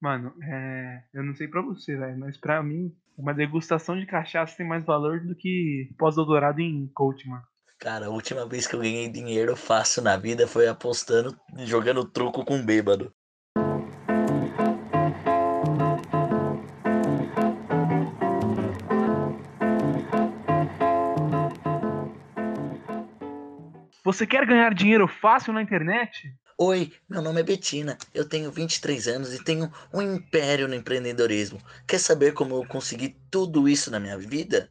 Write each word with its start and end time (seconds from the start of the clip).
Mano, 0.00 0.32
é... 0.42 1.02
eu 1.12 1.24
não 1.24 1.34
sei 1.34 1.48
pra 1.48 1.60
você, 1.60 1.96
velho, 1.96 2.18
mas 2.18 2.36
pra 2.36 2.62
mim, 2.62 2.94
uma 3.16 3.34
degustação 3.34 3.98
de 3.98 4.06
cachaça 4.06 4.56
tem 4.56 4.66
mais 4.66 4.84
valor 4.84 5.20
do 5.20 5.34
que 5.34 5.90
pós-doutorado 5.98 6.60
em 6.60 6.86
coach, 6.94 7.28
mano. 7.28 7.42
Cara, 7.80 8.06
a 8.06 8.10
última 8.10 8.46
vez 8.46 8.66
que 8.66 8.74
eu 8.74 8.80
ganhei 8.80 9.08
dinheiro 9.08 9.56
fácil 9.56 10.02
na 10.02 10.16
vida 10.16 10.46
foi 10.46 10.68
apostando, 10.68 11.36
jogando 11.64 12.04
truco 12.04 12.44
com 12.44 12.64
bêbado. 12.64 13.12
Você 24.04 24.26
quer 24.26 24.46
ganhar 24.46 24.72
dinheiro 24.72 25.06
fácil 25.06 25.52
na 25.52 25.60
internet? 25.60 26.34
Oi, 26.60 26.92
meu 27.08 27.22
nome 27.22 27.38
é 27.38 27.44
Betina, 27.44 27.96
eu 28.12 28.28
tenho 28.28 28.50
23 28.50 29.06
anos 29.06 29.32
e 29.32 29.44
tenho 29.44 29.70
um 29.94 30.02
império 30.02 30.66
no 30.66 30.74
empreendedorismo. 30.74 31.60
Quer 31.86 32.00
saber 32.00 32.34
como 32.34 32.56
eu 32.56 32.66
consegui 32.66 33.16
tudo 33.30 33.68
isso 33.68 33.92
na 33.92 34.00
minha 34.00 34.18
vida? 34.18 34.68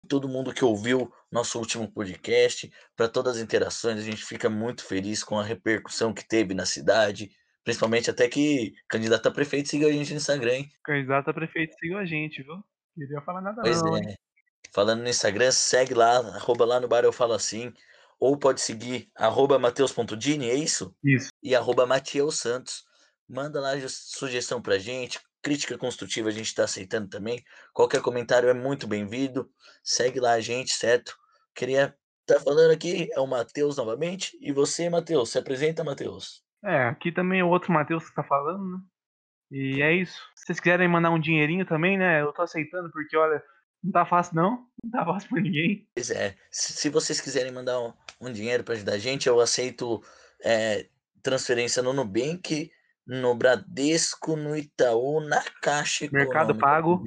todo 0.08 0.28
mundo 0.28 0.54
que 0.54 0.64
ouviu 0.64 1.12
nosso 1.30 1.58
último 1.58 1.90
podcast, 1.92 2.72
para 2.96 3.08
todas 3.08 3.36
as 3.36 3.42
interações, 3.42 3.98
a 3.98 4.02
gente 4.02 4.24
fica 4.24 4.50
muito 4.50 4.84
feliz 4.84 5.22
com 5.22 5.38
a 5.38 5.44
repercussão 5.44 6.12
que 6.12 6.26
teve 6.26 6.54
na 6.54 6.66
cidade, 6.66 7.30
Principalmente 7.64 8.10
até 8.10 8.28
que 8.28 8.74
candidato 8.88 9.28
a 9.28 9.30
prefeito 9.30 9.68
siga 9.68 9.86
a 9.86 9.92
gente 9.92 10.10
no 10.10 10.16
Instagram, 10.16 10.52
hein? 10.52 10.70
Candidato 10.82 11.30
a 11.30 11.32
prefeito 11.32 11.72
siga 11.78 11.98
a 11.98 12.04
gente, 12.04 12.42
viu? 12.42 12.56
Queria 12.96 13.20
falar 13.20 13.40
nada 13.40 13.62
pois 13.62 13.80
não. 13.80 13.96
é. 13.96 14.00
Hein? 14.00 14.16
Falando 14.74 15.02
no 15.02 15.08
Instagram, 15.08 15.50
segue 15.50 15.92
lá, 15.92 16.16
arroba 16.16 16.64
lá 16.64 16.80
no 16.80 16.88
bar 16.88 17.04
eu 17.04 17.12
falo 17.12 17.34
assim. 17.34 17.72
Ou 18.18 18.38
pode 18.38 18.60
seguir 18.60 19.10
arroba 19.14 19.58
mateus.dini, 19.58 20.48
é 20.48 20.54
isso? 20.54 20.94
Isso. 21.04 21.30
E 21.42 21.54
arroba 21.54 21.84
Mateus 21.84 22.38
Santos. 22.38 22.84
Manda 23.28 23.60
lá 23.60 23.70
sugestão 23.88 24.62
pra 24.62 24.78
gente, 24.78 25.18
crítica 25.42 25.76
construtiva 25.76 26.28
a 26.28 26.32
gente 26.32 26.46
está 26.46 26.64
aceitando 26.64 27.08
também. 27.08 27.42
Qualquer 27.72 28.00
comentário 28.00 28.48
é 28.48 28.54
muito 28.54 28.86
bem-vindo. 28.86 29.50
Segue 29.82 30.20
lá 30.20 30.32
a 30.32 30.40
gente, 30.40 30.72
certo? 30.72 31.16
Queria 31.54 31.94
estar 32.20 32.38
tá 32.38 32.40
falando 32.40 32.70
aqui, 32.70 33.08
é 33.12 33.20
o 33.20 33.26
Matheus 33.26 33.76
novamente. 33.76 34.38
E 34.40 34.52
você, 34.52 34.88
Matheus, 34.88 35.30
se 35.30 35.38
apresenta, 35.38 35.84
Matheus. 35.84 36.42
É, 36.64 36.88
aqui 36.88 37.10
também 37.10 37.40
é 37.40 37.44
o 37.44 37.48
outro 37.48 37.72
Matheus 37.72 38.08
que 38.08 38.14
tá 38.14 38.22
falando, 38.22 38.64
né? 38.64 38.78
E 39.50 39.82
é 39.82 39.92
isso. 39.92 40.18
Se 40.36 40.46
vocês 40.46 40.60
quiserem 40.60 40.88
mandar 40.88 41.10
um 41.10 41.20
dinheirinho 41.20 41.66
também, 41.66 41.98
né? 41.98 42.22
Eu 42.22 42.32
tô 42.32 42.42
aceitando, 42.42 42.90
porque 42.90 43.16
olha, 43.16 43.42
não 43.82 43.92
tá 43.92 44.06
fácil 44.06 44.36
não. 44.36 44.66
Não 44.82 44.90
tá 44.90 45.04
fácil 45.04 45.28
pra 45.28 45.40
ninguém. 45.40 45.88
Pois 45.94 46.10
é. 46.10 46.36
Se, 46.50 46.88
vocês 46.88 47.20
quiserem 47.20 47.52
mandar 47.52 47.80
um, 47.80 47.92
um 48.20 48.32
dinheiro 48.32 48.62
para 48.62 48.74
ajudar 48.74 48.92
a 48.94 48.98
gente, 48.98 49.28
eu 49.28 49.40
aceito 49.40 50.02
é, 50.44 50.88
transferência 51.22 51.82
no 51.82 51.92
Nubank, 51.92 52.70
no 53.06 53.34
Bradesco, 53.34 54.36
no 54.36 54.56
Itaú, 54.56 55.20
na 55.20 55.42
Caixa 55.60 56.08
Mercado 56.12 56.56
Pago. 56.56 57.02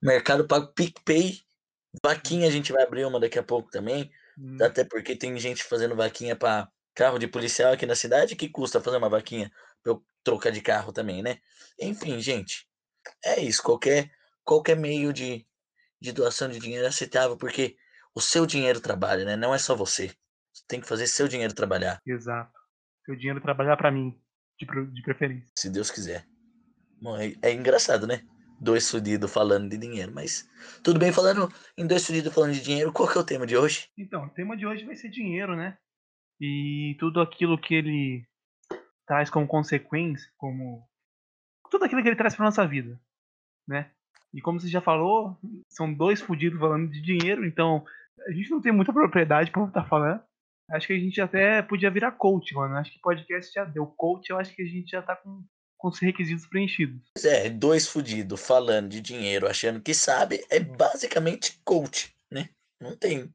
Mercado 0.00 0.46
Pago, 0.46 0.72
PicPay. 0.72 1.40
Vaquinha 2.02 2.46
a 2.46 2.50
gente 2.50 2.72
vai 2.72 2.82
abrir 2.84 3.04
uma 3.04 3.18
daqui 3.18 3.38
a 3.38 3.42
pouco 3.42 3.70
também. 3.70 4.10
Hum. 4.38 4.58
Até 4.62 4.84
porque 4.84 5.16
tem 5.16 5.36
gente 5.38 5.64
fazendo 5.64 5.96
vaquinha 5.96 6.36
para 6.36 6.68
carro 6.94 7.18
de 7.18 7.26
policial 7.26 7.72
aqui 7.72 7.86
na 7.86 7.94
cidade, 7.94 8.36
que 8.36 8.48
custa 8.48 8.80
fazer 8.80 8.98
uma 8.98 9.08
vaquinha 9.08 9.50
pra 9.82 9.92
eu 9.92 10.04
trocar 10.22 10.50
de 10.50 10.60
carro 10.60 10.92
também, 10.92 11.22
né? 11.22 11.38
Enfim, 11.80 12.20
gente, 12.20 12.68
é 13.24 13.40
isso. 13.40 13.62
Qualquer, 13.62 14.10
qualquer 14.44 14.76
meio 14.76 15.12
de, 15.12 15.46
de 16.00 16.12
doação 16.12 16.48
de 16.48 16.58
dinheiro 16.58 16.84
é 16.84 16.88
aceitável, 16.88 17.36
porque 17.36 17.76
o 18.14 18.20
seu 18.20 18.46
dinheiro 18.46 18.80
trabalha, 18.80 19.24
né? 19.24 19.36
Não 19.36 19.54
é 19.54 19.58
só 19.58 19.74
você. 19.74 20.08
Você 20.52 20.64
tem 20.68 20.80
que 20.80 20.88
fazer 20.88 21.06
seu 21.06 21.28
dinheiro 21.28 21.54
trabalhar. 21.54 22.00
Exato. 22.06 22.52
Seu 23.04 23.16
dinheiro 23.16 23.40
trabalhar 23.40 23.76
para 23.76 23.90
mim, 23.90 24.20
de, 24.58 24.66
de 24.92 25.02
preferência. 25.02 25.50
Se 25.56 25.70
Deus 25.70 25.90
quiser. 25.90 26.26
Bom, 27.00 27.16
é, 27.16 27.34
é 27.42 27.52
engraçado, 27.52 28.06
né? 28.06 28.22
Dois 28.60 28.90
fudidos 28.90 29.32
falando 29.32 29.68
de 29.68 29.78
dinheiro, 29.78 30.12
mas 30.12 30.48
tudo 30.82 30.98
bem, 30.98 31.12
falando 31.12 31.48
em 31.76 31.86
dois 31.86 32.04
fudidos 32.04 32.34
falando 32.34 32.54
de 32.54 32.60
dinheiro, 32.60 32.92
qual 32.92 33.08
que 33.08 33.16
é 33.16 33.20
o 33.20 33.24
tema 33.24 33.46
de 33.46 33.56
hoje? 33.56 33.88
Então, 33.96 34.24
o 34.24 34.30
tema 34.30 34.56
de 34.56 34.66
hoje 34.66 34.84
vai 34.84 34.96
ser 34.96 35.08
dinheiro, 35.08 35.54
né? 35.54 35.78
e 36.40 36.96
tudo 36.98 37.20
aquilo 37.20 37.60
que 37.60 37.74
ele 37.74 38.26
traz 39.06 39.30
como 39.30 39.46
consequência, 39.46 40.30
como 40.36 40.86
tudo 41.70 41.84
aquilo 41.84 42.02
que 42.02 42.08
ele 42.08 42.16
traz 42.16 42.36
para 42.36 42.44
nossa 42.44 42.66
vida, 42.66 43.00
né? 43.66 43.92
E 44.34 44.40
como 44.40 44.60
você 44.60 44.68
já 44.68 44.80
falou, 44.80 45.36
são 45.68 45.92
dois 45.92 46.20
fudidos 46.20 46.60
falando 46.60 46.90
de 46.90 47.00
dinheiro, 47.00 47.46
então 47.46 47.84
a 48.26 48.32
gente 48.32 48.50
não 48.50 48.60
tem 48.60 48.72
muita 48.72 48.92
propriedade 48.92 49.50
para 49.50 49.64
estar 49.64 49.84
falando. 49.88 50.20
Acho 50.70 50.86
que 50.86 50.92
a 50.92 50.98
gente 50.98 51.20
até 51.20 51.62
podia 51.62 51.90
virar 51.90 52.12
coach, 52.12 52.54
mano. 52.54 52.76
Acho 52.76 52.92
que 52.92 53.00
podcast 53.00 53.50
já 53.52 53.64
deu. 53.64 53.86
Coach, 53.86 54.28
eu 54.28 54.38
acho 54.38 54.54
que 54.54 54.62
a 54.62 54.66
gente 54.66 54.90
já 54.90 55.00
tá 55.00 55.16
com, 55.16 55.42
com 55.78 55.88
os 55.88 55.98
requisitos 55.98 56.46
preenchidos. 56.46 57.00
É, 57.24 57.48
dois 57.48 57.88
fudidos 57.88 58.46
falando 58.46 58.90
de 58.90 59.00
dinheiro, 59.00 59.48
achando 59.48 59.80
que 59.80 59.94
sabe, 59.94 60.44
é 60.50 60.60
basicamente 60.60 61.58
coach, 61.64 62.14
né? 62.30 62.50
Não 62.78 62.94
tem 62.94 63.32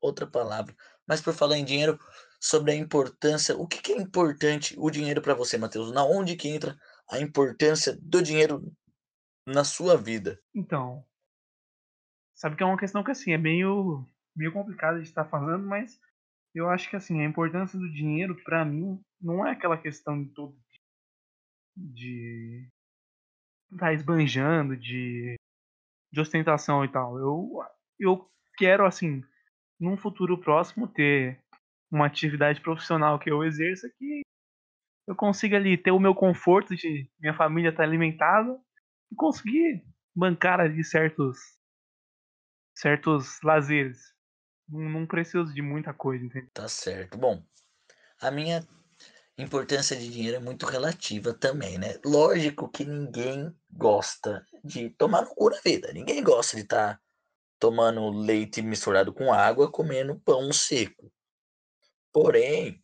outra 0.00 0.26
palavra. 0.26 0.74
Mas 1.06 1.20
por 1.20 1.34
falar 1.34 1.58
em 1.58 1.64
dinheiro, 1.66 1.98
sobre 2.40 2.72
a 2.72 2.74
importância, 2.74 3.56
o 3.56 3.66
que, 3.66 3.80
que 3.80 3.92
é 3.92 3.96
importante 3.96 4.74
o 4.78 4.90
dinheiro 4.90 5.22
para 5.22 5.34
você, 5.34 5.56
Matheus? 5.56 5.92
Na 5.92 6.04
onde 6.04 6.36
que 6.36 6.48
entra 6.48 6.78
a 7.10 7.18
importância 7.18 7.98
do 8.00 8.22
dinheiro 8.22 8.62
na 9.46 9.64
sua 9.64 9.96
vida? 9.96 10.40
Então, 10.54 11.04
sabe 12.34 12.56
que 12.56 12.62
é 12.62 12.66
uma 12.66 12.78
questão 12.78 13.02
que 13.04 13.10
assim 13.10 13.32
é 13.32 13.38
meio 13.38 14.06
meio 14.36 14.52
complicada 14.52 15.00
de 15.00 15.06
estar 15.06 15.24
falando, 15.24 15.66
mas 15.66 16.00
eu 16.54 16.68
acho 16.68 16.88
que 16.90 16.96
assim 16.96 17.20
a 17.20 17.24
importância 17.24 17.78
do 17.78 17.90
dinheiro 17.92 18.34
para 18.42 18.64
mim 18.64 19.00
não 19.20 19.46
é 19.46 19.52
aquela 19.52 19.78
questão 19.78 20.22
de 20.22 20.30
todo 20.30 20.56
de 21.76 22.68
tá 23.78 23.92
esbanjando, 23.92 24.76
de, 24.76 25.34
de 26.12 26.20
ostentação 26.20 26.84
e 26.84 26.88
tal. 26.88 27.18
Eu 27.18 27.62
eu 27.98 28.28
quero 28.56 28.86
assim 28.86 29.22
num 29.78 29.96
futuro 29.96 30.38
próximo 30.40 30.88
ter 30.88 31.40
uma 31.90 32.06
atividade 32.06 32.60
profissional 32.60 33.18
que 33.18 33.30
eu 33.30 33.44
exerça 33.44 33.88
que 33.98 34.22
eu 35.06 35.14
consiga 35.14 35.56
ali 35.56 35.76
ter 35.76 35.90
o 35.90 36.00
meu 36.00 36.14
conforto 36.14 36.74
de 36.74 37.08
minha 37.20 37.34
família 37.34 37.68
estar 37.68 37.82
alimentada 37.82 38.50
e 38.50 38.73
conseguir 39.16 39.84
bancar 40.14 40.60
ali 40.60 40.84
certos 40.84 41.38
certos 42.74 43.40
lazeres. 43.42 44.14
Não, 44.68 44.88
não 44.88 45.06
preciso 45.06 45.52
de 45.52 45.62
muita 45.62 45.92
coisa, 45.92 46.24
entendeu? 46.24 46.50
Tá 46.52 46.68
certo. 46.68 47.16
Bom, 47.16 47.42
a 48.20 48.30
minha 48.30 48.66
importância 49.36 49.96
de 49.96 50.10
dinheiro 50.10 50.36
é 50.36 50.40
muito 50.40 50.66
relativa 50.66 51.34
também, 51.34 51.78
né? 51.78 51.98
Lógico 52.04 52.68
que 52.68 52.84
ninguém 52.84 53.54
gosta 53.70 54.46
de 54.62 54.90
tomar 54.90 55.22
no 55.22 55.34
cu 55.34 55.50
na 55.50 55.60
vida. 55.60 55.92
Ninguém 55.92 56.22
gosta 56.22 56.56
de 56.56 56.62
estar 56.62 56.94
tá 56.94 57.00
tomando 57.58 58.08
leite 58.10 58.62
misturado 58.62 59.12
com 59.12 59.32
água, 59.32 59.70
comendo 59.70 60.20
pão 60.20 60.52
seco. 60.52 61.12
Porém, 62.12 62.82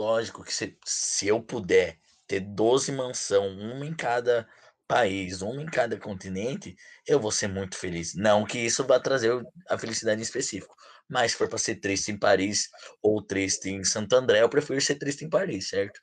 lógico 0.00 0.44
que 0.44 0.52
se, 0.52 0.78
se 0.84 1.26
eu 1.26 1.42
puder 1.42 1.98
ter 2.26 2.40
12 2.40 2.92
mansão, 2.92 3.48
uma 3.48 3.84
em 3.84 3.94
cada 3.94 4.48
país, 4.86 5.42
uma 5.42 5.62
em 5.62 5.66
cada 5.66 5.98
continente, 5.98 6.76
eu 7.06 7.18
vou 7.18 7.30
ser 7.30 7.48
muito 7.48 7.76
feliz. 7.76 8.14
Não 8.14 8.44
que 8.44 8.58
isso 8.58 8.84
vá 8.84 9.00
trazer 9.00 9.32
a 9.68 9.78
felicidade 9.78 10.20
em 10.20 10.22
específico, 10.22 10.74
mas 11.08 11.32
se 11.32 11.38
for 11.38 11.48
para 11.48 11.58
ser 11.58 11.76
triste 11.76 12.10
em 12.10 12.18
Paris 12.18 12.68
ou 13.02 13.22
triste 13.22 13.70
em 13.70 13.84
Santo 13.84 14.14
André, 14.14 14.42
eu 14.42 14.48
prefiro 14.48 14.80
ser 14.80 14.96
triste 14.96 15.24
em 15.24 15.30
Paris, 15.30 15.68
certo? 15.68 16.00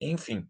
Enfim, 0.00 0.48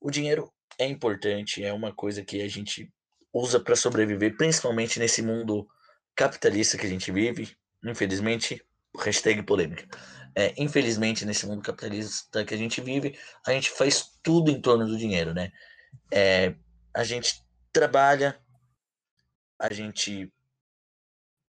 o 0.00 0.10
dinheiro 0.10 0.52
é 0.78 0.86
importante, 0.86 1.64
é 1.64 1.72
uma 1.72 1.92
coisa 1.92 2.24
que 2.24 2.42
a 2.42 2.48
gente 2.48 2.92
usa 3.32 3.60
para 3.60 3.76
sobreviver, 3.76 4.36
principalmente 4.36 4.98
nesse 4.98 5.22
mundo 5.22 5.68
capitalista 6.14 6.76
que 6.76 6.86
a 6.86 6.90
gente 6.90 7.12
vive. 7.12 7.56
Infelizmente, 7.84 8.62
hashtag 8.98 9.42
polêmica. 9.42 9.86
É, 10.34 10.54
infelizmente, 10.56 11.24
nesse 11.24 11.46
mundo 11.46 11.62
capitalista 11.62 12.44
que 12.44 12.54
a 12.54 12.56
gente 12.56 12.80
vive, 12.80 13.18
a 13.46 13.52
gente 13.52 13.70
faz 13.70 14.10
tudo 14.22 14.50
em 14.50 14.60
torno 14.60 14.86
do 14.86 14.96
dinheiro, 14.96 15.34
né? 15.34 15.52
É, 16.10 16.54
a 16.94 17.04
gente 17.04 17.42
trabalha, 17.72 18.40
a 19.58 19.72
gente 19.72 20.32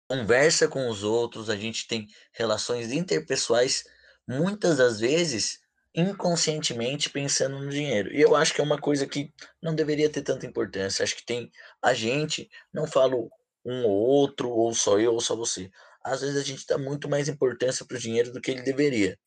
conversa 0.07 0.67
com 0.67 0.89
os 0.89 1.03
outros, 1.03 1.49
a 1.49 1.55
gente 1.55 1.87
tem 1.87 2.07
relações 2.31 2.91
interpessoais, 2.91 3.83
muitas 4.27 4.77
das 4.77 4.99
vezes 4.99 5.59
inconscientemente 5.93 7.09
pensando 7.09 7.59
no 7.59 7.69
dinheiro. 7.69 8.13
E 8.13 8.21
eu 8.21 8.35
acho 8.35 8.53
que 8.53 8.61
é 8.61 8.63
uma 8.63 8.79
coisa 8.79 9.07
que 9.07 9.33
não 9.61 9.73
deveria 9.73 10.09
ter 10.09 10.21
tanta 10.21 10.45
importância. 10.45 11.03
Acho 11.03 11.15
que 11.15 11.25
tem 11.25 11.51
a 11.81 11.93
gente, 11.93 12.49
não 12.71 12.85
falo 12.85 13.29
um 13.65 13.83
ou 13.83 13.91
outro, 13.91 14.49
ou 14.49 14.73
só 14.73 14.99
eu, 14.99 15.13
ou 15.13 15.19
só 15.19 15.35
você. 15.35 15.69
Às 16.03 16.21
vezes 16.21 16.37
a 16.37 16.43
gente 16.43 16.65
dá 16.67 16.77
muito 16.77 17.09
mais 17.09 17.27
importância 17.27 17.85
para 17.85 17.97
o 17.97 17.99
dinheiro 17.99 18.31
do 18.31 18.39
que 18.39 18.51
ele 18.51 18.61
deveria. 18.61 19.17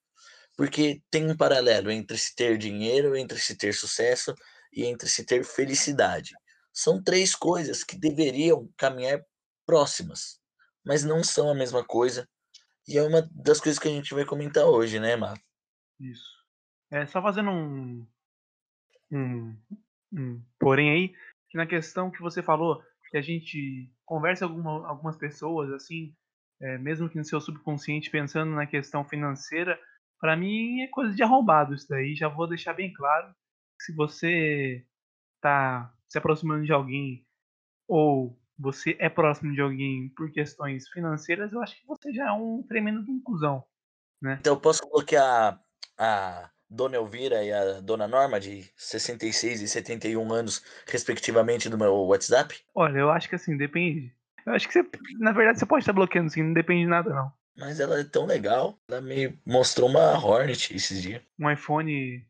Porque 0.57 1.03
tem 1.11 1.29
um 1.29 1.37
paralelo 1.37 1.91
entre 1.91 2.17
se 2.17 2.35
ter 2.35 2.57
dinheiro, 2.57 3.17
entre 3.17 3.39
se 3.39 3.57
ter 3.57 3.75
sucesso 3.75 4.35
e 4.73 4.85
entre 4.85 5.09
se 5.09 5.25
ter 5.25 5.45
felicidade. 5.45 6.35
São 6.73 7.03
três 7.03 7.35
coisas 7.35 7.83
que 7.83 7.99
deveriam 7.99 8.69
caminhar 8.77 9.25
próximas, 9.67 10.41
mas 10.85 11.05
não 11.05 11.23
são 11.23 11.51
a 11.51 11.55
mesma 11.55 11.85
coisa. 11.85 12.29
E 12.87 12.97
é 12.97 13.03
uma 13.03 13.29
das 13.33 13.61
coisas 13.61 13.79
que 13.79 13.89
a 13.89 13.91
gente 13.91 14.15
vai 14.15 14.25
comentar 14.25 14.65
hoje, 14.65 14.99
né, 14.99 15.17
Mar? 15.17 15.39
Isso. 15.99 16.41
É, 16.91 17.07
só 17.07 17.23
fazendo 17.23 17.51
um, 17.51 18.07
um, 19.13 19.57
um 20.13 20.43
porém 20.59 20.91
aí, 20.91 21.15
que 21.49 21.57
na 21.57 21.67
questão 21.67 22.11
que 22.11 22.21
você 22.21 22.43
falou, 22.43 22.83
que 23.11 23.17
a 23.17 23.23
gente 23.23 23.93
conversa 24.05 24.47
com 24.47 24.55
alguma, 24.55 24.89
algumas 24.89 25.17
pessoas, 25.17 25.71
assim, 25.73 26.15
é, 26.61 26.79
mesmo 26.79 27.09
que 27.09 27.19
no 27.19 27.25
seu 27.25 27.41
subconsciente 27.41 28.11
pensando 28.11 28.53
na 28.53 28.67
questão 28.67 29.05
financeira, 29.05 29.79
para 30.21 30.37
mim 30.37 30.83
é 30.83 30.89
coisa 30.89 31.15
de 31.15 31.23
arrombado 31.23 31.75
isso 31.75 31.89
daí. 31.89 32.15
Já 32.15 32.29
vou 32.29 32.47
deixar 32.47 32.73
bem 32.75 32.93
claro. 32.93 33.35
Se 33.81 33.95
você 33.95 34.85
tá 35.41 35.93
se 36.09 36.19
aproximando 36.19 36.65
de 36.65 36.73
alguém 36.73 37.27
ou 37.89 38.39
você 38.59 38.95
é 38.99 39.09
próximo 39.09 39.55
de 39.55 39.61
alguém 39.61 40.11
por 40.11 40.31
questões 40.31 40.89
financeiras, 40.89 41.53
eu 41.53 41.63
acho 41.63 41.81
que 41.81 41.87
você 41.87 42.13
já 42.13 42.29
é 42.29 42.33
um 42.33 42.63
tremendo 42.63 43.03
de 43.03 43.11
um 43.11 43.23
né? 44.21 44.37
Então 44.39 44.55
eu 44.55 44.61
posso 44.61 44.87
bloquear 44.91 45.59
a 45.99 46.51
Dona 46.69 46.97
Elvira 46.97 47.43
e 47.43 47.51
a 47.51 47.81
Dona 47.81 48.07
Norma, 48.07 48.39
de 48.39 48.71
66 48.77 49.63
e 49.63 49.69
71 49.69 50.33
anos, 50.33 50.63
respectivamente, 50.87 51.71
do 51.71 51.79
meu 51.79 51.95
WhatsApp? 52.07 52.55
Olha, 52.75 52.99
eu 52.99 53.11
acho 53.11 53.29
que 53.29 53.35
assim, 53.35 53.57
depende. 53.57 54.15
Eu 54.47 54.53
acho 54.53 54.69
que 54.69 54.75
você, 54.75 54.89
na 55.19 55.33
verdade, 55.33 55.59
você 55.59 55.67
pode 55.67 55.83
estar 55.83 55.93
bloqueando, 55.93 56.29
assim, 56.29 56.43
não 56.43 56.53
depende 56.53 56.83
de 56.83 56.89
nada, 56.89 57.11
não. 57.11 57.33
Mas 57.57 57.81
ela 57.81 57.99
é 57.99 58.05
tão 58.05 58.27
legal. 58.27 58.79
Ela 58.89 59.01
me 59.01 59.39
mostrou 59.45 59.89
uma 59.89 60.13
Hornet 60.19 60.75
esses 60.75 61.03
dias. 61.03 61.23
Um 61.39 61.51
iPhone 61.51 62.27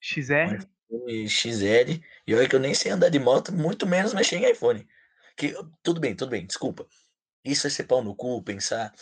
XR. 0.00 0.64
XL. 1.28 2.00
E 2.26 2.34
olha 2.34 2.48
que 2.48 2.54
eu 2.54 2.60
nem 2.60 2.74
sei 2.74 2.92
andar 2.92 3.08
de 3.08 3.18
moto, 3.18 3.52
muito 3.52 3.86
menos 3.86 4.14
mexer 4.14 4.36
em 4.36 4.50
iPhone. 4.50 4.86
Que, 5.36 5.54
tudo 5.82 6.00
bem, 6.00 6.14
tudo 6.14 6.30
bem, 6.30 6.46
desculpa. 6.46 6.86
Isso 7.44 7.66
é 7.66 7.70
ser 7.70 7.84
pau 7.84 8.02
no 8.02 8.14
cu, 8.14 8.42
pensar 8.42 8.92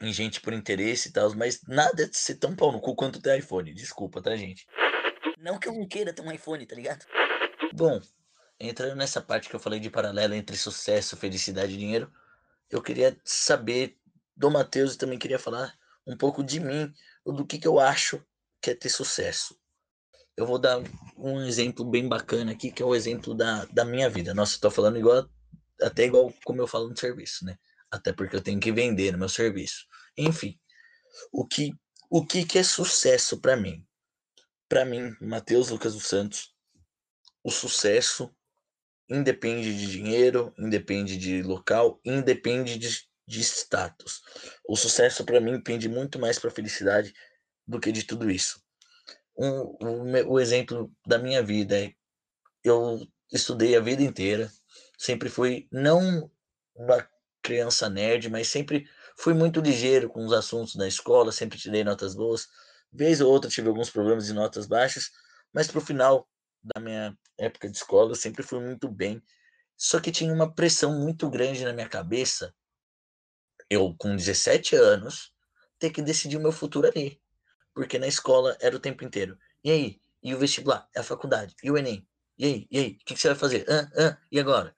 em 0.00 0.12
gente 0.12 0.40
por 0.40 0.52
interesse 0.52 1.08
e 1.08 1.12
tal, 1.12 1.34
mas 1.34 1.62
nada 1.66 2.08
de 2.08 2.16
ser 2.16 2.36
tão 2.36 2.54
pau 2.54 2.72
no 2.72 2.80
cu 2.80 2.94
quanto 2.94 3.20
ter 3.20 3.38
iPhone. 3.38 3.74
Desculpa, 3.74 4.22
tá, 4.22 4.34
gente? 4.36 4.66
Não 5.38 5.58
que 5.58 5.68
eu 5.68 5.74
não 5.74 5.86
queira 5.86 6.12
ter 6.12 6.22
um 6.22 6.32
iPhone, 6.32 6.64
tá 6.64 6.74
ligado? 6.74 7.04
Bom, 7.72 8.00
entrando 8.58 8.96
nessa 8.96 9.20
parte 9.20 9.48
que 9.48 9.56
eu 9.56 9.60
falei 9.60 9.80
de 9.80 9.90
paralelo 9.90 10.34
entre 10.34 10.56
sucesso, 10.56 11.16
felicidade 11.16 11.74
e 11.74 11.78
dinheiro, 11.78 12.12
eu 12.70 12.80
queria 12.80 13.18
saber 13.24 13.98
do 14.36 14.50
Matheus 14.50 14.94
e 14.94 14.98
também 14.98 15.18
queria 15.18 15.38
falar 15.38 15.76
um 16.06 16.16
pouco 16.16 16.42
de 16.42 16.60
mim, 16.60 16.92
do 17.24 17.46
que, 17.46 17.58
que 17.58 17.68
eu 17.68 17.78
acho 17.78 18.24
que 18.60 18.70
é 18.70 18.74
ter 18.74 18.88
sucesso. 18.88 19.59
Eu 20.36 20.46
vou 20.46 20.58
dar 20.58 20.82
um 21.16 21.42
exemplo 21.42 21.84
bem 21.84 22.08
bacana 22.08 22.52
aqui, 22.52 22.70
que 22.70 22.82
é 22.82 22.86
o 22.86 22.94
exemplo 22.94 23.34
da, 23.34 23.64
da 23.66 23.84
minha 23.84 24.08
vida. 24.08 24.32
Nossa, 24.32 24.56
eu 24.56 24.60
tô 24.60 24.70
falando 24.70 24.98
igual, 24.98 25.28
até 25.80 26.04
igual 26.04 26.32
como 26.44 26.60
eu 26.62 26.66
falo 26.66 26.88
no 26.88 26.96
serviço, 26.96 27.44
né? 27.44 27.58
Até 27.90 28.12
porque 28.12 28.36
eu 28.36 28.40
tenho 28.40 28.60
que 28.60 28.72
vender 28.72 29.12
no 29.12 29.18
meu 29.18 29.28
serviço. 29.28 29.86
Enfim, 30.16 30.58
o 31.32 31.46
que, 31.46 31.72
o 32.08 32.24
que, 32.24 32.44
que 32.44 32.58
é 32.58 32.62
sucesso 32.62 33.40
para 33.40 33.56
mim? 33.56 33.84
Para 34.68 34.84
mim, 34.84 35.14
Matheus 35.20 35.70
Lucas 35.70 35.94
dos 35.94 36.06
Santos, 36.06 36.54
o 37.42 37.50
sucesso 37.50 38.34
independe 39.08 39.76
de 39.76 39.90
dinheiro, 39.90 40.54
independe 40.56 41.16
de 41.16 41.42
local, 41.42 42.00
independe 42.04 42.78
de, 42.78 42.88
de 43.26 43.40
status. 43.40 44.22
O 44.66 44.76
sucesso 44.76 45.24
para 45.24 45.40
mim 45.40 45.60
pende 45.60 45.88
muito 45.88 46.18
mais 46.18 46.38
para 46.38 46.50
felicidade 46.50 47.12
do 47.66 47.80
que 47.80 47.90
de 47.90 48.04
tudo 48.04 48.30
isso. 48.30 48.62
Um, 49.40 49.60
o, 49.80 50.34
o 50.34 50.40
exemplo 50.40 50.92
da 51.06 51.18
minha 51.18 51.42
vida 51.42 51.78
é 51.82 51.94
eu 52.62 53.00
estudei 53.32 53.74
a 53.74 53.80
vida 53.80 54.02
inteira, 54.02 54.52
sempre 54.98 55.30
fui 55.30 55.66
não 55.72 56.30
uma 56.76 57.08
criança 57.42 57.88
nerd, 57.88 58.28
mas 58.28 58.48
sempre 58.48 58.86
fui 59.16 59.32
muito 59.32 59.60
ligeiro 59.60 60.10
com 60.10 60.24
os 60.26 60.32
assuntos 60.32 60.76
da 60.76 60.86
escola, 60.86 61.32
sempre 61.32 61.58
tirei 61.58 61.82
notas 61.82 62.14
boas. 62.14 62.48
Vez 62.92 63.22
ou 63.22 63.32
outra 63.32 63.50
tive 63.50 63.68
alguns 63.68 63.88
problemas 63.88 64.26
de 64.26 64.34
notas 64.34 64.66
baixas, 64.66 65.10
mas 65.54 65.68
pro 65.68 65.80
final 65.80 66.28
da 66.62 66.78
minha 66.78 67.16
época 67.38 67.70
de 67.70 67.76
escola 67.78 68.14
sempre 68.14 68.42
fui 68.42 68.60
muito 68.60 68.88
bem. 68.90 69.22
Só 69.74 69.98
que 70.00 70.12
tinha 70.12 70.34
uma 70.34 70.52
pressão 70.54 71.00
muito 71.00 71.30
grande 71.30 71.64
na 71.64 71.72
minha 71.72 71.88
cabeça 71.88 72.54
eu 73.70 73.94
com 73.96 74.16
17 74.16 74.74
anos, 74.74 75.32
ter 75.78 75.90
que 75.90 76.02
decidir 76.02 76.36
o 76.36 76.40
meu 76.40 76.50
futuro 76.50 76.88
ali. 76.88 77.20
Porque 77.80 77.98
na 77.98 78.06
escola 78.06 78.54
era 78.60 78.76
o 78.76 78.78
tempo 78.78 79.02
inteiro. 79.02 79.38
E 79.64 79.70
aí? 79.70 80.02
E 80.22 80.34
o 80.34 80.38
vestibular? 80.38 80.86
É 80.94 81.00
a 81.00 81.02
faculdade? 81.02 81.56
E 81.64 81.70
o 81.70 81.78
Enem? 81.78 82.06
E 82.36 82.44
aí? 82.44 82.68
E 82.70 82.78
aí? 82.78 82.90
O 82.92 82.98
que, 83.06 83.14
que 83.14 83.16
você 83.18 83.28
vai 83.28 83.38
fazer? 83.38 83.64
Ah, 83.70 83.90
ah, 83.96 84.18
e 84.30 84.38
agora? 84.38 84.76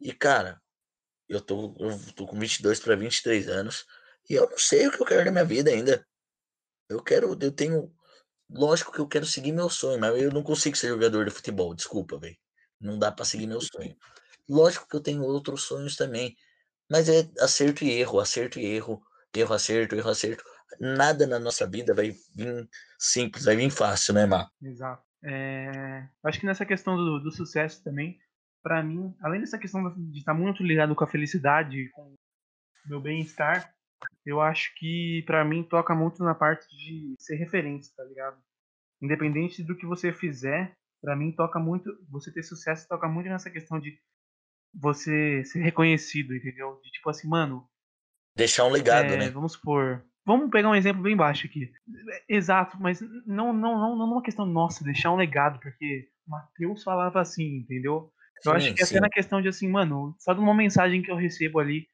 E 0.00 0.10
cara, 0.14 0.58
eu 1.28 1.38
tô, 1.38 1.76
eu 1.78 1.98
tô 2.16 2.26
com 2.26 2.38
22 2.38 2.80
para 2.80 2.96
23 2.96 3.46
anos 3.46 3.84
e 4.28 4.36
eu 4.36 4.48
não 4.48 4.56
sei 4.56 4.86
o 4.86 4.90
que 4.90 5.02
eu 5.02 5.06
quero 5.06 5.26
da 5.26 5.30
minha 5.30 5.44
vida 5.44 5.70
ainda. 5.70 6.06
Eu 6.88 7.02
quero, 7.02 7.36
eu 7.38 7.52
tenho. 7.52 7.94
Lógico 8.48 8.90
que 8.90 9.00
eu 9.00 9.06
quero 9.06 9.26
seguir 9.26 9.52
meu 9.52 9.68
sonho, 9.68 10.00
mas 10.00 10.18
eu 10.22 10.32
não 10.32 10.42
consigo 10.42 10.78
ser 10.78 10.88
jogador 10.88 11.26
de 11.26 11.30
futebol, 11.30 11.74
desculpa, 11.74 12.18
velho. 12.18 12.38
Não 12.80 12.98
dá 12.98 13.12
para 13.12 13.26
seguir 13.26 13.48
meu 13.48 13.60
sonho. 13.60 13.94
Lógico 14.48 14.88
que 14.88 14.96
eu 14.96 15.02
tenho 15.02 15.22
outros 15.24 15.64
sonhos 15.64 15.94
também. 15.94 16.34
Mas 16.90 17.10
é 17.10 17.30
acerto 17.40 17.84
e 17.84 17.90
erro, 17.92 18.18
acerto 18.18 18.58
e 18.58 18.64
erro, 18.64 19.02
erro, 19.34 19.54
acerto, 19.54 19.94
erro, 19.94 20.08
acerto. 20.10 20.44
Nada 20.78 21.26
na 21.26 21.38
nossa 21.38 21.66
vida 21.66 21.94
vai 21.94 22.12
vir 22.34 22.68
simples, 22.98 23.44
vai 23.44 23.56
vir 23.56 23.70
fácil, 23.70 24.14
né, 24.14 24.26
Mar? 24.26 24.48
Exato. 24.62 25.02
É... 25.24 26.08
Acho 26.24 26.40
que 26.40 26.46
nessa 26.46 26.64
questão 26.64 26.96
do, 26.96 27.20
do 27.20 27.30
sucesso 27.30 27.82
também, 27.82 28.18
para 28.62 28.82
mim, 28.82 29.14
além 29.22 29.40
dessa 29.40 29.58
questão 29.58 29.82
de 29.96 30.18
estar 30.18 30.34
muito 30.34 30.62
ligado 30.62 30.94
com 30.94 31.04
a 31.04 31.08
felicidade, 31.08 31.90
com 31.90 32.02
o 32.02 32.88
meu 32.88 33.00
bem-estar, 33.00 33.72
eu 34.24 34.40
acho 34.40 34.72
que 34.76 35.22
para 35.26 35.44
mim 35.44 35.62
toca 35.62 35.94
muito 35.94 36.22
na 36.22 36.34
parte 36.34 36.66
de 36.68 37.14
ser 37.18 37.36
referência, 37.36 37.92
tá 37.96 38.04
ligado? 38.04 38.38
Independente 39.02 39.62
do 39.62 39.76
que 39.76 39.86
você 39.86 40.12
fizer, 40.12 40.72
para 41.02 41.16
mim 41.16 41.32
toca 41.32 41.58
muito, 41.58 41.90
você 42.08 42.32
ter 42.32 42.42
sucesso 42.42 42.86
toca 42.88 43.08
muito 43.08 43.28
nessa 43.28 43.50
questão 43.50 43.80
de 43.80 43.98
você 44.74 45.42
ser 45.44 45.60
reconhecido, 45.60 46.34
entendeu? 46.34 46.80
De 46.82 46.90
tipo 46.90 47.08
assim, 47.10 47.28
mano. 47.28 47.68
Deixar 48.36 48.64
um 48.64 48.70
legado, 48.70 49.14
é, 49.14 49.16
né? 49.16 49.30
Vamos 49.30 49.52
supor. 49.52 50.04
Vamos 50.24 50.50
pegar 50.50 50.68
um 50.68 50.74
exemplo 50.74 51.02
bem 51.02 51.16
baixo 51.16 51.46
aqui. 51.46 51.72
Exato, 52.28 52.76
mas 52.80 53.00
não, 53.26 53.52
não, 53.52 53.78
não, 53.78 53.96
não 53.96 54.12
uma 54.12 54.22
questão 54.22 54.44
nossa, 54.46 54.84
deixar 54.84 55.12
um 55.12 55.16
legado, 55.16 55.58
porque 55.60 56.08
Mateus 56.26 56.82
falava 56.82 57.20
assim, 57.20 57.56
entendeu? 57.56 58.12
Eu 58.44 58.52
sim, 58.52 58.56
acho 58.56 58.74
que 58.74 58.84
sim. 58.84 58.96
até 58.96 59.00
na 59.00 59.10
questão 59.10 59.40
de 59.42 59.48
assim, 59.48 59.68
mano, 59.68 60.14
só 60.18 60.32
de 60.32 60.40
uma 60.40 60.54
mensagem 60.54 61.02
que 61.02 61.10
eu 61.10 61.16
recebo 61.16 61.58
ali, 61.58 61.88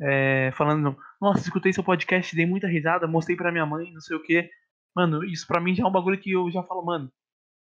é, 0.00 0.52
falando, 0.56 0.96
nossa, 1.20 1.40
escutei 1.40 1.72
seu 1.72 1.82
podcast, 1.82 2.34
dei 2.34 2.46
muita 2.46 2.68
risada, 2.68 3.06
mostrei 3.06 3.36
pra 3.36 3.52
minha 3.52 3.66
mãe, 3.66 3.92
não 3.92 4.00
sei 4.00 4.16
o 4.16 4.22
que. 4.22 4.50
Mano, 4.94 5.24
isso 5.24 5.46
pra 5.46 5.60
mim 5.60 5.74
já 5.74 5.84
é 5.84 5.86
um 5.86 5.92
bagulho 5.92 6.18
que 6.18 6.32
eu 6.32 6.50
já 6.50 6.62
falo, 6.62 6.84
mano, 6.84 7.12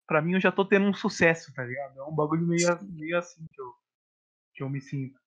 pra 0.06 0.22
mim 0.22 0.34
eu 0.34 0.40
já 0.40 0.52
tô 0.52 0.64
tendo 0.64 0.86
um 0.86 0.94
sucesso, 0.94 1.52
tá 1.54 1.64
ligado? 1.64 1.98
É 1.98 2.04
um 2.04 2.14
bagulho 2.14 2.46
meio, 2.46 2.66
meio 2.90 3.18
assim 3.18 3.46
que 3.50 3.60
eu, 3.60 3.72
que 4.54 4.62
eu 4.62 4.68
me 4.68 4.80
sinto. 4.80 5.18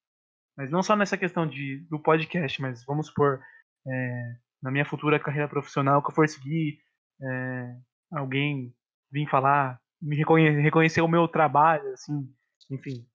Mas 0.57 0.71
não 0.71 0.81
só 0.81 0.95
nessa 0.95 1.17
questão 1.17 1.47
de, 1.47 1.85
do 1.89 1.99
podcast, 1.99 2.61
mas 2.61 2.83
vamos 2.85 3.07
supor, 3.07 3.41
é, 3.87 4.35
na 4.65 4.71
minha 4.71 4.83
futura 4.83 5.19
carreira 5.19 5.47
profissional, 5.47 6.01
que 6.01 6.09
eu 6.09 6.15
for 6.15 6.27
seguir, 6.27 6.79
é, 7.21 7.75
alguém 8.11 8.75
vir 9.11 9.29
falar, 9.29 9.79
me 10.01 10.15
reconhe 10.15 10.49
reconhecer 10.59 11.01
o 11.01 11.07
meu 11.07 11.27
trabalho, 11.27 11.87
assim, 11.93 12.27
enfim. 12.71 13.07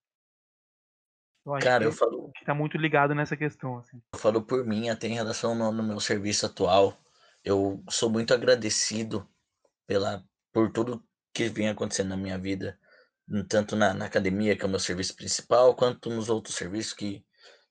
Eu 1.44 1.58
Cara, 1.58 1.82
eu 1.82 1.90
falo. 1.90 2.30
Que 2.36 2.44
tá 2.44 2.54
muito 2.54 2.78
ligado 2.78 3.16
nessa 3.16 3.36
questão, 3.36 3.78
assim. 3.78 4.00
Eu 4.14 4.20
falo 4.20 4.40
por 4.40 4.64
mim, 4.64 4.88
até 4.88 5.08
em 5.08 5.14
relação 5.14 5.56
no, 5.56 5.72
no 5.72 5.82
meu 5.82 5.98
serviço 5.98 6.46
atual. 6.46 6.96
Eu 7.42 7.82
sou 7.88 8.08
muito 8.08 8.32
agradecido 8.32 9.26
pela, 9.88 10.22
por 10.52 10.70
tudo 10.70 11.02
que 11.34 11.48
vem 11.48 11.68
acontecendo 11.68 12.10
na 12.10 12.16
minha 12.16 12.38
vida 12.38 12.78
tanto 13.48 13.76
na, 13.76 13.94
na, 13.94 14.06
academia, 14.06 14.56
que 14.56 14.64
é 14.64 14.66
o 14.66 14.70
meu 14.70 14.80
serviço 14.80 15.14
principal, 15.14 15.74
quanto 15.76 16.10
nos 16.10 16.28
outros 16.28 16.56
serviços 16.56 16.92
que 16.92 17.24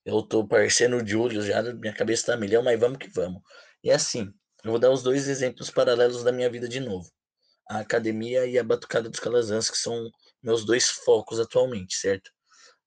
eu 0.05 0.21
tô 0.21 0.47
parecendo 0.47 0.97
o 0.97 1.05
Júlio 1.05 1.41
já, 1.41 1.61
minha 1.73 1.93
cabeça 1.93 2.27
tá 2.27 2.33
a 2.33 2.37
milhão, 2.37 2.63
mas 2.63 2.79
vamos 2.79 2.97
que 2.97 3.09
vamos. 3.09 3.41
E 3.83 3.91
assim, 3.91 4.33
eu 4.63 4.71
vou 4.71 4.79
dar 4.79 4.91
os 4.91 5.03
dois 5.03 5.27
exemplos 5.27 5.69
paralelos 5.69 6.23
da 6.23 6.31
minha 6.31 6.49
vida 6.49 6.67
de 6.67 6.79
novo. 6.79 7.09
A 7.69 7.79
academia 7.79 8.45
e 8.45 8.57
a 8.57 8.63
Batucada 8.63 9.09
dos 9.09 9.19
Calazans, 9.19 9.69
que 9.69 9.77
são 9.77 10.09
meus 10.41 10.65
dois 10.65 10.89
focos 10.89 11.39
atualmente, 11.39 11.95
certo? 11.95 12.31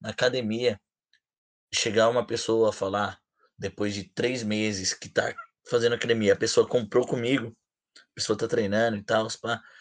Na 0.00 0.11
academia, 0.11 0.80
chegar 1.72 2.08
uma 2.08 2.26
pessoa 2.26 2.70
a 2.70 2.72
falar 2.72 3.18
depois 3.58 3.94
de 3.94 4.04
três 4.04 4.42
meses 4.42 4.92
que 4.92 5.08
tá 5.08 5.34
fazendo 5.68 5.94
academia, 5.94 6.32
a 6.32 6.37
pessoa 6.37 6.68
comprou 6.68 7.06
comigo, 7.06 7.56
a 7.96 8.14
pessoa 8.14 8.37
tá 8.37 8.49
treinando 8.49 8.96
e 8.96 9.02
tal, 9.02 9.28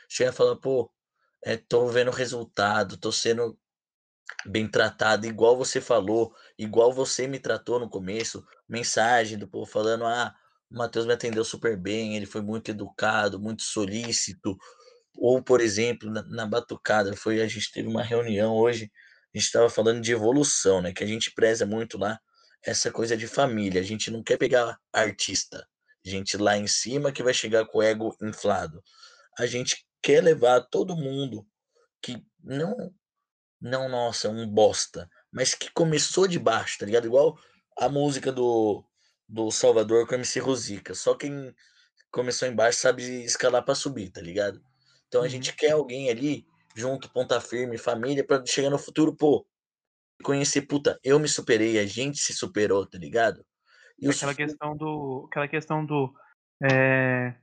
chega 0.08 0.30
a 0.30 0.34
falar, 0.34 0.56
pô, 0.58 0.92
é, 1.44 1.58
tô 1.58 1.88
vendo 1.88 2.12
resultado, 2.12 2.98
tô 2.98 3.12
sendo 3.12 3.58
bem 4.46 4.70
tratado, 4.70 5.26
igual 5.26 5.58
você 5.58 5.82
falou, 5.82 6.34
igual 6.58 6.94
você 6.94 7.28
me 7.28 7.40
tratou 7.40 7.80
no 7.80 7.90
começo, 7.90 8.46
mensagem 8.70 9.38
do 9.38 9.48
povo 9.48 9.66
falando, 9.66 10.06
ah, 10.06 10.34
o 10.72 10.78
Matheus 10.78 11.06
me 11.06 11.14
atendeu 11.14 11.44
super 11.44 11.78
bem, 11.78 12.16
ele 12.16 12.26
foi 12.26 12.42
muito 12.42 12.72
educado, 12.72 13.40
muito 13.40 13.62
solícito, 13.62 14.58
ou, 15.18 15.44
por 15.44 15.60
exemplo, 15.60 16.10
na, 16.10 16.24
na 16.24 16.46
batucada, 16.46 17.16
foi, 17.16 17.42
a 17.42 17.48
gente 17.48 17.72
teve 17.72 17.88
uma 17.88 18.02
reunião 18.02 18.56
hoje, 18.56 18.90
a 19.34 19.38
gente 19.38 19.46
estava 19.46 19.70
falando 19.70 20.02
de 20.02 20.12
evolução, 20.14 20.82
né, 20.82 20.94
que 20.94 21.04
a 21.04 21.08
gente 21.08 21.32
preza 21.34 21.66
muito 21.66 21.98
lá, 21.98 22.20
essa 22.64 22.92
coisa 22.92 23.18
de 23.18 23.28
família, 23.28 23.82
a 23.82 23.84
gente 23.84 24.10
não 24.10 24.24
quer 24.24 24.38
pegar 24.38 24.80
artista, 24.94 25.68
gente 26.04 26.38
lá 26.38 26.58
em 26.58 26.68
cima 26.68 27.12
que 27.12 27.22
vai 27.22 27.34
chegar 27.34 27.66
com 27.66 27.80
o 27.80 27.84
ego 27.84 28.16
inflado, 28.22 28.82
a 29.38 29.46
gente 29.46 29.86
quer 30.02 30.24
levar 30.24 30.62
todo 30.62 30.96
mundo 30.96 31.46
que 32.02 32.24
não 32.44 32.94
não, 33.62 33.88
nossa, 33.88 34.28
um 34.28 34.48
bosta, 34.48 35.08
mas 35.32 35.54
que 35.54 35.72
começou 35.72 36.28
de 36.28 36.40
baixo, 36.40 36.80
tá 36.80 36.86
ligado? 36.88 37.06
Igual 37.06 37.38
a 37.78 37.88
música 37.88 38.32
do, 38.32 38.84
do 39.32 39.50
Salvador 39.50 40.06
com 40.06 40.16
MC 40.16 40.40
Rosica. 40.40 40.94
Só 40.94 41.16
quem 41.16 41.56
começou 42.12 42.48
embaixo 42.48 42.80
sabe 42.80 43.24
escalar 43.24 43.64
para 43.64 43.74
subir, 43.74 44.10
tá 44.10 44.20
ligado? 44.20 44.62
Então 45.08 45.22
a 45.22 45.24
uhum. 45.24 45.30
gente 45.30 45.56
quer 45.56 45.72
alguém 45.72 46.10
ali, 46.10 46.46
junto, 46.76 47.10
ponta 47.10 47.40
firme, 47.40 47.78
família, 47.78 48.26
para 48.26 48.46
chegar 48.46 48.70
no 48.70 48.78
futuro, 48.78 49.16
pô, 49.16 49.48
conhecer, 50.22 50.64
puta, 50.64 51.00
eu 51.02 51.18
me 51.18 51.30
superei, 51.30 51.80
a 51.80 51.86
gente 51.86 52.20
se 52.20 52.34
superou, 52.34 52.86
tá 52.86 52.98
ligado? 52.98 53.46
E 53.98 54.10
aquela 54.10 54.36
questão 54.36 54.76
do. 54.76 55.28
Aquela 55.30 55.48
questão 55.48 55.86
do. 55.86 56.14
É, 56.62 57.34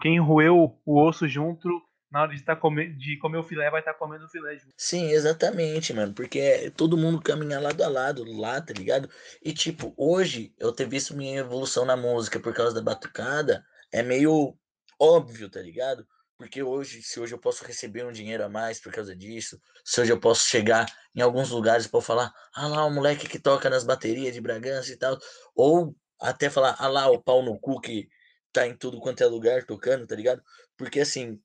quem 0.00 0.18
roeu 0.18 0.80
o 0.84 1.00
osso 1.00 1.28
junto 1.28 1.68
na 2.10 2.22
hora 2.22 2.34
de, 2.34 2.42
tá 2.42 2.54
comer, 2.54 2.94
de 2.96 3.18
comer 3.18 3.38
o 3.38 3.42
filé, 3.42 3.70
vai 3.70 3.80
estar 3.80 3.92
tá 3.92 3.98
comendo 3.98 4.24
o 4.24 4.28
filé 4.28 4.56
junto. 4.56 4.72
Sim, 4.76 5.10
exatamente, 5.10 5.92
mano. 5.92 6.14
Porque 6.14 6.38
é, 6.38 6.70
todo 6.70 6.96
mundo 6.96 7.20
caminha 7.20 7.60
lado 7.60 7.82
a 7.82 7.88
lado 7.88 8.24
lá, 8.24 8.60
tá 8.60 8.72
ligado? 8.72 9.10
E, 9.42 9.52
tipo, 9.52 9.92
hoje 9.96 10.54
eu 10.58 10.72
ter 10.72 10.88
visto 10.88 11.16
minha 11.16 11.40
evolução 11.40 11.84
na 11.84 11.96
música 11.96 12.38
por 12.38 12.54
causa 12.54 12.74
da 12.74 12.80
batucada 12.80 13.64
é 13.92 14.02
meio 14.02 14.56
óbvio, 14.98 15.50
tá 15.50 15.60
ligado? 15.60 16.06
Porque 16.38 16.62
hoje, 16.62 17.02
se 17.02 17.18
hoje 17.18 17.34
eu 17.34 17.38
posso 17.38 17.64
receber 17.64 18.04
um 18.04 18.12
dinheiro 18.12 18.44
a 18.44 18.48
mais 18.48 18.78
por 18.78 18.92
causa 18.92 19.16
disso, 19.16 19.58
se 19.84 20.00
hoje 20.00 20.12
eu 20.12 20.20
posso 20.20 20.46
chegar 20.46 20.86
em 21.14 21.22
alguns 21.22 21.50
lugares 21.50 21.86
para 21.86 22.00
falar, 22.02 22.32
ah 22.54 22.66
lá, 22.68 22.84
o 22.84 22.90
moleque 22.90 23.26
que 23.26 23.38
toca 23.38 23.70
nas 23.70 23.84
baterias 23.84 24.34
de 24.34 24.40
Bragança 24.40 24.92
e 24.92 24.96
tal, 24.96 25.18
ou 25.54 25.96
até 26.20 26.50
falar, 26.50 26.76
ah 26.78 26.88
lá, 26.88 27.10
o 27.10 27.22
pau 27.22 27.42
no 27.42 27.58
cu 27.58 27.80
que 27.80 28.08
tá 28.52 28.66
em 28.66 28.76
tudo 28.76 29.00
quanto 29.00 29.22
é 29.22 29.26
lugar 29.26 29.64
tocando, 29.64 30.06
tá 30.06 30.14
ligado? 30.14 30.42
Porque 30.76 31.00
assim, 31.00 31.40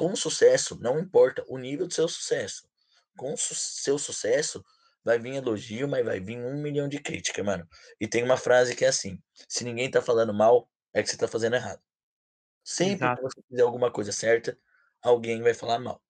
com 0.00 0.16
sucesso, 0.16 0.78
não 0.80 0.98
importa 0.98 1.44
o 1.46 1.58
nível 1.58 1.86
do 1.86 1.92
seu 1.92 2.08
sucesso. 2.08 2.66
Com 3.18 3.36
su 3.36 3.54
seu 3.54 3.98
sucesso, 3.98 4.64
vai 5.04 5.18
vir 5.18 5.34
elogio, 5.34 5.86
mas 5.86 6.02
vai 6.02 6.18
vir 6.18 6.38
um 6.38 6.62
milhão 6.62 6.88
de 6.88 6.98
crítica, 6.98 7.44
mano. 7.44 7.68
E 8.00 8.08
tem 8.08 8.24
uma 8.24 8.38
frase 8.38 8.74
que 8.74 8.82
é 8.82 8.88
assim: 8.88 9.22
se 9.46 9.62
ninguém 9.62 9.90
tá 9.90 10.00
falando 10.00 10.32
mal, 10.32 10.70
é 10.94 11.02
que 11.02 11.10
você 11.10 11.18
tá 11.18 11.28
fazendo 11.28 11.56
errado. 11.56 11.82
Sempre 12.64 12.94
Exato. 12.94 13.16
que 13.16 13.22
você 13.28 13.42
fizer 13.46 13.60
alguma 13.60 13.92
coisa 13.92 14.10
certa, 14.10 14.58
alguém 15.02 15.42
vai 15.42 15.52
falar 15.52 15.78
mal. 15.78 16.02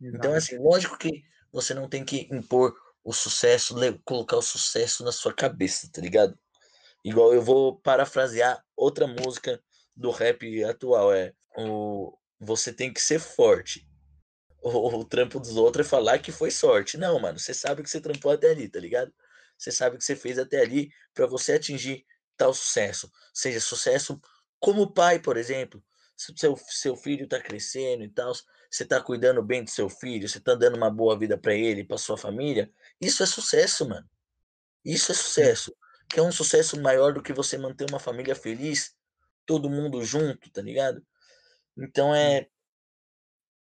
Então, 0.00 0.08
Exato. 0.08 0.16
Então, 0.16 0.34
assim, 0.34 0.58
lógico 0.58 0.98
que 0.98 1.22
você 1.52 1.72
não 1.72 1.88
tem 1.88 2.04
que 2.04 2.28
impor 2.32 2.74
o 3.04 3.12
sucesso, 3.12 3.76
colocar 4.04 4.38
o 4.38 4.42
sucesso 4.42 5.04
na 5.04 5.12
sua 5.12 5.32
cabeça, 5.32 5.88
tá 5.92 6.00
ligado? 6.00 6.36
Igual 7.04 7.32
eu 7.32 7.40
vou 7.40 7.78
parafrasear 7.78 8.60
outra 8.76 9.06
música 9.06 9.62
do 9.94 10.10
rap 10.10 10.64
atual, 10.64 11.14
é 11.14 11.32
o 11.56 12.12
você 12.38 12.72
tem 12.72 12.92
que 12.92 13.00
ser 13.00 13.18
forte. 13.18 13.88
O, 14.60 14.98
o, 14.98 15.04
trampo 15.04 15.38
dos 15.38 15.56
outros 15.56 15.86
é 15.86 15.88
falar 15.88 16.18
que 16.18 16.32
foi 16.32 16.50
sorte. 16.50 16.98
Não, 16.98 17.18
mano, 17.20 17.38
você 17.38 17.54
sabe 17.54 17.82
que 17.82 17.90
você 17.90 18.00
trampou 18.00 18.32
até 18.32 18.50
ali, 18.50 18.68
tá 18.68 18.80
ligado? 18.80 19.12
Você 19.56 19.70
sabe 19.70 19.96
que 19.96 20.04
você 20.04 20.16
fez 20.16 20.38
até 20.38 20.60
ali 20.60 20.90
para 21.14 21.26
você 21.26 21.54
atingir 21.54 22.04
tal 22.36 22.52
sucesso. 22.52 23.10
Seja 23.32 23.60
sucesso 23.60 24.20
como 24.58 24.92
pai, 24.92 25.18
por 25.18 25.36
exemplo. 25.36 25.82
Se 26.16 26.32
seu, 26.36 26.56
seu 26.68 26.96
filho 26.96 27.28
tá 27.28 27.40
crescendo 27.40 28.02
e 28.02 28.08
tal, 28.08 28.32
você 28.70 28.84
tá 28.84 29.00
cuidando 29.00 29.42
bem 29.42 29.62
do 29.62 29.70
seu 29.70 29.88
filho, 29.88 30.28
você 30.28 30.40
tá 30.40 30.54
dando 30.54 30.76
uma 30.76 30.90
boa 30.90 31.18
vida 31.18 31.36
para 31.36 31.54
ele, 31.54 31.84
para 31.84 31.98
sua 31.98 32.16
família, 32.16 32.70
isso 33.00 33.22
é 33.22 33.26
sucesso, 33.26 33.88
mano. 33.88 34.08
Isso 34.84 35.12
é 35.12 35.14
sucesso. 35.14 35.76
Que 36.08 36.20
é 36.20 36.22
um 36.22 36.32
sucesso 36.32 36.80
maior 36.80 37.12
do 37.12 37.22
que 37.22 37.32
você 37.32 37.58
manter 37.58 37.88
uma 37.90 37.98
família 37.98 38.34
feliz, 38.34 38.94
todo 39.44 39.70
mundo 39.70 40.02
junto, 40.04 40.50
tá 40.50 40.62
ligado? 40.62 41.04
Então 41.78 42.14
é 42.14 42.48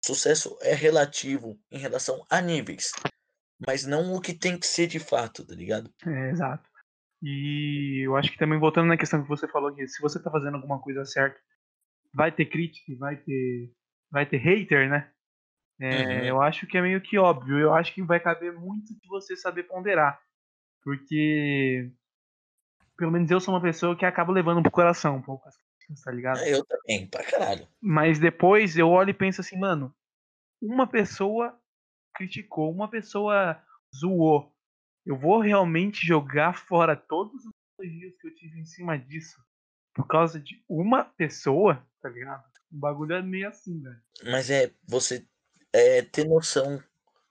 sucesso 0.05 0.59
é 0.61 0.75
relativo 0.75 1.59
em 1.71 1.79
relação 1.79 2.25
a 2.29 2.41
níveis, 2.41 2.93
mas 3.67 3.87
não 3.87 4.15
o 4.15 4.21
que 4.21 4.35
tem 4.35 4.59
que 4.59 4.67
ser 4.67 4.87
de 4.87 4.99
fato, 4.99 5.47
tá 5.47 5.55
ligado? 5.55 5.91
É, 6.07 6.31
exato. 6.31 6.69
E 7.23 8.07
eu 8.07 8.15
acho 8.17 8.31
que 8.31 8.39
também 8.39 8.59
voltando 8.59 8.89
na 8.89 8.99
questão 8.99 9.23
que 9.23 9.29
você 9.29 9.49
falou 9.49 9.75
que 9.75 9.87
se 9.89 10.01
você 10.03 10.23
tá 10.23 10.31
fazendo 10.31 10.57
alguma 10.57 10.79
coisa 10.79 11.05
certa, 11.05 11.41
vai 12.13 12.31
ter 12.31 12.47
crítica, 12.47 12.95
vai 12.99 13.17
ter 13.17 13.73
vai 14.11 14.27
ter 14.27 14.37
hater, 14.37 14.89
né? 14.89 15.11
É, 15.81 16.05
uhum. 16.05 16.25
Eu 16.25 16.43
acho 16.43 16.67
que 16.67 16.79
é 16.79 16.83
meio 16.83 17.01
que 17.01 17.19
óbvio. 17.19 17.59
Eu 17.59 17.75
acho 17.75 17.93
que 17.93 18.03
vai 18.03 18.21
caber 18.21 18.53
muito 18.53 18.95
de 18.95 19.09
você 19.09 19.37
saber 19.37 19.65
ponderar. 19.65 20.21
Porque, 20.83 21.91
pelo 22.97 23.11
menos 23.11 23.31
eu 23.31 23.41
sou 23.41 23.55
uma 23.55 23.63
pessoa 23.63 23.97
que 23.97 24.05
acaba 24.05 24.33
levando 24.33 24.63
pro 24.63 24.71
coração 24.71 25.17
um 25.17 25.23
pouco 25.23 25.49
as 25.49 25.57
tá 26.05 26.11
ligado? 26.11 26.39
É, 26.39 26.55
eu 26.55 26.65
também, 26.65 27.07
pra 27.07 27.25
caralho. 27.25 27.69
Mas 27.81 28.19
depois 28.19 28.77
eu 28.77 28.89
olho 28.89 29.11
e 29.11 29.15
penso 29.15 29.41
assim, 29.41 29.59
mano, 29.59 29.95
uma 30.61 30.87
pessoa 30.87 31.59
criticou, 32.15 32.71
uma 32.71 32.89
pessoa 32.89 33.61
zoou. 33.95 34.53
Eu 35.05 35.19
vou 35.19 35.41
realmente 35.41 36.07
jogar 36.07 36.57
fora 36.57 36.97
todos 36.97 37.45
os 37.45 37.53
elogios 37.79 38.17
que 38.19 38.29
eu 38.29 38.35
tive 38.35 38.59
em 38.59 38.65
cima 38.65 38.99
disso 38.99 39.43
por 39.95 40.07
causa 40.07 40.41
de 40.41 40.63
uma 40.69 41.05
pessoa, 41.05 41.87
tá 42.01 42.09
ligado? 42.09 42.43
O 42.73 42.77
bagulho 42.77 43.15
é 43.15 43.23
meio 43.23 43.49
assim, 43.49 43.81
velho. 43.81 44.01
Mas 44.25 44.51
é 44.51 44.73
você 44.87 45.27
é, 45.73 46.03
ter 46.03 46.27
noção 46.27 46.83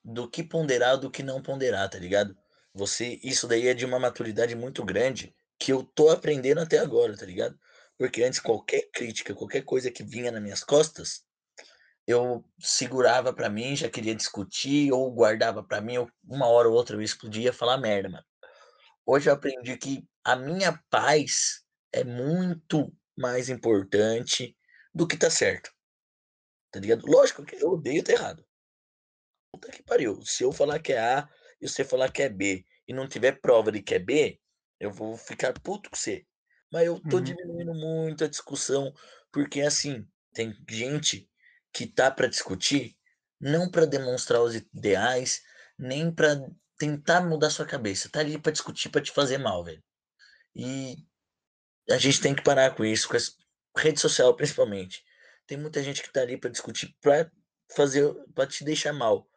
do 0.04 0.30
que 0.30 0.44
ponderar 0.44 0.98
do 0.98 1.10
que 1.12 1.24
não 1.24 1.42
ponderar, 1.42 1.90
tá 1.90 1.98
ligado? 1.98 2.38
Você, 2.74 3.20
isso 3.24 3.48
daí 3.48 3.68
é 3.68 3.74
de 3.74 3.86
uma 3.86 4.00
maturidade 4.00 4.56
muito 4.56 4.84
grande 4.84 5.34
que 5.60 5.72
eu 5.72 5.84
tô 5.84 6.10
aprendendo 6.10 6.60
até 6.60 6.80
agora, 6.80 7.16
tá 7.16 7.26
ligado? 7.26 7.58
Porque 7.98 8.24
antes 8.24 8.40
qualquer 8.40 8.90
crítica, 8.92 9.36
qualquer 9.36 9.64
coisa 9.64 9.92
que 9.92 10.04
vinha 10.04 10.32
nas 10.32 10.42
minhas 10.42 10.64
costas, 10.64 11.24
eu 12.06 12.44
segurava 12.60 13.34
para 13.34 13.50
mim, 13.50 13.76
já 13.76 13.90
queria 13.90 14.16
discutir 14.16 14.92
ou 14.92 15.12
guardava 15.12 15.64
para 15.64 15.82
mim, 15.82 15.96
uma 16.28 16.48
hora 16.48 16.68
ou 16.68 16.76
outra 16.76 16.96
eu 16.96 17.02
explodia 17.02 17.54
falar 17.54 17.78
merda, 17.78 18.10
mano. 18.10 18.26
Hoje 19.06 19.30
eu 19.30 19.34
aprendi 19.34 19.78
que 19.78 20.06
a 20.24 20.36
minha 20.36 20.82
paz 20.90 21.64
é 21.92 22.04
muito 22.04 22.92
mais 23.18 23.50
importante 23.50 24.58
do 24.94 25.08
que 25.08 25.18
tá 25.18 25.30
certo. 25.30 25.72
Tá 26.72 26.80
ligado? 26.80 27.06
Lógico 27.06 27.46
que 27.46 27.56
eu 27.56 27.74
odeio 27.74 28.04
ter 28.04 28.14
errado. 28.14 28.46
Puta 29.52 29.72
que 29.72 29.84
pariu. 29.84 30.22
Se 30.26 30.44
eu 30.44 30.52
falar 30.52 30.80
que 30.80 30.94
é 30.94 31.00
A 31.00 31.30
e 31.62 31.68
você 31.68 31.84
falar 31.84 32.12
que 32.12 32.24
é 32.24 32.30
B 32.30 32.66
e 32.88 32.94
não 32.94 33.08
tiver 33.08 33.40
prova 33.40 33.72
de 33.72 33.82
que 33.82 33.96
é 33.96 34.00
B, 34.00 34.40
eu 34.80 34.92
vou 34.92 35.16
ficar 35.16 35.54
puto 35.62 35.90
com 35.90 35.96
você. 35.96 36.26
Mas 36.74 36.88
eu 36.88 37.00
tô 37.00 37.18
uhum. 37.18 37.24
diminuindo 37.24 37.72
muito 37.75 38.24
a 38.24 38.27
discussão, 38.27 38.92
porque 39.32 39.62
assim, 39.62 40.08
tem 40.34 40.58
gente 40.68 41.30
que 41.72 41.86
tá 41.86 42.10
para 42.10 42.27
discutir, 42.27 42.98
não 43.39 43.70
para 43.70 43.86
demonstrar 43.86 44.42
os 44.42 44.56
ideais, 44.56 45.44
nem 45.77 46.12
para 46.12 46.36
tentar 46.80 47.22
mudar 47.22 47.51
sua 47.51 47.68
cabeça, 47.68 48.10
tá 48.10 48.22
ali 48.22 48.39
para 48.39 48.51
discutir 48.51 48.89
para 48.89 49.01
te 49.01 49.12
fazer 49.12 49.38
mal, 49.38 49.63
velho. 49.63 49.84
E 50.56 50.98
a 51.92 52.00
gente 52.00 52.20
tem 52.20 52.34
que 52.34 52.42
parar 52.42 52.75
com 52.75 52.84
isso, 52.84 53.08
com 53.08 53.18
a 53.18 53.80
rede 53.80 54.00
social 54.00 54.34
principalmente. 54.36 55.03
Tem 55.46 55.60
muita 55.60 55.84
gente 55.84 56.01
que 56.01 56.12
tá 56.12 56.22
ali 56.22 56.39
para 56.39 56.50
discutir 56.50 56.96
para 57.00 57.32
fazer 57.75 58.12
para 58.34 58.48
te 58.48 58.63
deixar 58.63 58.94
mal. 58.94 59.30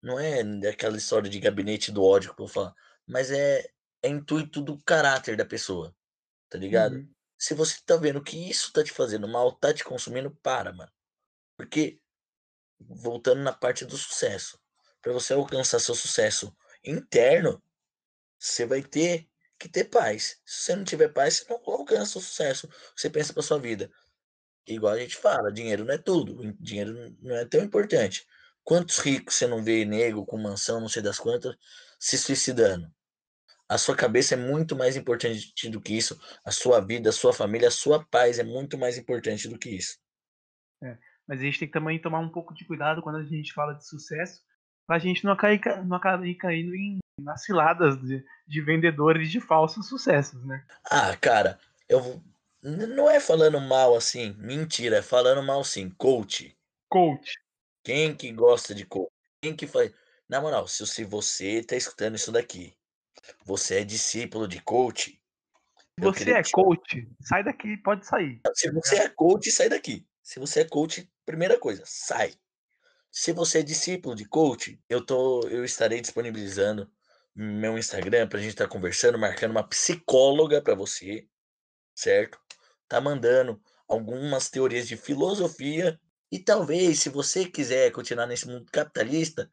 Não 0.00 0.16
é 0.16 0.42
aquela 0.68 0.96
história 0.96 1.28
de 1.28 1.40
gabinete 1.40 1.90
do 1.90 2.04
ódio 2.04 2.32
que 2.32 2.40
eu 2.40 2.46
vou 2.46 2.54
falar, 2.54 2.74
mas 3.04 3.32
é, 3.32 3.68
é 4.00 4.08
intuito 4.08 4.62
do 4.62 4.80
caráter 4.84 5.36
da 5.36 5.44
pessoa 5.44 5.92
tá 6.48 6.58
ligado? 6.58 6.96
Uhum. 6.96 7.08
Se 7.38 7.54
você 7.54 7.76
tá 7.84 7.96
vendo 7.96 8.22
que 8.22 8.50
isso 8.50 8.72
tá 8.72 8.82
te 8.82 8.92
fazendo 8.92 9.28
mal, 9.28 9.52
tá 9.52 9.72
te 9.72 9.84
consumindo, 9.84 10.30
para, 10.42 10.72
mano. 10.72 10.90
Porque, 11.56 12.00
voltando 12.80 13.42
na 13.42 13.52
parte 13.52 13.84
do 13.84 13.96
sucesso, 13.96 14.58
para 15.00 15.12
você 15.12 15.32
alcançar 15.32 15.78
seu 15.78 15.94
sucesso 15.94 16.56
interno, 16.84 17.62
você 18.38 18.66
vai 18.66 18.82
ter 18.82 19.28
que 19.58 19.68
ter 19.68 19.84
paz. 19.84 20.40
Se 20.44 20.64
você 20.64 20.76
não 20.76 20.84
tiver 20.84 21.08
paz, 21.08 21.38
você 21.38 21.46
não 21.48 21.60
alcança 21.74 22.18
o 22.18 22.22
sucesso. 22.22 22.68
Você 22.96 23.10
pensa 23.10 23.32
pra 23.32 23.42
sua 23.42 23.58
vida. 23.58 23.90
Igual 24.66 24.94
a 24.94 24.98
gente 24.98 25.16
fala, 25.16 25.52
dinheiro 25.52 25.84
não 25.84 25.94
é 25.94 25.98
tudo. 25.98 26.52
Dinheiro 26.60 27.16
não 27.20 27.36
é 27.36 27.44
tão 27.44 27.62
importante. 27.62 28.26
Quantos 28.62 28.98
ricos 28.98 29.34
você 29.34 29.46
não 29.46 29.62
vê 29.64 29.84
nego 29.84 30.26
com 30.26 30.36
mansão, 30.38 30.80
não 30.80 30.88
sei 30.88 31.02
das 31.02 31.18
quantas, 31.18 31.56
se 31.98 32.18
suicidando? 32.18 32.92
A 33.68 33.76
sua 33.76 33.94
cabeça 33.94 34.34
é 34.34 34.36
muito 34.36 34.74
mais 34.74 34.96
importante 34.96 35.68
do 35.68 35.80
que 35.80 35.96
isso. 35.96 36.18
A 36.44 36.50
sua 36.50 36.80
vida, 36.80 37.10
a 37.10 37.12
sua 37.12 37.32
família, 37.32 37.68
a 37.68 37.72
sua 37.72 38.04
paz 38.04 38.38
é 38.38 38.44
muito 38.44 38.78
mais 38.78 38.96
importante 38.96 39.46
do 39.46 39.58
que 39.58 39.70
isso. 39.70 39.98
É, 40.82 40.96
mas 41.26 41.40
a 41.40 41.42
gente 41.42 41.58
tem 41.58 41.68
que 41.68 41.74
também 41.74 42.00
tomar 42.00 42.20
um 42.20 42.30
pouco 42.30 42.54
de 42.54 42.64
cuidado 42.64 43.02
quando 43.02 43.16
a 43.16 43.24
gente 43.24 43.52
fala 43.52 43.74
de 43.74 43.86
sucesso, 43.86 44.40
pra 44.86 44.98
gente 44.98 45.24
não 45.24 45.36
cair, 45.36 45.60
não 45.84 46.00
cair 46.00 46.34
caindo 46.36 46.74
em 46.74 46.98
nas 47.20 47.42
ciladas 47.44 48.00
de, 48.00 48.24
de 48.46 48.60
vendedores 48.60 49.30
de 49.30 49.40
falsos 49.40 49.88
sucessos, 49.88 50.44
né? 50.44 50.64
Ah, 50.84 51.16
cara, 51.16 51.58
eu 51.88 52.22
não 52.62 53.10
é 53.10 53.20
falando 53.20 53.60
mal 53.60 53.96
assim, 53.96 54.34
mentira, 54.38 54.98
é 54.98 55.02
falando 55.02 55.42
mal 55.42 55.64
sim, 55.64 55.90
coach. 55.90 56.56
Coach. 56.88 57.34
Quem 57.84 58.14
que 58.14 58.32
gosta 58.32 58.74
de 58.74 58.86
coach? 58.86 59.10
Quem 59.42 59.54
que 59.54 59.66
faz? 59.66 59.92
Na 60.28 60.40
moral, 60.40 60.68
se, 60.68 60.86
se 60.86 61.04
você 61.04 61.62
tá 61.62 61.74
escutando 61.74 62.14
isso 62.14 62.30
daqui, 62.30 62.74
você 63.44 63.80
é 63.80 63.84
discípulo 63.84 64.46
de 64.46 64.60
coach. 64.62 65.20
Se 65.98 66.04
você 66.04 66.30
é 66.32 66.42
te... 66.42 66.52
coach, 66.52 67.08
sai 67.22 67.42
daqui, 67.42 67.76
pode 67.78 68.06
sair. 68.06 68.40
Se 68.54 68.70
você 68.70 68.96
é 68.96 69.08
coach, 69.08 69.50
sai 69.50 69.68
daqui. 69.68 70.06
Se 70.22 70.38
você 70.38 70.60
é 70.60 70.64
coach, 70.64 71.10
primeira 71.24 71.58
coisa, 71.58 71.82
sai. 71.84 72.34
Se 73.10 73.32
você 73.32 73.60
é 73.60 73.62
discípulo 73.62 74.14
de 74.14 74.24
coach, 74.26 74.80
eu 74.88 75.04
tô, 75.04 75.46
eu 75.48 75.64
estarei 75.64 76.00
disponibilizando 76.00 76.90
meu 77.34 77.78
Instagram 77.78 78.28
pra 78.28 78.38
gente 78.38 78.50
estar 78.50 78.66
tá 78.66 78.70
conversando, 78.70 79.18
marcando 79.18 79.52
uma 79.52 79.66
psicóloga 79.66 80.60
para 80.60 80.74
você, 80.74 81.26
certo? 81.94 82.38
Tá 82.86 83.00
mandando 83.00 83.60
algumas 83.88 84.50
teorias 84.50 84.86
de 84.86 84.96
filosofia 84.96 85.98
e 86.30 86.38
talvez, 86.38 87.00
se 87.00 87.08
você 87.08 87.46
quiser 87.46 87.90
continuar 87.90 88.26
nesse 88.26 88.46
mundo 88.46 88.66
capitalista, 88.70 89.50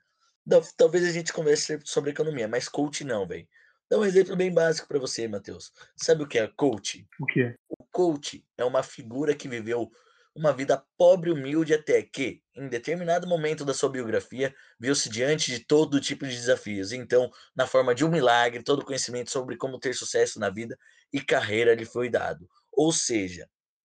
talvez 0.77 1.05
a 1.05 1.11
gente 1.11 1.33
converse 1.33 1.79
sobre 1.83 2.11
economia, 2.11 2.47
mas 2.47 2.67
coach 2.69 3.03
não, 3.03 3.27
velho. 3.27 3.47
Dá 3.89 3.99
um 3.99 4.05
exemplo 4.05 4.35
bem 4.35 4.51
básico 4.51 4.87
para 4.87 4.99
você, 4.99 5.27
Matheus. 5.27 5.71
Sabe 5.95 6.23
o 6.23 6.27
que 6.27 6.39
é 6.39 6.47
coach? 6.47 7.07
O 7.19 7.25
que? 7.25 7.55
O 7.69 7.83
coach 7.91 8.43
é 8.57 8.65
uma 8.65 8.81
figura 8.81 9.35
que 9.35 9.47
viveu 9.47 9.91
uma 10.35 10.51
vida 10.51 10.83
pobre 10.97 11.29
e 11.29 11.33
humilde 11.33 11.73
até 11.73 12.01
que, 12.03 12.41
em 12.55 12.67
determinado 12.67 13.25
momento 13.25 13.63
da 13.63 13.73
sua 13.73 13.89
biografia, 13.89 14.53
viu-se 14.77 15.07
diante 15.07 15.49
de 15.49 15.59
todo 15.59 16.01
tipo 16.01 16.27
de 16.27 16.35
desafios. 16.35 16.91
Então, 16.91 17.31
na 17.55 17.65
forma 17.65 17.95
de 17.95 18.03
um 18.03 18.09
milagre, 18.09 18.61
todo 18.61 18.81
o 18.81 18.85
conhecimento 18.85 19.31
sobre 19.31 19.55
como 19.55 19.79
ter 19.79 19.93
sucesso 19.93 20.39
na 20.39 20.49
vida 20.49 20.77
e 21.13 21.21
carreira 21.21 21.73
lhe 21.73 21.85
foi 21.85 22.09
dado. 22.09 22.49
Ou 22.73 22.91
seja, 22.91 23.47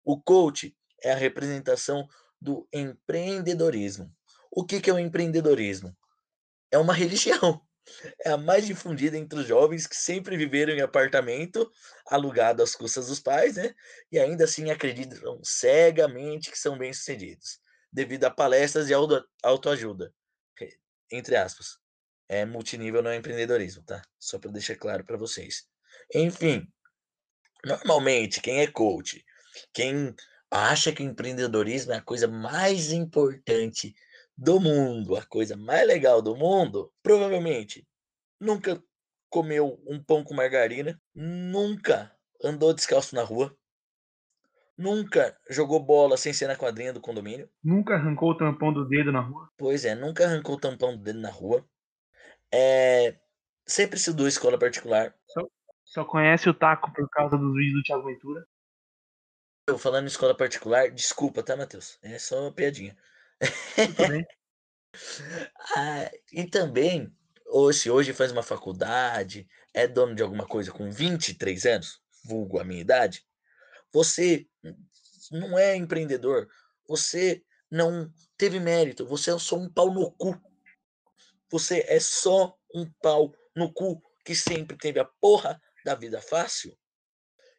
o 0.04 0.20
coach 0.20 0.76
é 1.04 1.12
a 1.12 1.16
representação 1.16 2.08
do 2.42 2.68
empreendedorismo. 2.74 4.12
O 4.50 4.66
que, 4.66 4.82
que 4.82 4.90
é 4.90 4.94
o 4.94 5.00
empreendedorismo? 5.00 5.96
É 6.72 6.78
uma 6.78 6.94
religião 6.94 7.62
é 8.24 8.30
a 8.30 8.38
mais 8.38 8.66
difundida 8.66 9.18
entre 9.18 9.40
os 9.40 9.48
jovens 9.48 9.88
que 9.88 9.96
sempre 9.96 10.38
viveram 10.38 10.74
em 10.74 10.82
apartamento 10.82 11.70
alugado 12.08 12.62
às 12.62 12.76
custas 12.76 13.08
dos 13.08 13.20
pais, 13.20 13.56
né? 13.56 13.74
E 14.12 14.20
ainda 14.20 14.46
assim 14.46 14.70
acreditam 14.70 15.40
cegamente 15.44 16.52
que 16.52 16.58
são 16.58 16.78
bem-sucedidos, 16.78 17.60
devido 17.92 18.26
a 18.26 18.32
palestras 18.32 18.88
de 18.88 18.94
autoajuda, 19.44 20.14
entre 21.12 21.36
aspas. 21.36 21.80
É 22.30 22.46
multinível 22.46 23.02
não 23.02 23.12
é 23.12 23.18
empreendedorismo, 23.18 23.84
tá? 23.84 24.02
Só 24.18 24.40
para 24.40 24.52
deixar 24.52 24.76
claro 24.76 25.04
para 25.04 25.18
vocês. 25.18 25.68
Enfim, 26.14 26.66
normalmente 27.66 28.42
quem 28.42 28.62
é 28.62 28.68
coach, 28.68 29.24
quem 29.74 30.16
acha 30.50 30.94
que 30.94 31.04
o 31.04 31.06
empreendedorismo 31.06 31.92
é 31.92 31.98
a 31.98 32.02
coisa 32.02 32.28
mais 32.28 32.92
importante 32.92 33.94
do 34.42 34.60
mundo, 34.60 35.16
a 35.16 35.24
coisa 35.24 35.56
mais 35.56 35.88
legal 35.88 36.20
do 36.20 36.36
mundo, 36.36 36.92
provavelmente 37.04 37.88
nunca 38.40 38.84
comeu 39.30 39.80
um 39.86 40.04
pão 40.04 40.24
com 40.24 40.34
margarina, 40.34 41.00
nunca 41.14 42.12
andou 42.44 42.74
descalço 42.74 43.14
na 43.14 43.22
rua, 43.22 43.56
nunca 44.76 45.38
jogou 45.48 45.80
bola 45.80 46.18
sem 46.18 46.34
ser 46.34 46.48
na 46.48 46.56
quadrinha 46.56 46.92
do 46.92 47.00
condomínio. 47.00 47.48
Nunca 47.64 47.94
arrancou 47.94 48.32
o 48.32 48.38
tampão 48.38 48.74
do 48.74 48.84
dedo 48.88 49.12
na 49.12 49.22
rua. 49.22 49.48
Pois 49.56 49.86
é, 49.86 49.94
nunca 49.94 50.26
arrancou 50.26 50.56
o 50.56 50.60
tampão 50.60 50.98
do 50.98 51.04
dedo 51.04 51.20
na 51.20 51.30
rua. 51.30 51.64
É, 52.52 53.20
sempre 53.68 53.98
estudou 53.98 54.28
escola 54.28 54.58
particular. 54.58 55.14
Só, 55.28 55.42
só 55.86 56.04
conhece 56.04 56.50
o 56.50 56.54
taco 56.54 56.92
por 56.92 57.08
causa 57.12 57.38
dos 57.38 57.54
vídeos 57.54 57.76
do 57.76 57.84
Thiago 57.84 58.08
Ventura. 58.08 58.44
Eu 59.70 59.78
falando 59.78 60.06
em 60.06 60.08
escola 60.08 60.36
particular, 60.36 60.90
desculpa, 60.90 61.44
tá, 61.44 61.56
Matheus? 61.56 62.00
É 62.02 62.18
só 62.18 62.42
uma 62.42 62.52
piadinha. 62.52 62.98
Ah, 65.76 66.12
e 66.32 66.46
também, 66.46 67.12
hoje, 67.48 67.90
hoje 67.90 68.14
faz 68.14 68.32
uma 68.32 68.44
faculdade, 68.44 69.48
é 69.74 69.88
dono 69.88 70.16
de 70.16 70.22
alguma 70.22 70.46
coisa 70.46 70.72
com 70.72 70.92
23 70.92 71.66
anos, 71.66 72.02
vulgo 72.24 72.60
a 72.60 72.64
minha 72.64 72.82
idade, 72.82 73.26
você 73.92 74.48
não 75.32 75.58
é 75.58 75.76
empreendedor, 75.76 76.48
você 76.88 77.44
não 77.70 78.12
teve 78.38 78.60
mérito, 78.60 79.06
você 79.06 79.32
é 79.32 79.40
só 79.40 79.56
um 79.56 79.70
pau 79.70 79.94
no 79.94 80.12
cu. 80.12 80.40
Você 81.50 81.86
é 81.88 82.00
só 82.00 82.56
um 82.74 82.90
pau 83.02 83.34
no 83.56 83.72
cu 83.74 84.02
que 84.26 84.36
sempre 84.36 84.78
teve 84.78 85.00
a 85.00 85.06
porra 85.06 85.62
da 85.84 85.96
vida 85.96 86.22
fácil 86.22 86.78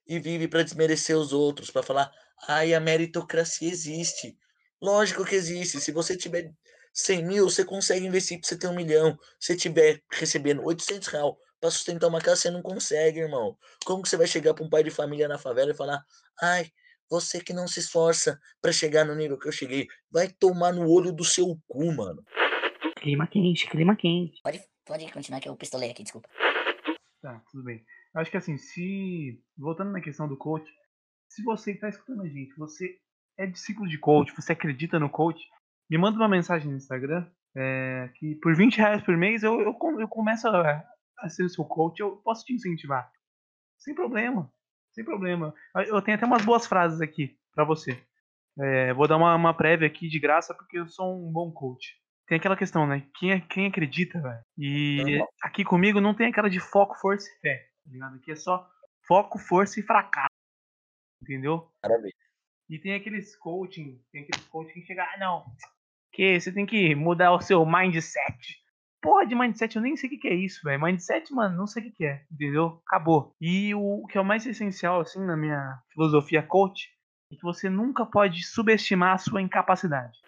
e 0.07 0.19
vive 0.19 0.49
para 0.49 0.63
desmerecer 0.63 1.17
os 1.17 1.33
outros, 1.33 1.71
para 1.71 1.83
falar, 1.83 2.13
ai, 2.49 2.75
a 2.75 2.81
meritocracia 2.81 3.71
existe. 3.71 4.37
Lógico 4.83 5.25
que 5.25 5.37
existe. 5.37 5.81
Se 5.81 5.93
você 5.93 6.17
tiver 6.17 6.53
100 6.93 7.25
mil, 7.25 7.45
você 7.45 7.65
consegue 7.65 8.05
investir 8.05 8.41
para 8.41 8.49
você 8.49 8.59
ter 8.59 8.67
um 8.67 8.75
milhão. 8.75 9.17
Se 9.39 9.57
tiver 9.57 10.03
recebendo 10.11 10.65
800 10.65 11.07
reais 11.07 11.35
para 11.61 11.71
sustentar 11.71 12.09
uma 12.09 12.21
casa, 12.21 12.43
você 12.43 12.51
não 12.51 12.61
consegue, 12.61 13.21
irmão. 13.21 13.57
Como 13.85 14.03
que 14.03 14.09
você 14.09 14.17
vai 14.17 14.27
chegar 14.27 14.55
para 14.55 14.65
um 14.65 14.69
pai 14.69 14.83
de 14.83 14.91
família 14.91 15.29
na 15.29 15.39
favela 15.39 15.71
e 15.71 15.77
falar: 15.77 16.05
ai, 16.43 16.67
você 17.09 17.41
que 17.41 17.53
não 17.53 17.69
se 17.69 17.79
esforça 17.79 18.41
para 18.61 18.73
chegar 18.73 19.05
no 19.05 19.15
nível 19.15 19.39
que 19.39 19.47
eu 19.47 19.53
cheguei, 19.53 19.87
vai 20.11 20.29
tomar 20.29 20.73
no 20.73 20.91
olho 20.91 21.13
do 21.13 21.25
seu 21.25 21.57
cu, 21.69 21.93
mano. 21.93 22.25
Clima 22.97 23.29
quente, 23.29 23.71
clima 23.71 23.95
quente. 23.95 24.41
Pode, 24.43 24.61
pode 24.85 25.13
continuar 25.13 25.41
que 25.41 25.49
eu 25.49 25.57
pistolei 25.57 25.91
aqui, 25.91 26.03
desculpa. 26.03 26.29
Tá, 27.21 27.41
tudo 27.53 27.63
bem. 27.63 27.85
Eu 28.13 28.21
acho 28.21 28.31
que 28.33 28.37
assim, 28.37 28.57
se. 28.59 29.41
Voltando 29.57 29.93
na 29.93 30.01
questão 30.01 30.27
do 30.27 30.37
coach, 30.37 30.69
se 31.29 31.45
você 31.45 31.73
que 31.73 31.81
tá 31.81 31.89
escutando 31.89 32.23
a 32.23 32.29
gente, 32.29 32.53
você 32.57 32.99
é 33.39 33.47
discípulo 33.47 33.89
de 33.89 33.99
coach, 33.99 34.35
você 34.35 34.53
acredita 34.53 34.99
no 34.99 35.09
coach, 35.09 35.43
me 35.91 35.99
manda 35.99 36.17
uma 36.17 36.29
mensagem 36.29 36.71
no 36.71 36.77
Instagram 36.77 37.27
é, 37.55 38.11
que 38.15 38.35
por 38.37 38.55
20 38.55 38.77
reais 38.77 39.03
por 39.03 39.17
mês 39.17 39.43
eu, 39.43 39.61
eu, 39.61 39.77
eu 40.01 40.09
começo 40.09 40.49
a, 40.49 40.85
a 41.19 41.29
ser 41.29 41.45
o 41.45 41.49
seu 41.49 41.65
coach, 41.65 42.01
eu 42.01 42.17
posso 42.17 42.45
te 42.45 42.55
incentivar. 42.55 43.11
Sem 43.79 43.95
problema. 43.95 44.51
Sem 44.93 45.05
problema. 45.05 45.55
Eu 45.87 46.01
tenho 46.03 46.17
até 46.17 46.27
umas 46.27 46.45
boas 46.45 46.67
frases 46.67 47.01
aqui 47.01 47.37
para 47.55 47.65
você. 47.65 48.01
É, 48.59 48.93
vou 48.93 49.09
dar 49.09 49.17
uma, 49.17 49.35
uma 49.35 49.55
prévia 49.55 49.87
aqui 49.87 50.09
de 50.09 50.21
graça 50.21 50.55
porque 50.55 50.79
eu 50.79 50.87
sou 50.87 51.27
um 51.27 51.33
bom 51.33 51.51
coach. 51.51 51.97
Tem 52.27 52.39
aquela 52.39 52.57
questão, 52.57 52.87
né? 52.87 53.07
Quem, 53.19 53.41
quem 53.49 53.67
acredita, 53.67 54.21
velho? 54.21 54.45
E 54.57 55.19
aqui 55.43 55.65
comigo 55.65 56.01
não 56.01 56.15
tem 56.15 56.29
aquela 56.29 56.49
de 56.49 56.61
foco, 56.61 56.95
força 56.97 57.29
e 57.29 57.41
fé. 57.41 57.69
Tá 57.85 57.91
ligado? 57.91 58.17
Aqui 58.17 58.33
é 58.33 58.37
só 58.37 58.69
foco, 59.07 59.39
força 59.39 59.81
e 59.81 59.83
fracasso. 59.83 60.29
Entendeu? 61.23 61.71
Maravilha. 61.83 62.22
E 62.73 62.79
tem 62.79 62.95
aqueles 62.95 63.37
coaching, 63.37 64.01
tem 64.11 64.23
aqueles 64.23 64.47
coaching 64.47 64.81
que 64.81 64.87
chega, 64.87 65.03
ah, 65.03 65.19
não, 65.19 65.45
que 66.11 66.41
você 66.41 66.51
tem 66.51 66.65
que 66.65 66.95
mudar 66.95 67.35
o 67.35 67.41
seu 67.43 67.67
mindset. 67.67 68.63
Porra 69.03 69.27
de 69.27 69.35
mindset, 69.35 69.77
eu 69.77 69.83
nem 69.83 69.95
sei 69.95 70.09
o 70.09 70.19
que 70.19 70.27
é 70.27 70.35
isso, 70.35 70.63
velho. 70.65 70.81
Mindset, 70.83 71.31
mano, 71.35 71.55
não 71.55 71.67
sei 71.67 71.87
o 71.87 71.93
que 71.93 72.07
é, 72.07 72.25
entendeu? 72.33 72.81
Acabou. 72.87 73.37
E 73.39 73.75
o 73.75 74.07
que 74.07 74.17
é 74.17 74.21
o 74.23 74.25
mais 74.25 74.47
essencial, 74.47 75.03
assim, 75.03 75.21
na 75.21 75.37
minha 75.37 75.83
filosofia 75.93 76.43
coach, 76.43 76.89
é 77.31 77.37
que 77.37 77.43
você 77.43 77.69
nunca 77.69 78.07
pode 78.07 78.43
subestimar 78.43 79.17
a 79.17 79.19
sua 79.19 79.43
incapacidade. 79.43 80.19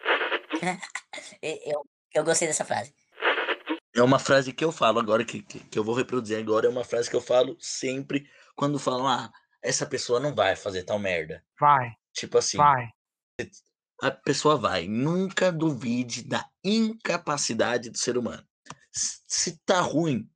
eu, 1.40 1.82
eu 2.12 2.24
gostei 2.24 2.46
dessa 2.46 2.66
frase. 2.66 2.94
É 3.96 4.02
uma 4.02 4.18
frase 4.18 4.52
que 4.52 4.62
eu 4.66 4.70
falo 4.70 4.98
agora, 4.98 5.24
que, 5.24 5.40
que, 5.40 5.60
que, 5.60 5.78
eu 5.78 5.84
vou 5.84 5.94
reproduzir 5.94 6.38
agora, 6.38 6.66
é 6.66 6.70
uma 6.70 6.84
frase 6.84 7.08
que 7.08 7.16
eu 7.16 7.22
falo 7.22 7.56
sempre 7.58 8.28
quando 8.54 8.78
falam, 8.78 9.08
ah, 9.08 9.32
essa 9.62 9.86
pessoa 9.86 10.20
não 10.20 10.34
vai 10.34 10.54
fazer 10.54 10.82
tal 10.82 10.98
merda. 10.98 11.42
Vai. 11.58 11.96
Tipo 12.14 12.38
assim. 12.38 12.56
Vai. 12.56 12.88
A 14.00 14.10
pessoa 14.10 14.56
vai. 14.56 14.86
Nunca 14.86 15.52
duvide 15.52 16.22
da 16.22 16.48
incapacidade 16.62 17.90
do 17.90 17.98
ser 17.98 18.16
humano. 18.16 18.46
Se 18.92 19.58
tá 19.66 19.80
ruim, 19.80 20.30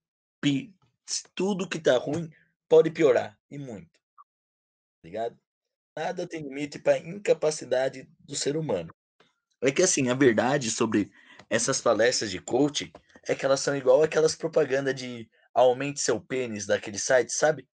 tudo 1.34 1.68
que 1.68 1.78
tá 1.78 1.96
ruim 1.96 2.28
pode 2.68 2.90
piorar. 2.90 3.38
E 3.50 3.56
muito. 3.56 3.90
Tá 3.92 5.04
ligado? 5.04 5.38
Nada 5.96 6.26
tem 6.26 6.42
limite 6.42 6.78
para 6.78 6.98
incapacidade 6.98 8.08
do 8.20 8.34
ser 8.34 8.56
humano. 8.56 8.92
É 9.62 9.72
que 9.72 9.82
assim, 9.82 10.08
a 10.08 10.14
verdade 10.14 10.70
sobre 10.70 11.10
essas 11.48 11.80
palestras 11.80 12.30
de 12.30 12.40
coaching 12.40 12.92
é 13.26 13.34
que 13.34 13.44
elas 13.44 13.60
são 13.60 13.76
igual 13.76 14.02
aquelas 14.02 14.34
propagandas 14.34 14.94
de 14.94 15.28
aumente 15.54 16.00
seu 16.00 16.20
pênis 16.20 16.66
daquele 16.66 16.98
site, 16.98 17.32
sabe? 17.32 17.68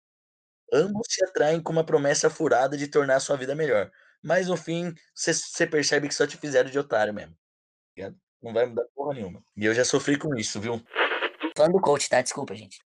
Ambos 0.72 1.08
se 1.10 1.24
atraem 1.26 1.62
com 1.62 1.74
uma 1.74 1.84
promessa 1.84 2.30
furada 2.30 2.78
de 2.78 2.88
tornar 2.88 3.20
sua 3.20 3.36
vida 3.36 3.54
melhor. 3.54 3.92
Mas 4.24 4.48
no 4.48 4.56
fim, 4.56 4.94
você 5.14 5.68
percebe 5.68 6.08
que 6.08 6.14
só 6.14 6.26
te 6.26 6.38
fizeram 6.38 6.70
de 6.70 6.80
otário 6.80 7.14
mesmo. 7.14 7.36
Tá 7.98 8.14
Não 8.42 8.54
vai 8.54 8.66
mudar 8.66 8.86
porra 8.96 9.16
nenhuma. 9.16 9.44
E 9.58 9.66
eu 9.66 9.74
já 9.74 9.84
sofri 9.84 10.18
com 10.18 10.36
isso, 10.36 10.60
viu? 10.62 10.82
Falando 11.58 11.74
do 11.74 11.82
coach, 11.82 12.08
tá? 12.08 12.22
Desculpa, 12.22 12.56
gente. 12.56 12.80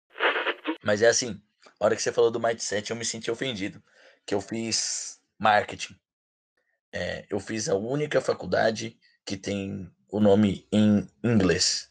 Mas 0.85 1.03
é 1.03 1.09
assim, 1.09 1.43
a 1.81 1.85
hora 1.85 1.97
que 1.97 2.03
você 2.03 2.13
falou 2.13 2.31
do 2.31 2.41
mindset, 2.41 2.91
eu 2.91 2.97
me 2.97 3.05
senti 3.05 3.31
ofendido. 3.31 3.83
Que 4.25 4.35
eu 4.35 4.41
fiz 4.41 5.21
marketing. 5.39 5.99
É, 6.93 7.27
eu 7.29 7.41
fiz 7.41 7.69
a 7.69 7.75
única 7.75 8.21
faculdade 8.21 8.97
que 9.25 9.37
tem 9.37 9.91
o 10.09 10.21
nome 10.21 10.69
em 10.71 11.09
inglês. 11.25 11.91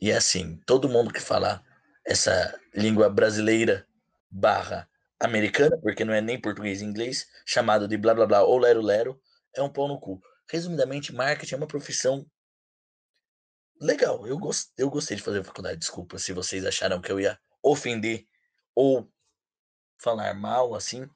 E 0.00 0.10
é 0.10 0.16
assim, 0.16 0.58
todo 0.66 0.88
mundo 0.88 1.12
que 1.12 1.20
fala 1.20 1.62
essa 2.04 2.58
língua 2.74 3.10
brasileira 3.10 3.86
barra 4.30 4.88
americana, 5.20 5.78
porque 5.80 6.04
não 6.04 6.14
é 6.14 6.20
nem 6.20 6.40
português 6.40 6.80
e 6.80 6.84
inglês, 6.84 7.26
chamado 7.46 7.86
de 7.86 7.96
blá 7.96 8.14
blá 8.14 8.26
blá 8.26 8.42
ou 8.42 8.58
lero 8.58 8.80
lero, 8.80 9.20
é 9.54 9.62
um 9.62 9.72
pau 9.72 9.88
no 9.88 10.00
cu. 10.00 10.20
Resumidamente, 10.50 11.14
marketing 11.14 11.54
é 11.54 11.56
uma 11.58 11.66
profissão 11.66 12.26
legal. 13.80 14.26
Eu, 14.26 14.38
gost, 14.38 14.70
eu 14.76 14.90
gostei 14.90 15.16
de 15.16 15.22
fazer 15.22 15.44
faculdade. 15.44 15.78
Desculpa 15.78 16.18
se 16.18 16.32
vocês 16.32 16.64
acharam 16.64 17.00
que 17.00 17.10
eu 17.10 17.20
ia 17.20 17.38
ofender 17.62 18.26
ou 18.74 19.10
falar 20.02 20.34
mal 20.34 20.74
assim. 20.74 21.08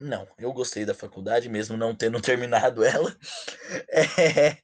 Não, 0.00 0.28
eu 0.38 0.52
gostei 0.52 0.84
da 0.84 0.94
faculdade, 0.94 1.48
mesmo 1.48 1.76
não 1.76 1.94
tendo 1.96 2.20
terminado 2.22 2.84
ela. 2.84 3.16
É, 3.90 4.58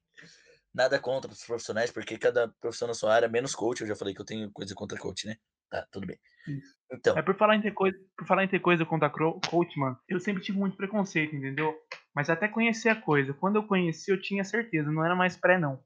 nada 0.74 0.98
contra 0.98 1.30
os 1.30 1.44
profissionais, 1.44 1.90
porque 1.90 2.18
cada 2.18 2.48
profissão 2.60 2.88
na 2.88 2.94
sua 2.94 3.14
área, 3.14 3.28
menos 3.28 3.54
coach, 3.54 3.80
eu 3.80 3.86
já 3.86 3.96
falei 3.96 4.14
que 4.14 4.20
eu 4.20 4.26
tenho 4.26 4.50
coisa 4.52 4.74
contra 4.74 4.98
coach, 4.98 5.26
né? 5.26 5.36
Tá, 5.72 5.86
tudo 5.90 6.06
bem. 6.06 6.18
Isso. 6.46 6.74
Então, 6.92 7.16
É 7.16 7.22
por 7.22 7.36
falar 7.36 7.56
em 7.56 7.62
ter 7.62 7.72
coisa, 7.72 7.96
por 8.16 8.26
falar 8.26 8.44
em 8.44 8.48
ter 8.48 8.60
coisa 8.60 8.84
contra 8.84 9.08
cro- 9.10 9.40
coach, 9.48 9.78
mano, 9.78 9.98
eu 10.08 10.20
sempre 10.20 10.42
tive 10.42 10.58
muito 10.58 10.76
preconceito, 10.76 11.34
entendeu? 11.34 11.74
Mas 12.14 12.28
até 12.28 12.48
conhecer 12.48 12.90
a 12.90 13.00
coisa. 13.00 13.32
Quando 13.34 13.56
eu 13.56 13.66
conheci, 13.66 14.10
eu 14.10 14.20
tinha 14.20 14.44
certeza, 14.44 14.90
não 14.92 15.04
era 15.04 15.14
mais 15.16 15.36
pré, 15.36 15.58
não. 15.58 15.82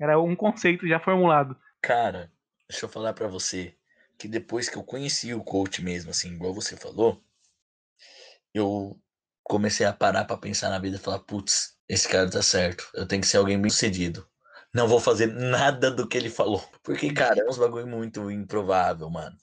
Era 0.00 0.20
um 0.20 0.36
conceito 0.36 0.88
já 0.88 1.00
formulado. 1.00 1.56
cara, 1.80 2.32
deixa 2.68 2.86
eu 2.86 2.88
falar 2.88 3.12
pra 3.12 3.28
você 3.28 3.76
que 4.18 4.26
depois 4.28 4.68
que 4.68 4.76
eu 4.76 4.82
conheci 4.84 5.34
o 5.34 5.44
coach 5.44 5.82
mesmo, 5.82 6.10
assim, 6.10 6.32
igual 6.34 6.54
você 6.54 6.76
falou, 6.76 7.22
eu 8.54 8.98
comecei 9.42 9.84
a 9.86 9.92
parar 9.92 10.24
pra 10.24 10.36
pensar 10.36 10.70
na 10.70 10.78
vida 10.78 10.96
e 10.96 11.00
falar, 11.00 11.20
putz, 11.20 11.76
esse 11.88 12.08
cara 12.08 12.30
tá 12.30 12.42
certo, 12.42 12.88
eu 12.94 13.06
tenho 13.06 13.20
que 13.22 13.28
ser 13.28 13.38
alguém 13.38 13.60
bem 13.60 13.70
sucedido. 13.70 14.26
Não 14.74 14.88
vou 14.88 14.98
fazer 14.98 15.26
nada 15.26 15.90
do 15.90 16.08
que 16.08 16.16
ele 16.16 16.30
falou. 16.30 16.62
Porque, 16.82 17.12
cara, 17.12 17.40
é 17.40 17.48
uns 17.48 17.58
bagulho 17.58 17.86
muito 17.86 18.30
improvável, 18.30 19.10
mano. 19.10 19.36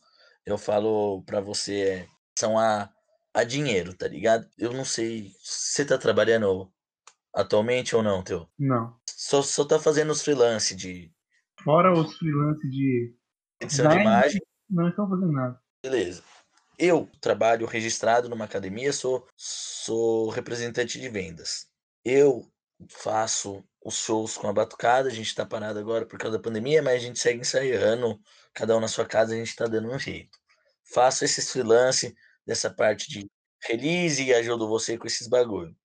Eu 0.45 0.57
falo 0.57 1.21
pra 1.23 1.39
você, 1.39 1.81
é, 1.81 2.07
são 2.37 2.57
a, 2.57 2.89
a 3.33 3.43
dinheiro, 3.43 3.93
tá 3.93 4.07
ligado? 4.07 4.47
Eu 4.57 4.73
não 4.73 4.83
sei, 4.83 5.31
você 5.43 5.85
tá 5.85 5.97
trabalhando 5.97 6.71
atualmente 7.33 7.95
ou 7.95 8.01
não, 8.01 8.23
teu? 8.23 8.47
Não. 8.57 8.95
Só, 9.07 9.41
só 9.41 9.63
tá 9.63 9.77
fazendo 9.77 10.11
os 10.11 10.23
freelance 10.23 10.75
de 10.75 11.11
Fora 11.63 11.93
os 11.93 12.17
freelance 12.17 12.67
de. 12.69 13.13
edição 13.61 13.87
de 13.89 13.97
imagem. 13.97 14.41
Não 14.69 14.87
estão 14.87 15.09
fazendo 15.09 15.31
nada. 15.31 15.59
Beleza. 15.83 16.23
Eu 16.77 17.09
trabalho 17.19 17.65
registrado 17.65 18.29
numa 18.29 18.45
academia, 18.45 18.93
sou, 18.93 19.27
sou 19.35 20.29
representante 20.29 20.99
de 20.99 21.09
vendas. 21.09 21.67
Eu 22.05 22.49
faço 22.87 23.63
os 23.83 23.95
shows 23.95 24.37
com 24.37 24.47
a 24.47 24.53
batucada, 24.53 25.09
a 25.09 25.13
gente 25.13 25.33
tá 25.33 25.45
parado 25.45 25.79
agora 25.79 26.05
por 26.05 26.17
causa 26.17 26.37
da 26.37 26.43
pandemia, 26.43 26.81
mas 26.81 26.95
a 26.95 27.05
gente 27.05 27.19
segue 27.19 27.41
ensaiando, 27.41 28.19
cada 28.53 28.75
um 28.75 28.79
na 28.79 28.87
sua 28.87 29.05
casa, 29.05 29.33
a 29.33 29.37
gente 29.37 29.55
tá 29.55 29.65
dando 29.65 29.89
um 29.89 29.99
jeito. 29.99 30.37
Faço 30.93 31.23
esses 31.25 31.51
freelance 31.51 32.15
dessa 32.45 32.69
parte 32.69 33.09
de 33.09 33.29
release 33.63 34.23
e 34.23 34.33
ajudo 34.33 34.67
você 34.67 34.97
com 34.97 35.07
esses 35.07 35.27
bagulho. 35.27 35.75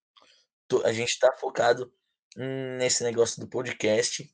A 0.84 0.92
gente 0.92 1.18
tá 1.18 1.32
focado 1.38 1.92
nesse 2.78 3.04
negócio 3.04 3.40
do 3.40 3.48
podcast 3.48 4.28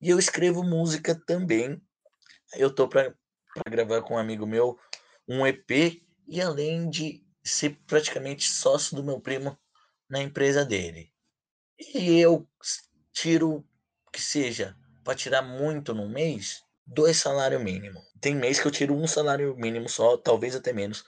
e 0.00 0.10
eu 0.10 0.18
escrevo 0.18 0.62
música 0.62 1.18
também. 1.26 1.80
Eu 2.54 2.74
tô 2.74 2.88
pra, 2.88 3.14
pra 3.54 3.70
gravar 3.70 4.02
com 4.02 4.14
um 4.14 4.18
amigo 4.18 4.46
meu 4.46 4.78
um 5.28 5.46
EP 5.46 6.02
e 6.26 6.40
além 6.40 6.90
de 6.90 7.24
ser 7.44 7.78
praticamente 7.86 8.44
sócio 8.44 8.96
do 8.96 9.04
meu 9.04 9.20
primo 9.20 9.56
na 10.08 10.20
empresa 10.20 10.64
dele. 10.64 11.15
E 11.78 12.18
eu 12.18 12.48
tiro 13.12 13.64
que 14.12 14.20
seja 14.20 14.76
para 15.04 15.14
tirar 15.14 15.42
muito 15.42 15.92
no 15.92 16.08
mês, 16.08 16.62
dois 16.86 17.18
salários 17.18 17.62
mínimo. 17.62 18.00
Tem 18.20 18.34
mês 18.34 18.58
que 18.58 18.66
eu 18.66 18.70
tiro 18.70 18.94
um 18.94 19.06
salário 19.06 19.54
mínimo 19.56 19.88
só, 19.88 20.16
talvez 20.16 20.56
até 20.56 20.72
menos, 20.72 21.04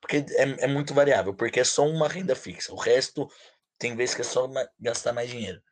porque 0.00 0.24
é, 0.36 0.64
é 0.64 0.66
muito 0.66 0.92
variável, 0.92 1.34
porque 1.34 1.60
é 1.60 1.64
só 1.64 1.86
uma 1.86 2.08
renda 2.08 2.34
fixa. 2.34 2.72
O 2.72 2.76
resto 2.76 3.30
tem 3.78 3.94
vezes 3.94 4.14
que 4.14 4.22
é 4.22 4.24
só 4.24 4.50
gastar 4.80 5.12
mais 5.12 5.30
dinheiro. 5.30 5.62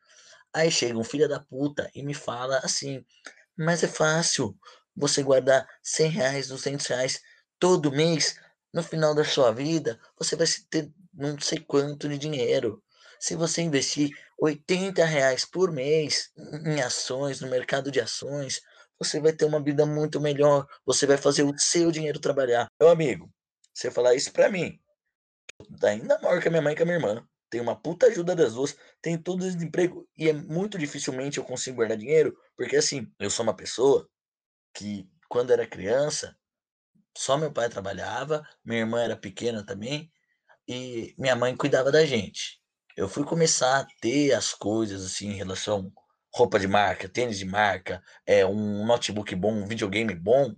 Aí 0.53 0.71
chega 0.71 0.97
um 0.97 1.03
filho 1.03 1.27
da 1.27 1.39
puta 1.39 1.89
e 1.93 2.01
me 2.01 2.13
fala 2.13 2.59
assim, 2.59 3.05
mas 3.57 3.83
é 3.83 3.87
fácil 3.87 4.57
você 4.95 5.21
guardar 5.21 5.67
100 5.83 6.09
reais, 6.09 6.47
200 6.47 6.85
reais 6.87 7.21
todo 7.59 7.91
mês, 7.91 8.39
no 8.73 8.81
final 8.81 9.13
da 9.13 9.23
sua 9.23 9.51
vida, 9.51 9.99
você 10.17 10.35
vai 10.35 10.47
ter 10.69 10.91
não 11.13 11.39
sei 11.39 11.59
quanto 11.59 12.07
de 12.07 12.17
dinheiro. 12.17 12.81
Se 13.19 13.35
você 13.35 13.61
investir 13.61 14.11
80 14.39 15.03
reais 15.05 15.45
por 15.45 15.71
mês 15.71 16.31
em 16.65 16.81
ações, 16.81 17.41
no 17.41 17.49
mercado 17.49 17.91
de 17.91 17.99
ações, 17.99 18.61
você 18.99 19.19
vai 19.19 19.33
ter 19.33 19.45
uma 19.45 19.61
vida 19.61 19.85
muito 19.85 20.19
melhor. 20.19 20.67
Você 20.85 21.05
vai 21.05 21.17
fazer 21.17 21.43
o 21.43 21.53
seu 21.57 21.91
dinheiro 21.91 22.19
trabalhar. 22.19 22.67
Meu 22.79 22.89
amigo, 22.89 23.31
você 23.73 23.91
falar 23.91 24.15
isso 24.15 24.31
pra 24.31 24.49
mim, 24.49 24.79
eu 25.59 25.87
ainda 25.89 26.19
maior 26.19 26.41
que 26.41 26.47
a 26.47 26.51
minha 26.51 26.61
mãe 26.61 26.73
e 26.73 26.75
que 26.75 26.83
a 26.83 26.85
minha 26.85 26.97
irmã. 26.97 27.27
Tem 27.49 27.61
uma 27.61 27.79
puta 27.79 28.07
ajuda 28.07 28.35
das 28.35 28.55
duas, 28.55 28.75
tem 29.01 29.17
todo 29.17 29.47
esse 29.47 29.57
emprego 29.63 30.05
e 30.17 30.27
é 30.27 30.33
muito 30.33 30.77
dificilmente 30.77 31.37
eu 31.37 31.45
consigo 31.45 31.77
guardar 31.77 31.97
dinheiro, 31.97 32.37
porque 32.57 32.75
assim, 32.75 33.09
eu 33.17 33.29
sou 33.29 33.43
uma 33.43 33.55
pessoa 33.55 34.07
que 34.73 35.09
quando 35.29 35.51
era 35.51 35.65
criança, 35.65 36.35
só 37.17 37.37
meu 37.37 37.51
pai 37.51 37.69
trabalhava, 37.69 38.45
minha 38.65 38.81
irmã 38.81 39.01
era 39.01 39.15
pequena 39.15 39.65
também, 39.65 40.11
e 40.67 41.15
minha 41.17 41.35
mãe 41.35 41.55
cuidava 41.55 41.91
da 41.91 42.05
gente. 42.05 42.61
Eu 42.97 43.07
fui 43.07 43.23
começar 43.23 43.81
a 43.81 43.87
ter 44.01 44.33
as 44.33 44.55
coisas 44.55 45.05
assim 45.05 45.27
em 45.27 45.35
relação 45.35 45.93
roupa 46.33 46.59
de 46.59 46.67
marca, 46.67 47.07
tênis 47.07 47.37
de 47.37 47.45
marca, 47.45 48.03
é 48.25 48.43
um 48.43 48.83
notebook 48.87 49.35
bom, 49.35 49.53
um 49.53 49.67
videogame 49.67 50.15
bom, 50.15 50.55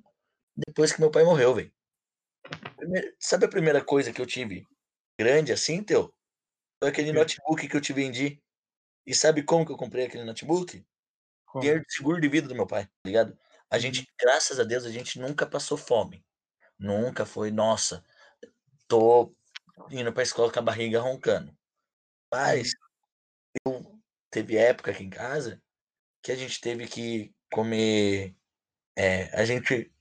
depois 0.56 0.94
que 0.94 1.02
meu 1.02 1.12
pai 1.12 1.26
morreu, 1.26 1.54
velho. 1.54 1.74
Sabe 3.20 3.46
a 3.46 3.50
primeira 3.50 3.84
coisa 3.84 4.14
que 4.14 4.22
eu 4.22 4.26
tive 4.26 4.66
grande 5.20 5.52
assim, 5.52 5.84
teu? 5.84 6.14
Foi 6.82 6.90
aquele 6.90 7.10
Sim. 7.10 7.16
notebook 7.16 7.68
que 7.68 7.76
eu 7.76 7.82
te 7.82 7.92
vendi. 7.92 8.42
E 9.06 9.14
sabe 9.14 9.44
como 9.44 9.66
que 9.66 9.74
eu 9.74 9.78
comprei 9.78 10.06
aquele 10.06 10.24
notebook? 10.24 10.86
Como? 11.46 11.62
Dinheiro 11.62 11.84
de 11.86 11.94
seguro 11.94 12.22
de 12.22 12.30
vida 12.30 12.48
do 12.48 12.56
meu 12.56 12.66
pai, 12.66 12.86
tá 12.86 12.92
ligado? 13.04 13.38
A 13.70 13.78
gente, 13.78 14.08
graças 14.18 14.62
a 14.62 14.64
Deus, 14.64 14.86
a 14.86 14.92
gente 14.92 15.20
nunca 15.20 15.46
passou 15.46 15.78
fome. 15.78 16.26
Nunca 16.78 17.26
foi, 17.26 17.52
nossa, 17.52 18.02
tô 18.88 19.36
indo 19.92 20.14
pra 20.14 20.24
escola 20.24 20.50
com 20.50 20.60
a 20.60 20.64
barriga 20.64 21.02
roncando. 21.02 21.59
Mas 22.32 22.72
eu 23.66 24.00
teve 24.32 24.58
época 24.58 24.92
aqui 24.92 25.04
em 25.04 25.10
casa 25.10 25.62
que 26.24 26.32
a 26.32 26.36
gente 26.36 26.60
teve 26.62 26.88
que 26.88 27.34
comer. 27.52 28.36
É, 28.98 29.24
a 29.40 29.46
gente 29.46 29.92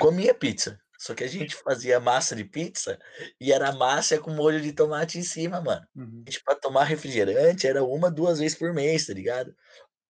comia 0.00 0.34
pizza. 0.34 0.80
Só 0.98 1.14
que 1.14 1.22
a 1.22 1.28
gente 1.28 1.54
fazia 1.54 2.00
massa 2.00 2.34
de 2.34 2.44
pizza 2.44 2.98
e 3.40 3.52
era 3.52 3.70
massa 3.72 4.18
com 4.18 4.32
molho 4.32 4.60
de 4.60 4.72
tomate 4.72 5.16
em 5.16 5.22
cima, 5.22 5.60
mano. 5.60 5.86
Uhum. 5.94 6.24
gente 6.26 6.42
pra 6.42 6.56
tomar 6.56 6.84
refrigerante 6.84 7.68
era 7.68 7.84
uma, 7.84 8.10
duas 8.10 8.40
vezes 8.40 8.58
por 8.58 8.74
mês, 8.74 9.06
tá 9.06 9.14
ligado? 9.14 9.54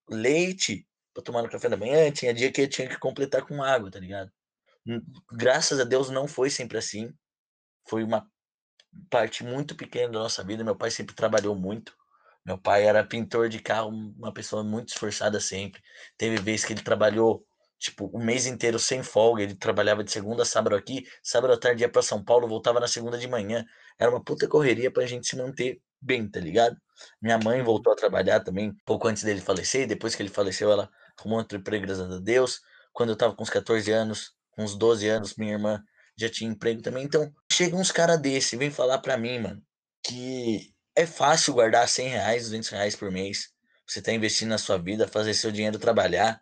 Leite 0.09 0.87
pra 1.13 1.23
tomar 1.23 1.43
no 1.43 1.49
café 1.49 1.69
da 1.69 1.77
manhã, 1.77 2.11
tinha 2.11 2.33
dia 2.33 2.51
que 2.51 2.61
eu 2.61 2.67
tinha 2.67 2.89
que 2.89 2.97
completar 2.97 3.45
com 3.45 3.61
água, 3.61 3.91
tá 3.91 3.99
ligado? 3.99 4.31
Hum, 4.87 4.99
Graças 5.31 5.79
a 5.79 5.83
Deus 5.83 6.09
não 6.09 6.27
foi 6.27 6.49
sempre 6.49 6.79
assim. 6.79 7.13
Foi 7.87 8.03
uma 8.03 8.27
parte 9.09 9.43
muito 9.43 9.75
pequena 9.75 10.13
da 10.13 10.19
nossa 10.19 10.43
vida. 10.43 10.63
Meu 10.63 10.75
pai 10.75 10.91
sempre 10.91 11.15
trabalhou 11.15 11.55
muito. 11.55 11.93
Meu 12.45 12.57
pai 12.57 12.85
era 12.85 13.03
pintor 13.03 13.49
de 13.49 13.59
carro, 13.59 13.89
uma 13.89 14.33
pessoa 14.33 14.63
muito 14.63 14.89
esforçada 14.89 15.39
sempre. 15.39 15.81
Teve 16.17 16.37
vezes 16.37 16.65
que 16.65 16.73
ele 16.73 16.81
trabalhou 16.81 17.45
tipo 17.77 18.07
o 18.07 18.19
mês 18.19 18.45
inteiro 18.45 18.79
sem 18.79 19.03
folga. 19.03 19.43
Ele 19.43 19.55
trabalhava 19.55 20.03
de 20.03 20.11
segunda 20.11 20.43
a 20.43 20.45
sábado 20.45 20.75
aqui, 20.75 21.05
sábado 21.23 21.53
à 21.53 21.57
tarde 21.57 21.83
ia 21.83 21.89
pra 21.89 22.01
São 22.01 22.23
Paulo, 22.23 22.47
voltava 22.47 22.79
na 22.79 22.87
segunda 22.87 23.17
de 23.17 23.27
manhã. 23.27 23.65
Era 23.97 24.11
uma 24.11 24.23
puta 24.23 24.47
correria 24.47 24.91
pra 24.91 25.05
gente 25.05 25.27
se 25.27 25.35
manter 25.37 25.81
bem, 26.01 26.29
tá 26.29 26.39
ligado? 26.39 26.75
Minha 27.21 27.37
mãe 27.37 27.61
voltou 27.63 27.93
a 27.93 27.95
trabalhar 27.95 28.41
também 28.41 28.73
pouco 28.85 29.07
antes 29.07 29.23
dele 29.23 29.41
falecer. 29.41 29.87
Depois 29.87 30.15
que 30.15 30.21
ele 30.21 30.29
faleceu, 30.29 30.71
ela 30.71 30.89
arrumou 31.17 31.39
outro 31.39 31.57
emprego, 31.57 31.85
graças 31.85 32.11
a 32.11 32.19
Deus. 32.19 32.61
Quando 32.93 33.09
eu 33.09 33.15
tava 33.15 33.35
com 33.35 33.43
uns 33.43 33.49
14 33.49 33.91
anos, 33.91 34.33
com 34.51 34.63
uns 34.63 34.75
12 34.75 35.07
anos, 35.07 35.35
minha 35.35 35.53
irmã 35.53 35.83
já 36.17 36.29
tinha 36.29 36.49
emprego 36.49 36.81
também. 36.81 37.03
Então, 37.03 37.31
chega 37.59 37.75
uns 37.75 37.91
cara 37.91 38.17
desse, 38.17 38.55
vem 38.55 38.71
falar 38.71 38.99
pra 38.99 39.17
mim, 39.17 39.37
mano, 39.37 39.61
que 40.01 40.73
é 40.95 41.05
fácil 41.05 41.53
guardar 41.53 41.89
100 41.89 42.07
reais, 42.07 42.43
200 42.43 42.69
reais 42.69 42.95
por 42.95 43.11
mês. 43.11 43.53
Você 43.85 44.01
tá 44.01 44.13
investindo 44.13 44.47
na 44.47 44.57
sua 44.57 44.77
vida, 44.77 45.09
fazer 45.09 45.33
seu 45.33 45.51
dinheiro 45.51 45.77
trabalhar. 45.77 46.41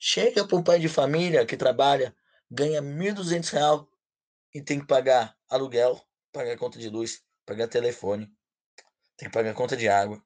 Chega 0.00 0.42
um 0.52 0.60
pai 0.60 0.80
de 0.80 0.88
família 0.88 1.46
que 1.46 1.56
trabalha, 1.56 2.12
ganha 2.50 2.82
1.200 2.82 3.50
reais 3.50 3.82
e 4.52 4.60
tem 4.60 4.80
que 4.80 4.86
pagar 4.86 5.36
aluguel, 5.48 6.04
pagar 6.32 6.58
conta 6.58 6.76
de 6.76 6.88
luz, 6.88 7.22
pagar 7.46 7.68
telefone, 7.68 8.26
tem 9.16 9.28
que 9.28 9.32
pagar 9.32 9.54
conta 9.54 9.76
de 9.76 9.88
água. 9.88 10.20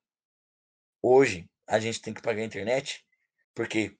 Hoje, 1.02 1.46
a 1.66 1.79
gente 1.79 2.00
tem 2.00 2.14
que 2.14 2.22
pagar 2.22 2.40
a 2.40 2.46
internet, 2.46 3.05
porque 3.55 3.98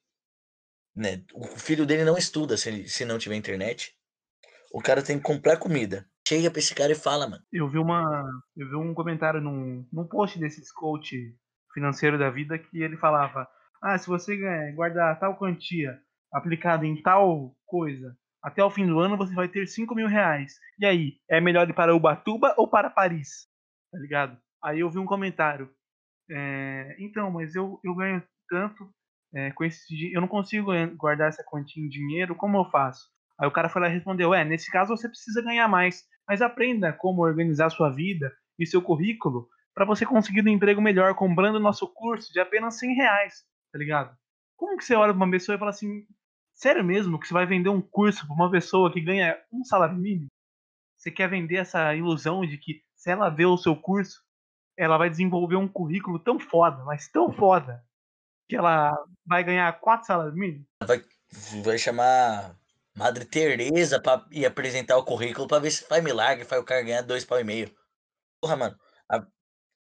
né, 0.95 1.23
o 1.35 1.45
filho 1.59 1.85
dele 1.85 2.05
não 2.05 2.17
estuda 2.17 2.57
se, 2.57 2.89
se 2.89 3.05
não 3.05 3.19
tiver 3.19 3.37
internet. 3.37 3.95
O 4.77 4.83
cara 4.83 5.03
tem 5.03 5.17
que 5.17 5.25
comprar 5.25 5.57
comida. 5.57 6.05
Chega 6.29 6.51
pra 6.51 6.59
esse 6.59 6.75
cara 6.75 6.93
e 6.93 6.95
fala, 6.95 7.27
mano. 7.27 7.43
Eu 7.51 7.67
vi 7.67 7.79
uma. 7.79 8.29
Eu 8.55 8.69
vi 8.69 8.77
um 8.77 8.93
comentário 8.93 9.41
num, 9.41 9.89
num 9.91 10.07
post 10.07 10.39
desses 10.39 10.71
coach 10.71 11.17
financeiro 11.73 12.19
da 12.19 12.29
vida 12.29 12.59
que 12.59 12.83
ele 12.83 12.99
falava: 12.99 13.49
Ah, 13.83 13.97
se 13.97 14.07
você 14.07 14.37
guardar 14.73 15.19
tal 15.19 15.35
quantia 15.39 15.99
aplicada 16.31 16.85
em 16.85 17.01
tal 17.01 17.57
coisa, 17.65 18.15
até 18.43 18.63
o 18.63 18.71
fim 18.71 18.87
do 18.87 19.01
ano 19.01 19.17
você 19.17 19.35
vai 19.35 19.49
ter 19.49 19.67
5 19.67 19.95
mil 19.95 20.09
reais. 20.09 20.59
E 20.79 20.85
aí, 20.85 21.15
é 21.27 21.41
melhor 21.41 21.67
ir 21.71 21.73
para 21.73 21.97
Ubatuba 21.97 22.55
ou 22.59 22.69
para 22.69 22.91
Paris? 22.91 23.49
Tá 23.91 23.99
ligado? 23.99 24.37
Aí 24.63 24.81
eu 24.81 24.91
vi 24.91 24.99
um 24.99 25.07
comentário. 25.07 25.71
é, 26.31 26.97
então, 26.99 27.31
mas 27.31 27.55
eu, 27.55 27.81
eu 27.83 27.95
ganho 27.95 28.23
tanto 28.47 28.87
é, 29.35 29.53
com 29.53 29.65
esse 29.65 30.13
Eu 30.13 30.21
não 30.21 30.29
consigo 30.29 30.71
guardar 30.97 31.29
essa 31.29 31.43
quantia 31.43 31.83
em 31.83 31.89
dinheiro, 31.89 32.37
como 32.37 32.59
eu 32.59 32.71
faço? 32.71 33.16
Aí 33.39 33.47
o 33.47 33.53
cara 33.53 33.69
foi 33.69 33.83
lá 33.83 33.89
e 33.89 33.93
respondeu: 33.93 34.35
É, 34.35 34.45
nesse 34.45 34.71
caso 34.71 34.97
você 34.97 35.09
precisa 35.09 35.43
ganhar 35.43 35.69
mais, 35.69 36.05
mas 36.29 36.43
aprenda 36.43 36.93
como 36.93 37.23
organizar 37.23 37.71
sua 37.71 37.91
vida 37.91 38.33
e 38.59 38.67
seu 38.67 38.81
currículo 38.81 39.49
para 39.75 39.85
você 39.85 40.07
conseguir 40.07 40.43
um 40.43 40.49
emprego 40.49 40.81
melhor 40.81 41.15
comprando 41.15 41.61
nosso 41.61 41.87
curso 41.87 42.33
de 42.33 42.41
apenas 42.41 42.79
100 42.79 42.95
reais, 42.95 43.45
tá 43.71 43.79
ligado? 43.79 44.17
Como 44.57 44.77
que 44.77 44.85
você 44.85 44.95
olha 44.95 45.13
pra 45.13 45.23
uma 45.23 45.31
pessoa 45.31 45.57
e 45.57 45.59
fala 45.59 45.71
assim: 45.71 46.07
Sério 46.55 46.83
mesmo 46.83 47.21
que 47.21 47.29
você 47.29 47.35
vai 47.35 47.47
vender 47.47 47.69
um 47.69 47.83
curso 47.83 48.27
pra 48.27 48.35
uma 48.35 48.51
pessoa 48.51 48.91
que 48.91 49.01
ganha 49.01 49.39
um 49.53 49.63
salário 49.65 49.97
mínimo? 49.97 50.29
Você 50.97 51.11
quer 51.11 51.29
vender 51.29 51.57
essa 51.57 51.95
ilusão 51.95 52.47
de 52.47 52.57
que 52.57 52.83
se 52.95 53.11
ela 53.11 53.29
vê 53.29 53.45
o 53.45 53.59
seu 53.59 53.77
curso, 53.77 54.23
ela 54.79 54.97
vai 54.97 55.11
desenvolver 55.11 55.57
um 55.57 55.69
currículo 55.69 56.19
tão 56.19 56.41
foda, 56.41 56.83
mas 56.85 57.09
tão 57.09 57.31
foda, 57.31 57.85
que 58.49 58.57
ela 58.57 58.97
vai 59.27 59.45
ganhar 59.45 59.71
quatro 59.79 60.07
salários 60.07 60.35
mínimos? 60.35 60.67
Vai 61.63 61.79
chamar 61.79 62.57
Madre 62.97 63.27
Teresa 63.27 64.01
pra 64.01 64.27
ir 64.31 64.47
apresentar 64.47 64.97
o 64.97 65.05
currículo 65.05 65.47
pra 65.47 65.59
ver 65.59 65.71
se 65.71 65.85
faz 65.85 66.03
milagre, 66.03 66.47
faz 66.47 66.63
o 66.63 66.65
cara 66.65 66.83
ganhar 66.83 67.03
dois 67.03 67.27
pau 67.27 67.39
e 67.39 67.45
meio. 67.45 67.71
Porra, 68.41 68.57
mano. 68.57 68.79
A 69.11 69.27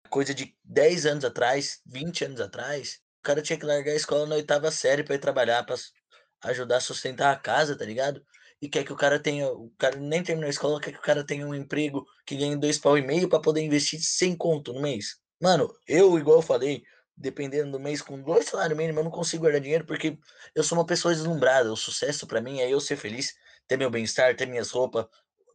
coisa 0.09 0.35
de 0.35 0.57
10 0.64 1.05
anos 1.05 1.25
atrás, 1.25 1.83
20 1.85 2.25
anos 2.25 2.40
atrás, 2.40 3.01
o 3.21 3.23
cara 3.23 3.43
tinha 3.43 3.59
que 3.59 3.67
largar 3.67 3.93
a 3.93 3.97
escola 3.97 4.27
na 4.27 4.37
oitava 4.37 4.71
série 4.71 5.05
pra 5.05 5.17
ir 5.17 5.19
trabalhar, 5.19 5.64
pra 5.64 5.77
ajudar 6.45 6.79
a 6.79 6.81
sustentar 6.81 7.31
a 7.31 7.37
casa, 7.38 7.77
tá 7.77 7.85
ligado? 7.85 8.25
E 8.61 8.69
quer 8.71 8.85
que 8.85 8.93
o 8.93 8.97
cara 8.97 9.21
tenha. 9.21 9.49
O 9.51 9.71
cara 9.77 9.97
nem 9.97 10.23
terminou 10.23 10.47
a 10.47 10.51
escola, 10.51 10.81
quer 10.81 10.93
que 10.93 10.99
o 10.99 11.03
cara 11.03 11.25
tenha 11.25 11.47
um 11.47 11.55
emprego 11.55 12.07
que 12.25 12.37
ganhe 12.37 12.57
dois 12.57 12.79
pau 12.79 12.97
e 12.97 13.03
meio 13.03 13.29
pra 13.29 13.38
poder 13.40 13.61
investir 13.61 14.01
sem 14.01 14.35
conto 14.35 14.73
no 14.73 14.81
mês. 14.81 15.19
Mano, 15.43 15.71
eu, 15.87 16.19
igual 16.19 16.38
eu 16.38 16.43
falei, 16.43 16.83
dependendo 17.16 17.72
do 17.72 17.81
mês, 17.81 18.03
com 18.03 18.20
dois 18.20 18.46
salários 18.46 18.77
mínimos, 18.77 18.98
eu 18.98 19.05
não 19.05 19.11
consigo 19.11 19.42
guardar 19.42 19.61
dinheiro 19.61 19.85
porque 19.87 20.18
eu 20.55 20.64
sou 20.64 20.79
uma 20.79 20.87
pessoa 20.87 21.14
deslumbrada. 21.14 21.72
O 21.72 21.77
sucesso 21.77 22.27
pra 22.27 22.40
mim 22.40 22.61
é 22.61 22.68
eu 22.68 22.81
ser 22.81 22.96
feliz, 22.96 23.35
ter 23.68 23.77
meu 23.77 23.90
bem-estar, 23.90 24.37
ter 24.37 24.46
minhas 24.46 24.70
roupas, 24.70 25.07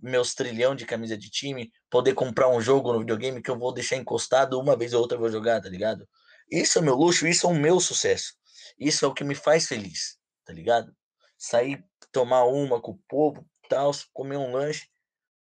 meus 0.02 0.34
trilhão 0.34 0.76
de 0.76 0.86
camisa 0.86 1.18
de 1.18 1.30
time, 1.30 1.72
poder 1.90 2.14
comprar 2.14 2.50
um 2.50 2.62
jogo 2.62 2.94
no 2.94 3.00
videogame 3.00 3.42
que 3.42 3.52
eu 3.52 3.58
vou 3.60 3.74
deixar 3.74 3.98
encostado 3.98 4.60
uma 4.60 4.76
vez 4.78 4.94
ou 4.94 5.02
outra 5.02 5.18
eu 5.18 5.22
vou 5.22 5.30
jogar, 5.30 5.62
tá 5.62 5.70
ligado? 5.70 6.08
Isso 6.50 6.80
é 6.80 6.82
meu 6.82 6.96
luxo, 6.96 7.28
isso 7.28 7.46
é 7.48 7.50
o 7.50 7.54
meu 7.54 7.80
sucesso. 7.80 8.34
Isso 8.80 9.06
é 9.06 9.08
o 9.08 9.14
que 9.14 9.24
me 9.24 9.36
faz 9.36 9.68
feliz, 9.68 10.18
tá 10.46 10.54
ligado? 10.54 10.96
Sair, 11.38 11.84
tomar 12.12 12.46
uma 12.46 12.82
com 12.82 12.92
o 12.94 13.00
povo, 13.08 13.46
tal, 13.70 13.92
comer 14.14 14.38
um 14.38 14.52
lanche. 14.54 14.88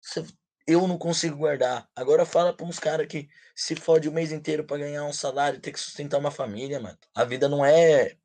Cê- 0.02 0.26
Eu 0.72 0.88
não 0.88 0.98
consigo 0.98 1.36
guardar. 1.36 1.86
Agora 1.94 2.26
fala 2.26 2.56
pra 2.56 2.66
uns 2.66 2.80
caras 2.80 3.06
que 3.06 3.28
se 3.54 3.76
fode 3.76 4.08
o 4.08 4.12
mês 4.12 4.32
inteiro 4.32 4.64
pra 4.64 4.78
ganhar 4.78 5.04
um 5.04 5.12
salário 5.12 5.58
e 5.58 5.60
ter 5.60 5.74
que 5.74 5.80
sustentar 5.80 6.18
uma 6.18 6.32
família, 6.32 6.80
mano. 6.80 6.98
A 7.14 7.26
vida 7.26 7.50
não 7.50 7.66
é 7.66 8.16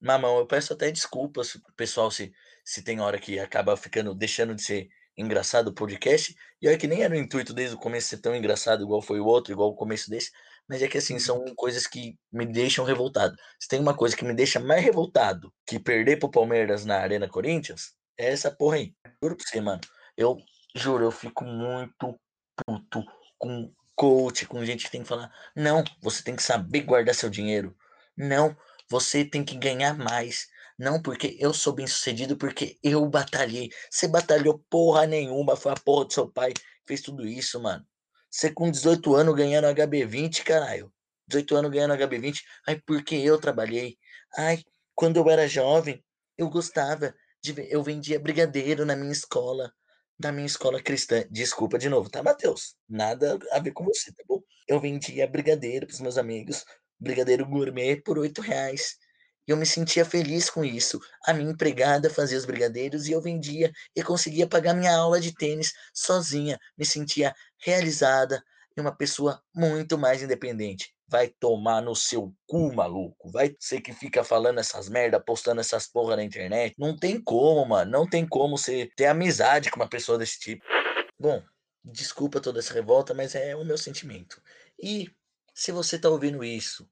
mamão. 0.00 0.38
Eu 0.38 0.46
peço 0.46 0.72
até 0.72 0.90
desculpas 0.90 1.52
pro 1.52 1.72
pessoal 1.76 2.10
se, 2.10 2.32
se 2.64 2.82
tem 2.82 2.98
hora 3.00 3.20
que 3.20 3.38
acaba 3.38 3.76
ficando, 3.76 4.16
deixando 4.16 4.52
de 4.52 4.62
ser 4.62 4.88
engraçado 5.16 5.68
o 5.68 5.72
podcast. 5.72 6.34
E 6.60 6.66
olha 6.66 6.76
que 6.76 6.88
nem 6.88 7.04
era 7.04 7.14
o 7.14 7.16
intuito 7.16 7.54
desde 7.54 7.76
o 7.76 7.78
começo 7.78 8.08
ser 8.08 8.18
tão 8.18 8.34
engraçado 8.34 8.82
igual 8.82 9.00
foi 9.00 9.20
o 9.20 9.26
outro, 9.26 9.52
igual 9.52 9.68
o 9.70 9.76
começo 9.76 10.10
desse. 10.10 10.32
Mas 10.68 10.82
é 10.82 10.88
que 10.88 10.98
assim, 10.98 11.20
são 11.20 11.44
coisas 11.54 11.86
que 11.86 12.18
me 12.32 12.44
deixam 12.44 12.84
revoltado. 12.84 13.36
Se 13.60 13.68
tem 13.68 13.78
uma 13.78 13.94
coisa 13.96 14.16
que 14.16 14.24
me 14.24 14.34
deixa 14.34 14.58
mais 14.58 14.82
revoltado 14.82 15.54
que 15.64 15.78
perder 15.78 16.18
pro 16.18 16.28
Palmeiras 16.30 16.84
na 16.84 16.98
Arena 16.98 17.28
Corinthians, 17.28 17.92
é 18.18 18.32
essa 18.32 18.50
porra 18.50 18.76
aí. 18.76 18.92
Juro 19.22 19.36
pra 19.36 19.46
você, 19.46 19.60
mano. 19.60 19.80
Eu 20.16 20.36
juro, 20.74 21.04
eu 21.04 21.10
fico 21.10 21.44
muito 21.44 22.18
puto 22.56 23.04
com 23.38 23.72
coach, 23.94 24.46
com 24.46 24.64
gente 24.64 24.84
que 24.84 24.90
tem 24.90 25.02
que 25.02 25.08
falar: 25.08 25.32
não, 25.54 25.84
você 26.00 26.22
tem 26.22 26.36
que 26.36 26.42
saber 26.42 26.82
guardar 26.82 27.14
seu 27.14 27.30
dinheiro. 27.30 27.76
Não, 28.16 28.56
você 28.90 29.24
tem 29.24 29.44
que 29.44 29.56
ganhar 29.56 29.96
mais. 29.96 30.48
Não, 30.78 31.00
porque 31.00 31.36
eu 31.38 31.52
sou 31.54 31.72
bem 31.72 31.86
sucedido, 31.86 32.36
porque 32.36 32.78
eu 32.82 33.06
batalhei. 33.08 33.70
Você 33.90 34.08
batalhou 34.08 34.64
porra 34.70 35.06
nenhuma, 35.06 35.56
foi 35.56 35.72
a 35.72 35.76
porra 35.76 36.06
do 36.06 36.12
seu 36.12 36.30
pai 36.30 36.52
fez 36.86 37.00
tudo 37.00 37.26
isso, 37.26 37.60
mano. 37.60 37.84
Você 38.30 38.50
com 38.50 38.70
18 38.70 39.14
anos 39.14 39.34
ganhando 39.34 39.66
HB20, 39.66 40.42
caralho. 40.42 40.92
18 41.28 41.56
anos 41.56 41.70
ganhando 41.70 41.94
HB20. 41.94 42.40
Ai, 42.66 42.80
porque 42.86 43.14
eu 43.14 43.38
trabalhei. 43.38 43.98
Ai, 44.36 44.62
quando 44.94 45.18
eu 45.18 45.28
era 45.30 45.46
jovem, 45.46 46.02
eu 46.36 46.48
gostava 46.48 47.14
de. 47.42 47.54
Eu 47.70 47.82
vendia 47.82 48.18
brigadeiro 48.18 48.84
na 48.84 48.96
minha 48.96 49.12
escola. 49.12 49.72
Na 50.22 50.30
minha 50.30 50.46
escola 50.46 50.80
cristã. 50.80 51.24
Desculpa 51.28 51.76
de 51.76 51.88
novo, 51.88 52.08
tá, 52.08 52.22
Matheus? 52.22 52.76
Nada 52.88 53.36
a 53.50 53.58
ver 53.58 53.72
com 53.72 53.84
você, 53.84 54.12
tá 54.12 54.22
bom? 54.28 54.40
Eu 54.68 54.78
vendia 54.78 55.26
brigadeiro 55.26 55.84
pros 55.84 55.98
meus 55.98 56.16
amigos. 56.16 56.64
Brigadeiro 57.00 57.44
gourmet 57.44 57.96
por 57.96 58.18
8 58.18 58.40
reais. 58.40 58.98
E 59.48 59.50
eu 59.50 59.56
me 59.56 59.66
sentia 59.66 60.04
feliz 60.04 60.48
com 60.48 60.64
isso. 60.64 61.00
A 61.26 61.32
minha 61.32 61.50
empregada 61.50 62.08
fazia 62.08 62.38
os 62.38 62.44
brigadeiros 62.44 63.08
e 63.08 63.12
eu 63.12 63.20
vendia 63.20 63.72
e 63.96 64.02
conseguia 64.04 64.46
pagar 64.46 64.74
minha 64.74 64.94
aula 64.94 65.20
de 65.20 65.34
tênis 65.34 65.72
sozinha. 65.92 66.56
Me 66.78 66.86
sentia 66.86 67.34
realizada 67.58 68.40
e 68.76 68.80
uma 68.80 68.96
pessoa 68.96 69.42
muito 69.52 69.98
mais 69.98 70.22
independente. 70.22 70.94
Vai 71.12 71.28
tomar 71.28 71.82
no 71.82 71.94
seu 71.94 72.34
cu, 72.46 72.74
maluco. 72.74 73.30
Vai 73.30 73.54
ser 73.60 73.82
que 73.82 73.92
fica 73.92 74.24
falando 74.24 74.60
essas 74.60 74.88
merda, 74.88 75.20
postando 75.20 75.60
essas 75.60 75.86
porra 75.86 76.16
na 76.16 76.24
internet. 76.24 76.74
Não 76.78 76.96
tem 76.96 77.20
como, 77.20 77.66
mano. 77.66 77.90
Não 77.90 78.08
tem 78.08 78.26
como 78.26 78.56
você 78.56 78.90
ter 78.96 79.04
amizade 79.04 79.70
com 79.70 79.76
uma 79.76 79.88
pessoa 79.88 80.16
desse 80.16 80.40
tipo. 80.40 80.64
Bom, 81.20 81.42
desculpa 81.84 82.40
toda 82.40 82.60
essa 82.60 82.72
revolta, 82.72 83.12
mas 83.12 83.34
é 83.34 83.54
o 83.54 83.62
meu 83.62 83.76
sentimento. 83.76 84.40
E 84.82 85.10
se 85.54 85.70
você 85.70 85.98
tá 85.98 86.08
ouvindo 86.08 86.42
isso 86.42 86.88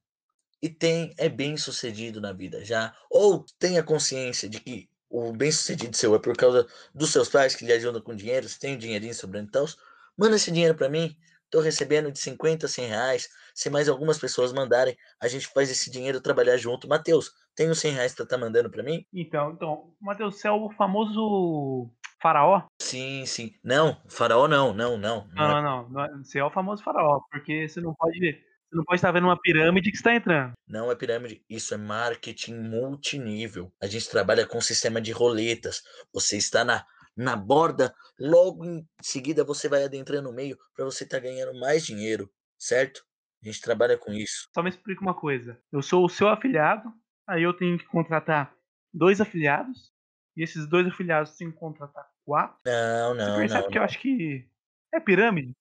e 0.61 0.68
tem 0.68 1.14
é 1.16 1.26
bem 1.26 1.56
sucedido 1.56 2.20
na 2.20 2.35
vida 2.35 2.62
já, 2.62 2.94
ou 3.11 3.42
tenha 3.59 3.83
consciência 3.83 4.50
de 4.50 4.61
que 4.61 4.87
o 5.09 5.33
bem 5.33 5.50
sucedido 5.50 5.96
seu 5.96 6.14
é 6.14 6.18
por 6.18 6.37
causa 6.37 6.66
dos 6.94 7.11
seus 7.11 7.30
pais 7.30 7.56
que 7.56 7.64
lhe 7.64 7.72
ajudam 7.72 8.02
com 8.02 8.14
dinheiro, 8.14 8.46
você 8.46 8.59
tem 8.59 8.74
um 8.74 8.78
dinheirinho 8.78 9.14
sobrando 9.14 9.48
e 9.48 9.50
tal, 9.50 9.66
manda 10.14 10.37
esse 10.37 10.52
dinheiro 10.52 10.74
para 10.74 10.90
mim. 10.90 11.16
Tô 11.50 11.60
recebendo 11.60 12.12
de 12.12 12.18
50 12.18 12.66
a 12.66 12.68
100 12.68 12.86
reais. 12.86 13.28
Se 13.54 13.68
mais 13.68 13.88
algumas 13.88 14.18
pessoas 14.18 14.52
mandarem, 14.52 14.96
a 15.20 15.26
gente 15.28 15.46
faz 15.48 15.70
esse 15.70 15.90
dinheiro 15.90 16.20
trabalhar 16.20 16.56
junto. 16.56 16.88
Matheus, 16.88 17.32
tem 17.56 17.68
uns 17.70 17.80
100 17.80 17.92
reais 17.92 18.14
que 18.14 18.24
tá 18.24 18.38
mandando 18.38 18.70
para 18.70 18.82
mim? 18.82 19.04
Então, 19.12 19.50
então, 19.50 19.92
Matheus, 20.00 20.36
você 20.36 20.48
é 20.48 20.52
o 20.52 20.70
famoso 20.70 21.90
faraó? 22.22 22.62
Sim, 22.80 23.26
sim. 23.26 23.52
Não, 23.64 24.00
faraó 24.08 24.46
não, 24.46 24.72
não, 24.72 24.96
não. 24.96 25.26
não 25.34 25.58
é 25.58 25.62
Não, 25.62 25.88
não, 25.88 26.04
é- 26.04 26.10
Você 26.18 26.38
é 26.38 26.44
o 26.44 26.50
famoso 26.50 26.82
faraó, 26.84 27.20
porque 27.30 27.68
você 27.68 27.80
não 27.80 27.94
pode 27.94 28.18
ver. 28.20 28.44
Você 28.70 28.76
não 28.76 28.84
pode 28.84 28.98
estar 28.98 29.10
vendo 29.10 29.24
uma 29.24 29.40
pirâmide 29.40 29.90
que 29.90 29.96
está 29.96 30.14
entrando. 30.14 30.52
Não 30.68 30.92
é 30.92 30.94
pirâmide, 30.94 31.44
isso 31.50 31.74
é 31.74 31.76
marketing 31.76 32.54
multinível. 32.54 33.72
A 33.82 33.88
gente 33.88 34.08
trabalha 34.08 34.46
com 34.46 34.60
sistema 34.60 35.00
de 35.00 35.10
roletas. 35.10 35.82
Você 36.12 36.36
está 36.36 36.64
na, 36.64 36.86
na 37.20 37.37
borda, 37.37 37.94
logo 38.18 38.64
em 38.64 38.88
seguida 39.02 39.44
você 39.44 39.68
vai 39.68 39.85
adentrando 39.85 40.28
no 40.30 40.35
meio 40.35 40.59
para 40.74 40.85
você 40.85 41.04
estar 41.04 41.20
ganhando 41.20 41.59
mais 41.59 41.85
dinheiro, 41.85 42.30
certo? 42.59 43.04
A 43.42 43.46
gente 43.46 43.61
trabalha 43.61 43.98
com 43.98 44.12
isso. 44.12 44.48
Só 44.54 44.62
me 44.62 44.68
explica 44.68 45.00
uma 45.00 45.14
coisa. 45.14 45.61
Eu 45.72 45.83
sou 45.83 46.04
o 46.04 46.09
seu 46.09 46.28
afiliado, 46.28 46.92
aí 47.26 47.42
eu 47.42 47.54
tenho 47.56 47.78
que 47.78 47.87
contratar 47.87 48.54
dois 48.92 49.20
afiliados, 49.20 49.92
e 50.37 50.42
esses 50.42 50.66
dois 50.66 50.87
afiliados 50.87 51.37
têm 51.37 51.50
que 51.50 51.56
contratar 51.59 52.09
quatro. 52.24 52.59
Não, 52.64 53.14
Você 53.20 53.33
não, 53.33 53.33
percebe 53.33 53.68
não. 53.68 53.70
que 53.70 53.78
eu 53.78 53.83
acho 53.85 54.00
que 54.00 54.48
é 54.94 55.00
pirâmide? 55.00 55.56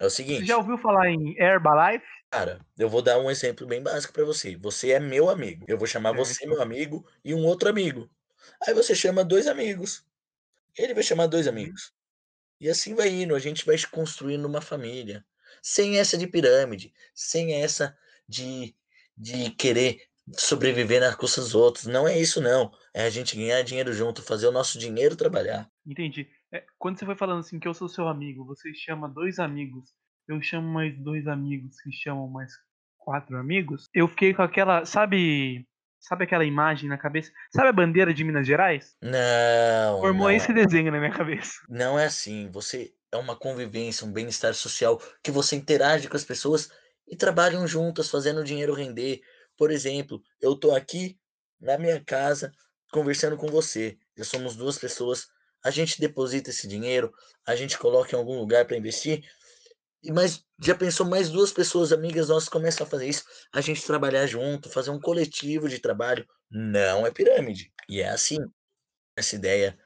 É 0.00 0.06
o 0.06 0.10
Você 0.32 0.42
seguinte, 0.42 0.46
já 0.46 0.56
ouviu 0.56 0.78
falar 0.78 1.10
em 1.10 1.36
Herbalife? 1.38 2.06
cara, 2.30 2.60
eu 2.78 2.88
vou 2.88 3.02
dar 3.02 3.18
um 3.18 3.30
exemplo 3.30 3.66
bem 3.66 3.82
básico 3.82 4.12
para 4.12 4.24
você. 4.24 4.56
Você 4.56 4.92
é 4.92 5.00
meu 5.00 5.28
amigo. 5.30 5.64
Eu 5.68 5.78
vou 5.78 5.86
chamar 5.86 6.12
você, 6.12 6.46
Certo. 6.46 6.46
meu 6.46 6.60
amigo, 6.62 7.06
e 7.24 7.34
um 7.34 7.44
outro 7.46 7.68
amigo. 7.68 8.10
Aí 8.66 8.74
você 8.74 8.94
chama 8.94 9.24
dois 9.24 9.46
amigos. 9.46 10.06
Ele 10.76 10.94
vai 10.94 11.02
chamar 11.02 11.26
dois 11.26 11.46
Uhum. 11.46 11.52
amigos. 11.52 11.92
E 12.60 12.68
assim 12.68 12.94
vai 12.94 13.08
indo, 13.08 13.34
a 13.34 13.38
gente 13.38 13.64
vai 13.64 13.76
construindo 13.90 14.44
uma 14.46 14.60
família. 14.60 15.24
Sem 15.62 15.98
essa 15.98 16.16
de 16.18 16.26
pirâmide, 16.26 16.92
sem 17.14 17.54
essa 17.62 17.96
de, 18.28 18.74
de 19.16 19.50
querer 19.50 20.00
sobreviver 20.32 21.00
nas 21.00 21.14
custas 21.14 21.46
dos 21.46 21.54
outros. 21.54 21.86
Não 21.86 22.06
é 22.06 22.18
isso, 22.18 22.40
não. 22.40 22.70
É 22.92 23.02
a 23.04 23.10
gente 23.10 23.36
ganhar 23.36 23.62
dinheiro 23.62 23.92
junto, 23.92 24.22
fazer 24.22 24.46
o 24.46 24.52
nosso 24.52 24.78
dinheiro 24.78 25.16
trabalhar. 25.16 25.70
Entendi. 25.86 26.28
É, 26.52 26.64
quando 26.78 26.98
você 26.98 27.06
foi 27.06 27.16
falando 27.16 27.40
assim 27.40 27.58
que 27.58 27.68
eu 27.68 27.74
sou 27.74 27.88
seu 27.88 28.08
amigo, 28.08 28.44
você 28.44 28.72
chama 28.74 29.08
dois 29.08 29.38
amigos, 29.38 29.90
eu 30.26 30.40
chamo 30.42 30.68
mais 30.68 30.96
dois 30.98 31.26
amigos 31.26 31.80
que 31.80 31.90
chamam 31.92 32.28
mais 32.28 32.52
quatro 32.96 33.38
amigos, 33.38 33.88
eu 33.94 34.06
fiquei 34.06 34.34
com 34.34 34.42
aquela, 34.42 34.84
sabe, 34.84 35.66
sabe 35.98 36.24
aquela 36.24 36.44
imagem 36.44 36.88
na 36.88 36.98
cabeça? 36.98 37.30
Sabe 37.54 37.68
a 37.68 37.72
bandeira 37.72 38.12
de 38.14 38.24
Minas 38.24 38.46
Gerais? 38.46 38.96
Não. 39.02 40.00
Formou 40.00 40.28
não 40.28 40.30
esse 40.30 40.50
é. 40.50 40.54
desenho 40.54 40.92
na 40.92 40.98
minha 40.98 41.12
cabeça. 41.12 41.60
Não 41.68 41.98
é 41.98 42.06
assim. 42.06 42.50
Você 42.50 42.92
é 43.12 43.16
uma 43.16 43.36
convivência, 43.36 44.06
um 44.06 44.12
bem-estar 44.12 44.54
social 44.54 45.00
que 45.22 45.30
você 45.30 45.56
interage 45.56 46.08
com 46.08 46.16
as 46.16 46.24
pessoas 46.24 46.70
e 47.06 47.16
trabalham 47.16 47.66
juntas, 47.66 48.10
fazendo 48.10 48.40
o 48.40 48.44
dinheiro 48.44 48.74
render. 48.74 49.20
Por 49.56 49.70
exemplo, 49.70 50.22
eu 50.40 50.54
tô 50.54 50.74
aqui 50.74 51.18
na 51.60 51.78
minha 51.78 52.02
casa 52.04 52.52
conversando 52.92 53.36
com 53.36 53.48
você. 53.48 53.98
Já 54.16 54.24
somos 54.24 54.56
duas 54.56 54.78
pessoas. 54.78 55.26
A 55.64 55.70
gente 55.70 56.00
deposita 56.00 56.50
esse 56.50 56.68
dinheiro, 56.68 57.12
a 57.46 57.56
gente 57.56 57.76
coloca 57.76 58.14
em 58.14 58.18
algum 58.18 58.38
lugar 58.38 58.64
para 58.64 58.76
investir. 58.76 59.24
E 60.02 60.12
mais, 60.12 60.44
já 60.62 60.74
pensou 60.74 61.06
mais 61.06 61.28
duas 61.28 61.52
pessoas 61.52 61.92
amigas 61.92 62.28
nossas 62.28 62.48
começam 62.48 62.86
a 62.86 62.90
fazer 62.90 63.08
isso, 63.08 63.24
a 63.52 63.60
gente 63.60 63.84
trabalhar 63.84 64.26
junto, 64.26 64.70
fazer 64.70 64.90
um 64.90 65.00
coletivo 65.00 65.68
de 65.68 65.78
trabalho, 65.80 66.26
não 66.50 67.06
é 67.06 67.10
pirâmide. 67.10 67.72
E 67.88 68.00
é 68.00 68.08
assim. 68.08 68.38
Essa 69.16 69.34
ideia 69.34 69.76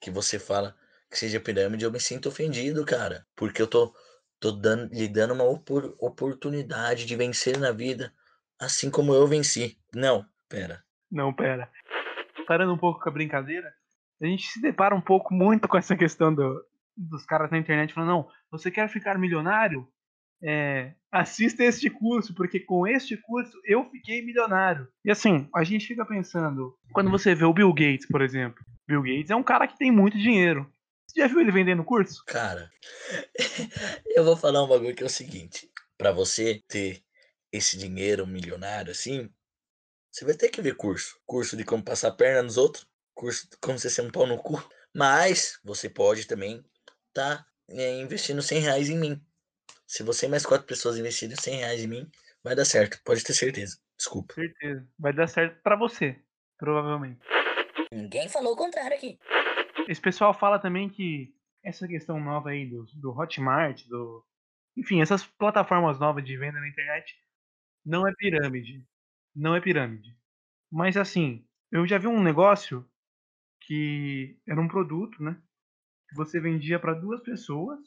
que 0.00 0.10
você 0.10 0.38
fala 0.38 0.76
que 1.10 1.18
seja 1.18 1.40
pirâmide, 1.40 1.84
eu 1.84 1.90
me 1.90 1.98
sinto 1.98 2.28
ofendido, 2.28 2.84
cara, 2.84 3.26
porque 3.34 3.60
eu 3.60 3.66
tô 3.66 3.92
tô 4.38 4.52
dando, 4.52 4.92
lhe 4.92 5.08
dando 5.08 5.32
uma 5.32 5.44
opor- 5.44 5.96
oportunidade 5.98 7.06
de 7.06 7.16
vencer 7.16 7.58
na 7.58 7.72
vida, 7.72 8.12
assim 8.60 8.90
como 8.90 9.14
eu 9.14 9.26
venci. 9.26 9.78
Não, 9.94 10.26
pera. 10.48 10.84
Não, 11.10 11.32
pera. 11.32 11.70
Parando 12.46 12.74
um 12.74 12.78
pouco 12.78 13.00
com 13.00 13.08
a 13.08 13.12
brincadeira, 13.12 13.72
a 14.20 14.26
gente 14.26 14.46
se 14.46 14.60
depara 14.60 14.94
um 14.94 15.00
pouco 15.00 15.32
muito 15.32 15.66
com 15.66 15.76
essa 15.78 15.96
questão 15.96 16.32
do- 16.34 16.64
dos 16.96 17.24
caras 17.24 17.50
na 17.50 17.58
internet 17.58 17.92
falando, 17.92 18.10
não, 18.10 18.28
você 18.50 18.70
quer 18.70 18.88
ficar 18.88 19.18
milionário? 19.18 19.88
É, 20.42 20.92
assista 21.10 21.64
este 21.64 21.88
curso, 21.88 22.34
porque 22.34 22.60
com 22.60 22.86
este 22.86 23.16
curso 23.16 23.58
eu 23.64 23.88
fiquei 23.90 24.22
milionário. 24.22 24.88
E 25.04 25.10
assim, 25.10 25.48
a 25.54 25.64
gente 25.64 25.86
fica 25.86 26.04
pensando, 26.04 26.76
quando 26.92 27.10
você 27.10 27.34
vê 27.34 27.44
o 27.44 27.54
Bill 27.54 27.72
Gates, 27.72 28.06
por 28.06 28.20
exemplo, 28.20 28.62
Bill 28.86 29.02
Gates 29.02 29.30
é 29.30 29.36
um 29.36 29.42
cara 29.42 29.66
que 29.66 29.78
tem 29.78 29.90
muito 29.90 30.18
dinheiro. 30.18 30.70
Você 31.06 31.20
já 31.20 31.26
viu 31.26 31.40
ele 31.40 31.52
vendendo 31.52 31.84
curso? 31.84 32.22
Cara, 32.26 32.70
eu 34.14 34.24
vou 34.24 34.36
falar 34.36 34.62
um 34.62 34.68
bagulho 34.68 34.94
que 34.94 35.02
é 35.02 35.06
o 35.06 35.10
seguinte: 35.10 35.70
pra 35.96 36.12
você 36.12 36.62
ter 36.68 37.02
esse 37.52 37.78
dinheiro 37.78 38.26
milionário 38.26 38.90
assim, 38.90 39.30
você 40.12 40.24
vai 40.24 40.34
ter 40.34 40.48
que 40.48 40.60
ver 40.60 40.76
curso. 40.76 41.18
Curso 41.24 41.56
de 41.56 41.64
como 41.64 41.82
passar 41.82 42.08
a 42.08 42.14
perna 42.14 42.42
nos 42.42 42.56
outros, 42.56 42.86
curso 43.14 43.48
de 43.50 43.56
como 43.58 43.78
você 43.78 43.88
ser 43.88 44.02
um 44.02 44.10
pau 44.10 44.26
no 44.26 44.38
cu. 44.38 44.62
Mas 44.94 45.58
você 45.62 45.88
pode 45.88 46.26
também 46.26 46.64
tá 47.16 47.46
eh, 47.70 48.00
investindo 48.00 48.42
100 48.42 48.60
reais 48.60 48.90
em 48.90 48.98
mim. 48.98 49.20
Se 49.86 50.02
você 50.02 50.26
e 50.26 50.28
mais 50.28 50.44
quatro 50.44 50.66
pessoas 50.66 50.98
investirem 50.98 51.34
100 51.34 51.56
reais 51.56 51.80
em 51.82 51.86
mim, 51.86 52.10
vai 52.44 52.54
dar 52.54 52.66
certo, 52.66 53.00
pode 53.04 53.24
ter 53.24 53.32
certeza. 53.32 53.78
Desculpa. 53.96 54.34
Certeza. 54.34 54.86
Vai 54.98 55.12
dar 55.14 55.26
certo 55.26 55.62
pra 55.62 55.76
você, 55.76 56.20
provavelmente. 56.58 57.18
Ninguém 57.90 58.28
falou 58.28 58.52
o 58.52 58.56
contrário 58.56 58.96
aqui. 58.96 59.18
Esse 59.88 60.00
pessoal 60.00 60.34
fala 60.34 60.58
também 60.58 60.90
que 60.90 61.34
essa 61.64 61.88
questão 61.88 62.20
nova 62.20 62.50
aí 62.50 62.66
do, 62.66 62.84
do 62.94 63.18
Hotmart, 63.18 63.86
do. 63.86 64.24
Enfim, 64.76 65.00
essas 65.00 65.24
plataformas 65.24 65.98
novas 65.98 66.22
de 66.22 66.36
venda 66.36 66.60
na 66.60 66.68
internet 66.68 67.16
não 67.84 68.06
é 68.06 68.12
pirâmide. 68.14 68.84
Não 69.34 69.56
é 69.56 69.60
pirâmide. 69.60 70.14
Mas 70.70 70.96
assim, 70.96 71.46
eu 71.72 71.86
já 71.86 71.96
vi 71.96 72.06
um 72.06 72.22
negócio 72.22 72.86
que 73.62 74.38
era 74.46 74.60
um 74.60 74.68
produto, 74.68 75.22
né? 75.22 75.40
Que 76.08 76.16
você 76.16 76.40
vendia 76.40 76.78
para 76.78 76.94
duas 76.94 77.20
pessoas. 77.22 77.80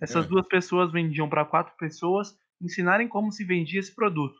Essas 0.00 0.26
Hum. 0.26 0.30
duas 0.30 0.46
pessoas 0.48 0.92
vendiam 0.92 1.28
para 1.28 1.44
quatro 1.44 1.76
pessoas 1.76 2.36
ensinarem 2.60 3.08
como 3.08 3.30
se 3.32 3.44
vendia 3.44 3.80
esse 3.80 3.94
produto. 3.94 4.38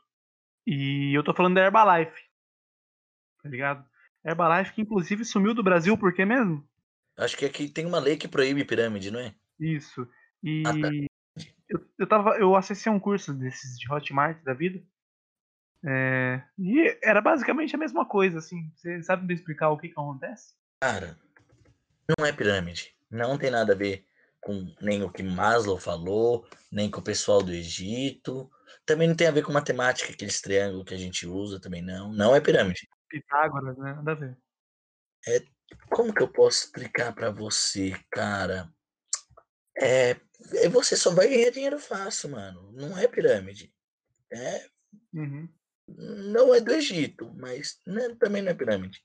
E 0.66 1.16
eu 1.16 1.24
tô 1.24 1.34
falando 1.34 1.54
da 1.54 1.62
Herbalife. 1.64 2.20
Tá 3.42 3.48
ligado? 3.48 3.84
Herbalife 4.24 4.72
que 4.72 4.82
inclusive 4.82 5.24
sumiu 5.24 5.52
do 5.54 5.62
Brasil, 5.62 5.96
por 5.98 6.12
quê 6.12 6.24
mesmo? 6.24 6.66
Acho 7.16 7.36
que 7.36 7.44
aqui 7.44 7.68
tem 7.68 7.84
uma 7.84 7.98
lei 7.98 8.16
que 8.16 8.28
proíbe 8.28 8.64
pirâmide, 8.64 9.10
não 9.10 9.20
é? 9.20 9.34
Isso. 9.58 10.08
E 10.42 10.62
Ah, 10.66 10.72
tá. 10.72 11.42
eu, 11.68 11.86
eu, 11.98 12.06
tava, 12.06 12.38
eu 12.38 12.54
acessei 12.56 12.90
um 12.90 13.00
curso 13.00 13.34
desses 13.34 13.78
de 13.78 13.92
Hotmart 13.92 14.42
da 14.42 14.54
vida. 14.54 14.82
É, 15.84 16.42
e 16.58 16.96
era 17.02 17.20
basicamente 17.20 17.74
a 17.74 17.78
mesma 17.78 18.06
coisa, 18.06 18.38
assim. 18.38 18.70
Você 18.76 19.02
sabe 19.02 19.26
me 19.26 19.34
explicar 19.34 19.70
o 19.70 19.78
que, 19.78 19.88
que 19.88 19.94
acontece? 19.94 20.54
Cara, 20.80 21.18
não 22.08 22.26
é 22.26 22.32
pirâmide. 22.32 22.94
Não 23.10 23.38
tem 23.38 23.50
nada 23.50 23.72
a 23.72 23.76
ver 23.76 24.06
com 24.40 24.74
nem 24.80 25.02
o 25.02 25.10
que 25.10 25.22
Maslow 25.22 25.78
falou, 25.78 26.46
nem 26.70 26.90
com 26.90 27.00
o 27.00 27.04
pessoal 27.04 27.42
do 27.42 27.52
Egito. 27.52 28.50
Também 28.84 29.06
não 29.06 29.14
tem 29.14 29.28
a 29.28 29.32
ver 29.32 29.42
com 29.42 29.52
matemática, 29.52 30.12
aqueles 30.12 30.40
triângulos 30.40 30.84
que 30.84 30.94
a 30.94 30.98
gente 30.98 31.26
usa, 31.26 31.60
também 31.60 31.82
não. 31.82 32.12
Não 32.12 32.34
é 32.34 32.40
pirâmide. 32.40 32.88
Pitágoras, 33.08 33.76
né? 33.78 33.94
Nada 33.94 34.12
a 34.12 34.14
ver. 34.14 34.36
Como 35.90 36.12
que 36.12 36.22
eu 36.22 36.28
posso 36.28 36.64
explicar 36.64 37.14
pra 37.14 37.30
você, 37.30 37.92
cara? 38.10 38.68
É, 39.78 40.16
é 40.54 40.68
você 40.68 40.96
só 40.96 41.14
vai 41.14 41.28
ganhar 41.28 41.50
dinheiro 41.50 41.78
fácil, 41.78 42.30
mano. 42.30 42.72
Não 42.72 42.98
é 42.98 43.06
pirâmide. 43.06 43.72
É, 44.32 44.66
Uhum. 45.12 45.48
não 45.88 46.54
é 46.54 46.60
do 46.60 46.72
Egito, 46.72 47.32
mas 47.34 47.80
né, 47.86 48.14
também 48.18 48.42
não 48.42 48.50
é 48.50 48.54
pirâmide. 48.54 49.02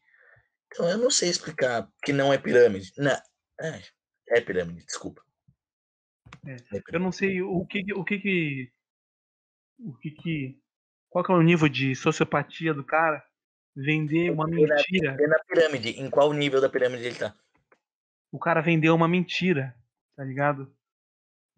Então 0.67 0.89
eu 0.89 0.97
não 0.97 1.09
sei 1.09 1.29
explicar 1.29 1.89
que 2.03 2.11
não 2.13 2.31
é 2.33 2.37
pirâmide. 2.37 2.91
Não, 2.97 3.11
é, 3.61 3.81
é 4.29 4.41
pirâmide, 4.41 4.85
desculpa. 4.85 5.21
É, 6.45 6.51
É 6.51 6.55
Eu 6.55 6.83
pirâmide. 6.83 6.99
não 6.99 7.11
sei 7.11 7.41
o 7.41 7.65
que 7.65 7.93
o 7.93 8.03
que 8.03 8.19
que 8.19 8.71
o 9.79 9.93
que 9.97 10.11
que 10.11 10.61
qual 11.09 11.23
que 11.23 11.31
é 11.31 11.35
o 11.35 11.41
nível 11.41 11.69
de 11.69 11.95
sociopatia 11.95 12.73
do 12.73 12.83
cara 12.83 13.23
vender 13.75 14.31
uma 14.31 14.47
mentira. 14.47 15.15
É 15.19 15.27
na 15.27 15.39
pirâmide. 15.47 15.89
Em 15.91 16.09
qual 16.09 16.33
nível 16.33 16.59
da 16.59 16.69
pirâmide 16.69 17.05
ele 17.05 17.15
tá? 17.15 17.35
O 18.31 18.39
cara 18.39 18.61
vendeu 18.61 18.93
uma 18.95 19.07
mentira, 19.07 19.75
tá 20.15 20.23
ligado? 20.23 20.75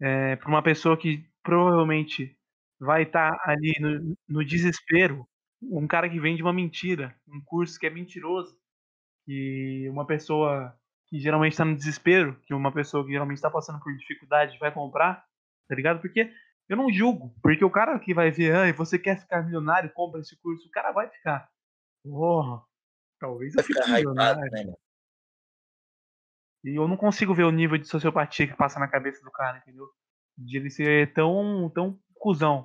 É, 0.00 0.36
pra 0.36 0.48
uma 0.48 0.62
pessoa 0.62 0.96
que 0.96 1.26
provavelmente 1.42 2.36
vai 2.78 3.02
estar 3.02 3.36
ali 3.44 3.74
no, 3.80 4.16
no 4.28 4.44
desespero. 4.44 5.26
Um 5.62 5.86
cara 5.86 6.08
que 6.08 6.20
vende 6.20 6.42
uma 6.42 6.52
mentira, 6.52 7.14
um 7.28 7.40
curso 7.44 7.78
que 7.78 7.86
é 7.86 7.90
mentiroso, 7.90 8.58
que 9.30 9.88
uma 9.88 10.04
pessoa 10.04 10.76
que 11.06 11.20
geralmente 11.20 11.52
está 11.52 11.64
no 11.64 11.76
desespero, 11.76 12.34
que 12.40 12.52
uma 12.52 12.72
pessoa 12.72 13.04
que 13.04 13.12
geralmente 13.12 13.36
está 13.36 13.48
passando 13.48 13.78
por 13.80 13.96
dificuldade 13.96 14.58
vai 14.58 14.74
comprar, 14.74 15.24
tá 15.68 15.74
ligado? 15.76 16.00
Porque 16.00 16.32
eu 16.68 16.76
não 16.76 16.92
julgo, 16.92 17.32
porque 17.40 17.64
o 17.64 17.70
cara 17.70 17.96
que 18.00 18.12
vai 18.12 18.32
ver, 18.32 18.52
ah, 18.56 18.72
você 18.72 18.98
quer 18.98 19.20
ficar 19.20 19.44
milionário, 19.44 19.92
compra 19.92 20.20
esse 20.20 20.36
curso, 20.40 20.66
o 20.66 20.70
cara 20.72 20.90
vai 20.90 21.08
ficar. 21.08 21.48
Porra, 22.02 22.60
talvez 23.20 23.54
eu 23.54 23.62
fique 23.62 23.80
ficar 23.80 24.00
hypado, 24.00 24.40
milionário. 24.40 24.50
né? 24.50 24.74
E 26.64 26.74
eu 26.74 26.88
não 26.88 26.96
consigo 26.96 27.32
ver 27.32 27.44
o 27.44 27.52
nível 27.52 27.78
de 27.78 27.86
sociopatia 27.86 28.48
que 28.48 28.56
passa 28.56 28.80
na 28.80 28.88
cabeça 28.88 29.22
do 29.22 29.30
cara, 29.30 29.58
entendeu? 29.58 29.88
De 30.36 30.56
ele 30.56 30.70
ser 30.70 31.12
tão, 31.12 31.70
tão 31.70 32.00
cuzão. 32.14 32.64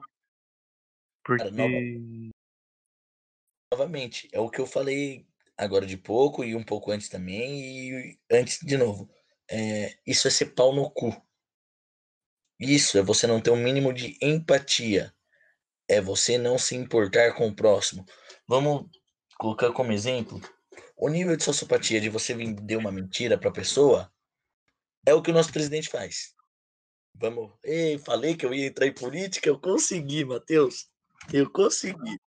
Porque. 1.24 1.44
nova- 1.52 2.34
Novamente, 3.72 4.30
é 4.32 4.40
o 4.40 4.50
que 4.50 4.60
eu 4.62 4.66
falei 4.66 5.28
agora 5.58 5.86
de 5.86 5.98
pouco 5.98 6.44
e 6.44 6.56
um 6.56 6.64
pouco 6.64 6.92
antes 6.92 7.10
também, 7.10 7.62
e 7.62 8.20
antes 8.32 8.60
de 8.62 8.78
novo. 8.78 9.10
É, 9.50 9.98
isso 10.06 10.28
é 10.28 10.32
ser 10.32 10.48
pau 10.48 10.74
no 10.74 10.90
cu. 10.90 11.16
Isso 12.60 12.98
é 12.98 13.02
você 13.02 13.28
não 13.28 13.42
ter 13.42 13.52
um 13.52 13.58
mínimo 13.58 13.94
de 13.94 14.18
empatia. 14.22 15.14
É 15.88 16.02
você 16.02 16.38
não 16.38 16.58
se 16.58 16.76
importar 16.76 17.34
com 17.36 17.48
o 17.48 17.56
próximo. 17.56 18.06
Vamos 18.48 18.90
colocar 19.38 19.72
como 19.72 19.92
exemplo 19.92 20.42
o 20.98 21.10
nível 21.10 21.36
de 21.36 21.44
sociopatia 21.44 22.00
de 22.00 22.10
você 22.10 22.34
vender 22.34 22.78
uma 22.78 22.92
mentira 22.92 23.38
para 23.38 23.50
a 23.50 23.54
pessoa 23.54 24.12
é 25.06 25.14
o 25.14 25.22
que 25.22 25.30
o 25.30 25.34
nosso 25.34 25.52
presidente 25.52 25.90
faz. 25.90 26.34
Vamos. 27.14 27.54
Ei, 27.64 27.98
falei 28.00 28.36
que 28.36 28.46
eu 28.46 28.54
ia 28.54 28.68
entrar 28.68 28.88
em 28.88 28.94
política, 28.94 29.48
eu 29.48 29.60
consegui, 29.60 30.26
Matheus. 30.26 30.90
Eu 31.32 31.50
consegui. 31.52 32.20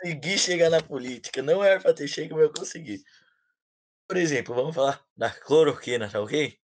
Consegui 0.00 0.38
chegar 0.38 0.70
na 0.70 0.82
política. 0.82 1.40
Não 1.42 1.62
era 1.62 1.80
para 1.80 1.94
ter 1.94 2.08
chegado, 2.08 2.36
mas 2.36 2.46
eu 2.46 2.52
consegui. 2.52 3.02
Por 4.06 4.16
exemplo, 4.16 4.54
vamos 4.54 4.74
falar 4.74 5.04
da 5.16 5.30
cloroquina, 5.30 6.10
tá 6.10 6.20
ok? 6.20 6.58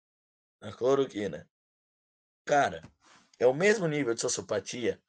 Da 0.61 0.73
cloroquina. 0.73 1.49
Cara, 2.47 2.83
é 3.39 3.47
o 3.47 3.55
mesmo 3.55 3.89
nível 3.89 4.15
de 4.15 4.21
sociopatia. 4.21 5.03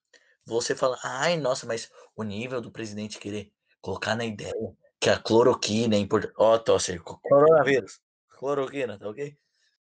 Você 0.46 0.76
fala, 0.76 1.00
ai, 1.04 1.38
nossa, 1.38 1.66
mas 1.68 1.92
o 2.16 2.24
nível 2.24 2.62
do 2.62 2.72
presidente 2.72 3.20
querer 3.20 3.54
colocar 3.82 4.16
na 4.16 4.26
ideia 4.26 4.54
que 5.00 5.10
a 5.10 5.20
cloroquina 5.20 5.96
é 5.96 6.00
importante. 6.00 6.36
Ó, 6.38 6.58
Tosser, 6.60 7.02
co- 7.04 7.20
coronavírus. 7.20 8.02
Cloroquina, 8.30 9.00
tá 9.00 9.10
ok? 9.10 9.38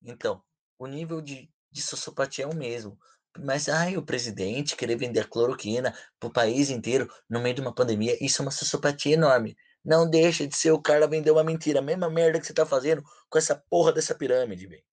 Então, 0.03 0.43
o 0.79 0.87
nível 0.87 1.21
de, 1.23 1.51
de 1.71 1.83
sociopatia 1.83 2.45
é 2.45 2.49
o 2.49 2.55
mesmo. 2.57 2.99
Mas, 3.39 3.69
ai, 3.69 3.97
o 3.97 4.03
presidente 4.05 4.77
querer 4.77 4.97
vender 4.97 5.29
cloroquina 5.29 5.97
pro 6.19 6.33
país 6.33 6.71
inteiro 6.71 7.09
no 7.29 7.41
meio 7.41 7.55
de 7.55 7.61
uma 7.61 7.75
pandemia, 7.75 8.17
isso 8.25 8.43
é 8.43 8.45
uma 8.45 8.51
sociopatia 8.51 9.15
enorme. 9.15 9.57
Não 9.85 10.09
deixa 10.09 10.47
de 10.47 10.57
ser 10.57 10.73
o 10.73 10.83
cara 10.83 11.07
vender 11.07 11.31
uma 11.31 11.45
mentira. 11.45 11.79
A 11.79 11.83
mesma 11.83 12.11
merda 12.11 12.41
que 12.41 12.47
você 12.47 12.55
tá 12.55 12.67
fazendo 12.67 13.03
com 13.29 13.39
essa 13.39 13.55
porra 13.71 13.93
dessa 13.93 14.15
pirâmide, 14.15 14.67
velho. 14.67 14.85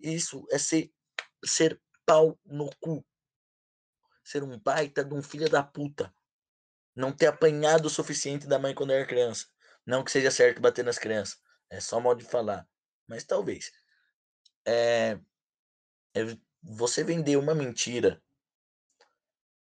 Isso 0.00 0.46
é 0.50 0.58
ser, 0.58 0.92
ser 1.44 1.80
pau 2.06 2.38
no 2.44 2.70
cu. 2.80 3.04
Ser 4.24 4.42
um 4.42 4.58
baita 4.58 5.04
de 5.04 5.14
um 5.14 5.22
filho 5.22 5.48
da 5.48 5.62
puta. 5.62 6.12
não 6.94 7.12
ter 7.12 7.26
apanhado 7.26 7.86
o 7.86 7.90
suficiente 7.90 8.46
da 8.46 8.58
mãe 8.58 8.74
quando 8.74 8.92
era 8.92 9.06
criança. 9.06 9.46
Não 9.86 10.04
que 10.04 10.10
seja 10.10 10.30
certo 10.30 10.60
bater 10.60 10.84
nas 10.84 10.98
crianças. 10.98 11.40
É 11.70 11.80
só 11.80 12.00
modo 12.00 12.22
de 12.22 12.28
falar. 12.28 12.68
Mas 13.06 13.24
talvez. 13.24 13.72
É, 14.66 15.18
é 16.14 16.20
você 16.62 17.02
vender 17.02 17.36
uma 17.36 17.54
mentira 17.54 18.22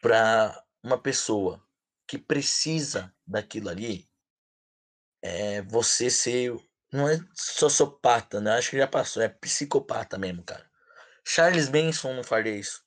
para 0.02 0.64
uma 0.82 0.98
pessoa 0.98 1.64
que 2.08 2.18
precisa 2.18 3.14
daquilo 3.26 3.70
ali, 3.70 4.10
é 5.22 5.62
você 5.62 6.10
ser. 6.10 6.56
Não 6.92 7.08
é 7.08 7.20
sociopata, 7.36 8.42
né? 8.42 8.58
Acho 8.58 8.72
que 8.72 8.78
já 8.78 8.88
passou, 8.88 9.22
é 9.22 9.30
psicopata 9.30 10.18
mesmo, 10.18 10.44
cara. 10.44 10.68
Charles 11.24 11.70
Manson 11.70 12.14
não 12.14 12.24
faria 12.24 12.56
isso. 12.56 12.84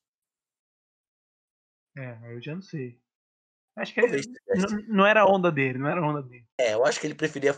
É, 1.96 2.34
eu 2.34 2.42
já 2.42 2.54
não 2.54 2.62
sei. 2.62 3.00
Acho 3.76 3.94
que 3.94 4.00
ele, 4.00 4.20
não, 4.88 5.06
era 5.06 5.22
a 5.22 5.26
onda 5.26 5.50
dele, 5.50 5.78
não 5.78 5.88
era 5.88 6.00
a 6.00 6.06
onda 6.06 6.22
dele. 6.22 6.46
É, 6.58 6.74
eu 6.74 6.84
acho 6.84 7.00
que 7.00 7.06
ele 7.06 7.14
preferia. 7.14 7.54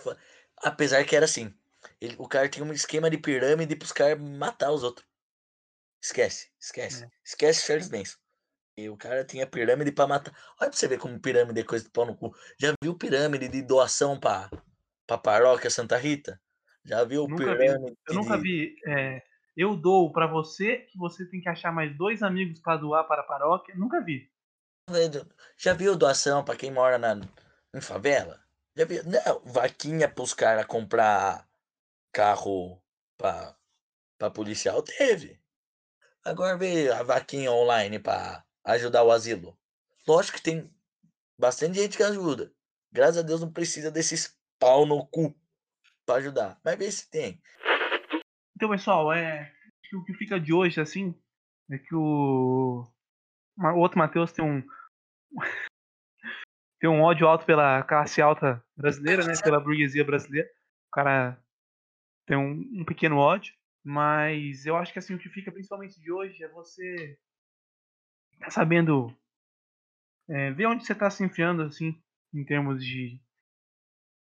Apesar 0.59 1.05
que 1.05 1.17
era 1.17 1.25
assim. 1.25 1.53
Ele, 2.01 2.15
o 2.19 2.29
cara 2.29 2.49
tinha 2.49 2.65
um 2.65 2.73
esquema 2.73 3.11
de 3.11 3.19
pirâmide 3.19 3.75
pros 3.75 3.93
caras 3.93 4.21
matar 4.21 4.71
os 4.71 4.83
outros. 4.83 5.07
Esquece, 6.05 6.51
esquece. 6.61 7.05
É. 7.05 7.09
Esquece 7.25 7.67
Charles 7.67 7.89
Manson. 7.89 8.19
E 8.77 8.91
o 8.91 8.97
cara 8.97 9.25
tinha 9.25 9.47
pirâmide 9.47 9.91
pra 9.91 10.07
matar. 10.07 10.37
Olha 10.61 10.69
pra 10.69 10.73
você 10.73 10.87
ver 10.87 10.99
como 10.99 11.19
pirâmide 11.19 11.61
é 11.61 11.65
coisa 11.65 11.83
de 11.83 11.91
pau 11.91 12.05
no 12.05 12.15
cu. 12.15 12.37
Já 12.61 12.75
viu 12.83 12.95
pirâmide 12.95 13.49
de 13.49 13.63
doação 13.63 14.21
pra, 14.21 14.51
pra 15.07 15.17
paróquia 15.17 15.71
Santa 15.71 15.97
Rita? 15.97 16.39
Já 16.85 17.05
viu 17.05 17.27
nunca 17.27 17.45
pirâmide? 17.45 17.93
Vi. 17.93 17.97
Eu 18.07 18.15
nunca 18.17 18.37
vi. 18.37 18.77
É, 18.87 19.23
eu 19.57 19.75
dou 19.75 20.13
para 20.13 20.27
você 20.27 20.77
que 20.77 20.99
você 20.99 21.25
tem 21.25 21.41
que 21.41 21.49
achar 21.49 21.73
mais 21.73 21.97
dois 21.97 22.23
amigos 22.23 22.61
para 22.61 22.77
doar 22.77 23.05
para 23.05 23.23
a 23.23 23.27
paróquia. 23.27 23.75
Nunca 23.75 24.03
vi. 24.03 24.31
Já 25.57 25.73
viu 25.73 25.97
doação 25.97 26.45
para 26.45 26.57
quem 26.57 26.71
mora 26.71 26.99
na, 26.99 27.19
em 27.75 27.81
favela? 27.81 28.45
Já 28.77 28.85
viu? 28.85 29.03
Não, 29.05 29.41
vaquinha 29.47 30.07
pros 30.07 30.35
caras 30.35 30.67
comprar 30.67 31.49
carro 32.13 32.79
pra, 33.17 33.57
pra 34.19 34.31
policial 34.31 34.83
teve. 34.83 35.43
Agora 36.25 36.57
vê 36.57 36.91
a 36.91 37.03
vaquinha 37.03 37.53
online 37.53 37.99
para 37.99 38.45
ajudar 38.65 39.05
o 39.05 39.11
asilo. 39.11 39.59
Lógico 40.09 40.39
que 40.39 40.43
tem 40.43 40.71
bastante 41.39 41.79
gente 41.79 41.97
que 41.97 42.03
ajuda. 42.03 42.51
Graças 42.91 43.19
a 43.19 43.23
Deus 43.23 43.43
não 43.43 43.53
precisa 43.53 43.91
desses 43.91 44.35
pau 44.59 44.87
no 44.87 45.07
cu 45.07 45.35
para 46.07 46.17
ajudar. 46.17 46.59
Mas 46.65 46.79
vê 46.79 46.91
se 46.91 47.11
tem. 47.11 47.43
Então, 48.57 48.71
pessoal, 48.71 49.13
é 49.13 49.53
o 49.93 50.05
que 50.05 50.15
fica 50.15 50.41
de 50.41 50.53
hoje 50.53 50.81
assim 50.81 51.15
é 51.71 51.79
que 51.79 51.95
o 51.95 52.85
o 53.57 53.79
outro 53.79 53.99
Matheus 53.99 54.33
tem 54.33 54.45
um 54.45 54.63
tem 56.81 56.91
um 56.91 57.03
ódio 57.03 57.27
alto 57.27 57.47
pela 57.47 57.83
classe 57.85 58.21
alta 58.21 58.63
brasileira, 58.77 59.25
né? 59.25 59.35
Pela 59.43 59.61
burguesia 59.61 60.05
brasileira. 60.05 60.49
O 60.89 60.91
cara 60.91 61.39
tem 62.27 62.37
um, 62.37 62.81
um 62.81 62.85
pequeno 62.85 63.19
ódio, 63.19 63.55
mas 63.85 64.65
eu 64.65 64.77
acho 64.77 64.93
que 64.93 64.99
assim 64.99 65.15
o 65.15 65.19
que 65.19 65.29
fica 65.29 65.53
principalmente 65.53 66.01
de 66.01 66.11
hoje 66.11 66.43
é 66.43 66.49
você 66.49 67.19
tá 68.41 68.51
sabendo 68.51 69.15
é, 70.29 70.51
ver 70.53 70.67
onde 70.67 70.87
você 70.87 70.93
está 70.93 71.11
se 71.11 71.23
enfiando 71.23 71.63
assim 71.63 72.01
em 72.33 72.45
termos 72.45 72.83
de 72.83 73.21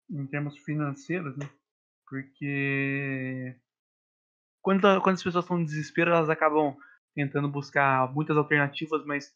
em 0.09 0.27
termos 0.27 0.57
financeiros, 0.59 1.37
né? 1.37 1.49
Porque 2.07 3.55
quando, 4.61 4.81
quando 5.01 5.15
as 5.15 5.23
pessoas 5.23 5.45
estão 5.45 5.59
em 5.59 5.65
desespero, 5.65 6.11
elas 6.11 6.29
acabam 6.29 6.75
tentando 7.15 7.49
buscar 7.49 8.11
muitas 8.13 8.37
alternativas, 8.37 9.05
mas 9.05 9.33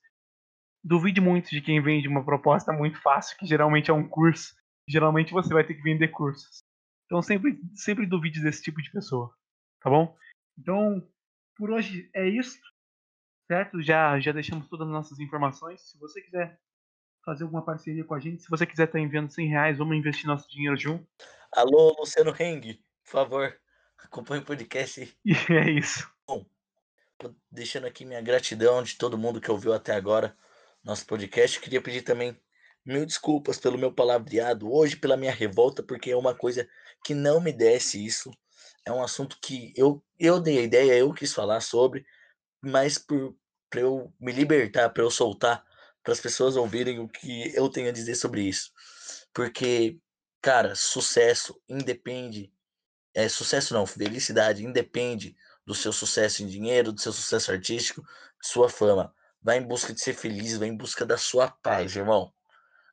duvide 0.83 1.19
muito 1.21 1.49
de 1.49 1.61
quem 1.61 1.81
vende 1.81 2.07
uma 2.07 2.23
proposta 2.23 2.71
muito 2.71 3.01
fácil, 3.01 3.37
que 3.37 3.45
geralmente 3.45 3.89
é 3.89 3.93
um 3.93 4.07
curso. 4.07 4.53
Geralmente 4.87 5.33
você 5.33 5.53
vai 5.53 5.65
ter 5.65 5.73
que 5.73 5.81
vender 5.81 6.09
cursos. 6.09 6.63
Então 7.05 7.21
sempre, 7.21 7.59
sempre 7.73 8.05
duvide 8.05 8.41
desse 8.41 8.61
tipo 8.61 8.81
de 8.81 8.91
pessoa, 8.91 9.33
tá 9.85 9.91
bom? 9.91 10.17
Então, 10.57 11.07
por 11.55 11.69
hoje 11.69 12.09
é 12.15 12.27
isso, 12.27 12.59
certo? 13.47 13.83
Já, 13.83 14.19
já 14.19 14.31
deixamos 14.31 14.67
todas 14.67 14.87
as 14.87 14.91
nossas 14.91 15.19
informações. 15.19 15.91
Se 15.91 15.99
você 15.99 16.23
quiser 16.23 16.59
fazer 17.23 17.43
alguma 17.43 17.63
parceria 17.63 18.03
com 18.03 18.15
a 18.15 18.19
gente, 18.19 18.41
se 18.41 18.49
você 18.49 18.65
quiser 18.65 18.85
estar 18.85 18.99
enviando 18.99 19.29
100 19.29 19.47
reais, 19.47 19.77
vamos 19.77 19.95
investir 19.95 20.25
nosso 20.25 20.49
dinheiro 20.49 20.75
junto. 20.75 21.07
Alô, 21.51 21.95
Luciano 21.99 22.33
Heng, 22.37 22.83
por 23.03 23.11
favor, 23.11 23.55
acompanhe 23.99 24.41
o 24.41 24.45
podcast. 24.45 25.15
E 25.23 25.31
é 25.53 25.69
isso. 25.69 26.11
Bom, 26.27 26.43
deixando 27.51 27.85
aqui 27.85 28.05
minha 28.05 28.21
gratidão 28.23 28.81
de 28.81 28.97
todo 28.97 29.19
mundo 29.19 29.39
que 29.39 29.51
ouviu 29.51 29.71
até 29.71 29.93
agora 29.93 30.35
nosso 30.83 31.05
podcast. 31.05 31.59
Queria 31.59 31.79
pedir 31.79 32.01
também 32.01 32.35
mil 32.83 33.05
desculpas 33.05 33.59
pelo 33.59 33.77
meu 33.77 33.93
palavreado 33.93 34.67
hoje, 34.73 34.95
pela 34.95 35.15
minha 35.15 35.31
revolta, 35.31 35.83
porque 35.83 36.09
é 36.09 36.17
uma 36.17 36.33
coisa 36.33 36.67
que 37.03 37.13
não 37.13 37.39
me 37.39 37.53
desce 37.53 38.03
isso. 38.03 38.31
É 38.85 38.91
um 38.91 39.03
assunto 39.03 39.37
que 39.41 39.73
eu, 39.75 40.03
eu 40.19 40.39
dei 40.39 40.59
a 40.59 40.61
ideia, 40.61 40.97
eu 40.97 41.11
quis 41.13 41.33
falar 41.33 41.59
sobre, 41.59 42.05
mas 42.61 42.97
para 42.97 43.81
eu 43.81 44.13
me 44.19 44.31
libertar, 44.31 44.89
para 44.89 45.03
eu 45.03 45.09
soltar, 45.09 45.65
para 46.03 46.13
as 46.13 46.19
pessoas 46.19 46.55
ouvirem 46.55 46.99
o 46.99 47.09
que 47.09 47.51
eu 47.55 47.67
tenho 47.67 47.89
a 47.89 47.91
dizer 47.91 48.15
sobre 48.15 48.43
isso. 48.43 48.71
Porque, 49.33 49.99
cara, 50.39 50.75
sucesso 50.75 51.59
independe. 51.67 52.53
É, 53.13 53.27
sucesso 53.27 53.73
não, 53.73 53.87
felicidade 53.87 54.63
independe 54.63 55.35
do 55.65 55.73
seu 55.73 55.91
sucesso 55.91 56.43
em 56.43 56.47
dinheiro, 56.47 56.93
do 56.93 57.01
seu 57.01 57.11
sucesso 57.11 57.51
artístico, 57.51 58.01
de 58.01 58.47
sua 58.47 58.69
fama. 58.69 59.13
Vai 59.41 59.57
em 59.57 59.67
busca 59.67 59.93
de 59.93 60.01
ser 60.01 60.13
feliz, 60.13 60.57
vai 60.57 60.67
em 60.67 60.77
busca 60.77 61.05
da 61.05 61.17
sua 61.17 61.49
paz, 61.49 61.95
irmão. 61.95 62.31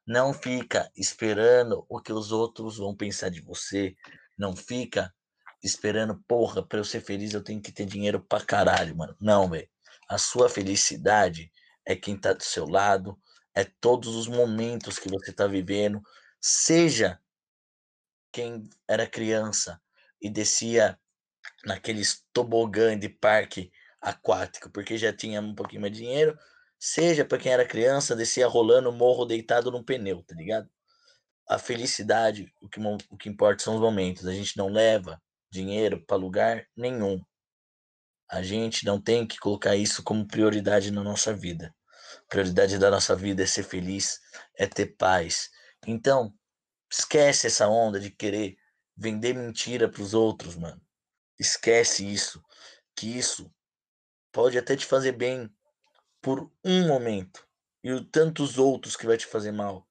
Não 0.07 0.32
fica 0.32 0.90
esperando 0.97 1.84
o 1.88 2.01
que 2.01 2.12
os 2.12 2.32
outros 2.32 2.78
vão 2.78 2.97
pensar 2.97 3.28
de 3.28 3.40
você. 3.40 3.95
Não 4.38 4.57
fica 4.57 5.14
esperando, 5.62 6.22
porra, 6.26 6.62
para 6.66 6.78
eu 6.78 6.84
ser 6.84 7.00
feliz 7.00 7.32
eu 7.32 7.42
tenho 7.42 7.62
que 7.62 7.72
ter 7.72 7.86
dinheiro 7.86 8.20
pra 8.20 8.40
caralho, 8.40 8.96
mano. 8.96 9.16
Não, 9.20 9.48
velho. 9.48 9.68
A 10.08 10.18
sua 10.18 10.48
felicidade 10.48 11.52
é 11.84 11.94
quem 11.94 12.18
tá 12.18 12.32
do 12.32 12.42
seu 12.42 12.66
lado, 12.68 13.18
é 13.54 13.64
todos 13.64 14.14
os 14.16 14.26
momentos 14.26 14.98
que 14.98 15.08
você 15.08 15.32
tá 15.32 15.46
vivendo, 15.46 16.02
seja 16.40 17.20
quem 18.32 18.68
era 18.88 19.06
criança 19.06 19.80
e 20.20 20.30
descia 20.30 20.98
naqueles 21.64 22.24
tobogã 22.32 22.98
de 22.98 23.08
parque 23.08 23.70
aquático, 24.00 24.70
porque 24.70 24.98
já 24.98 25.12
tinha 25.12 25.40
um 25.40 25.54
pouquinho 25.54 25.82
mais 25.82 25.92
de 25.92 26.00
dinheiro, 26.00 26.36
seja 26.78 27.24
para 27.24 27.38
quem 27.38 27.52
era 27.52 27.66
criança, 27.66 28.16
descia 28.16 28.46
rolando 28.46 28.90
morro 28.90 29.24
deitado 29.24 29.70
num 29.70 29.84
pneu, 29.84 30.22
tá 30.24 30.34
ligado? 30.34 30.68
A 31.48 31.58
felicidade, 31.58 32.52
o 32.60 32.68
que, 32.68 32.80
o 33.10 33.16
que 33.16 33.28
importa 33.28 33.62
são 33.62 33.74
os 33.74 33.80
momentos. 33.80 34.26
A 34.26 34.32
gente 34.32 34.56
não 34.56 34.68
leva 34.68 35.20
dinheiro 35.53 36.03
para 36.07 36.16
lugar 36.16 36.66
nenhum. 36.74 37.22
A 38.28 38.42
gente 38.42 38.86
não 38.86 38.98
tem 38.98 39.26
que 39.26 39.36
colocar 39.36 39.76
isso 39.76 40.03
como 40.03 40.26
prioridade 40.26 40.90
na 40.90 41.05
nossa 41.05 41.34
vida. 41.34 41.74
Prioridade 42.28 42.78
da 42.78 42.90
nossa 42.90 43.14
vida 43.14 43.42
é 43.42 43.46
ser 43.46 43.62
feliz, 43.62 44.18
é 44.57 44.66
ter 44.66 44.96
paz. 44.96 45.50
Então, 45.86 46.32
esquece 46.90 47.46
essa 47.46 47.68
onda 47.68 48.00
de 48.00 48.11
querer 48.11 48.57
vender 48.96 49.34
mentira 49.34 49.90
para 49.90 50.03
os 50.03 50.14
outros, 50.14 50.57
mano. 50.57 50.80
Esquece 51.38 52.11
isso, 52.11 52.42
que 52.96 53.07
isso 53.18 53.53
pode 54.32 54.57
até 54.57 54.74
te 54.74 54.86
fazer 54.86 55.12
bem 55.12 55.55
por 56.22 56.50
um 56.64 56.86
momento 56.88 57.46
e 57.84 58.03
tantos 58.07 58.57
outros 58.57 58.96
que 58.96 59.07
vai 59.07 59.18
te 59.18 59.26
fazer 59.26 59.53
mal. 59.53 59.86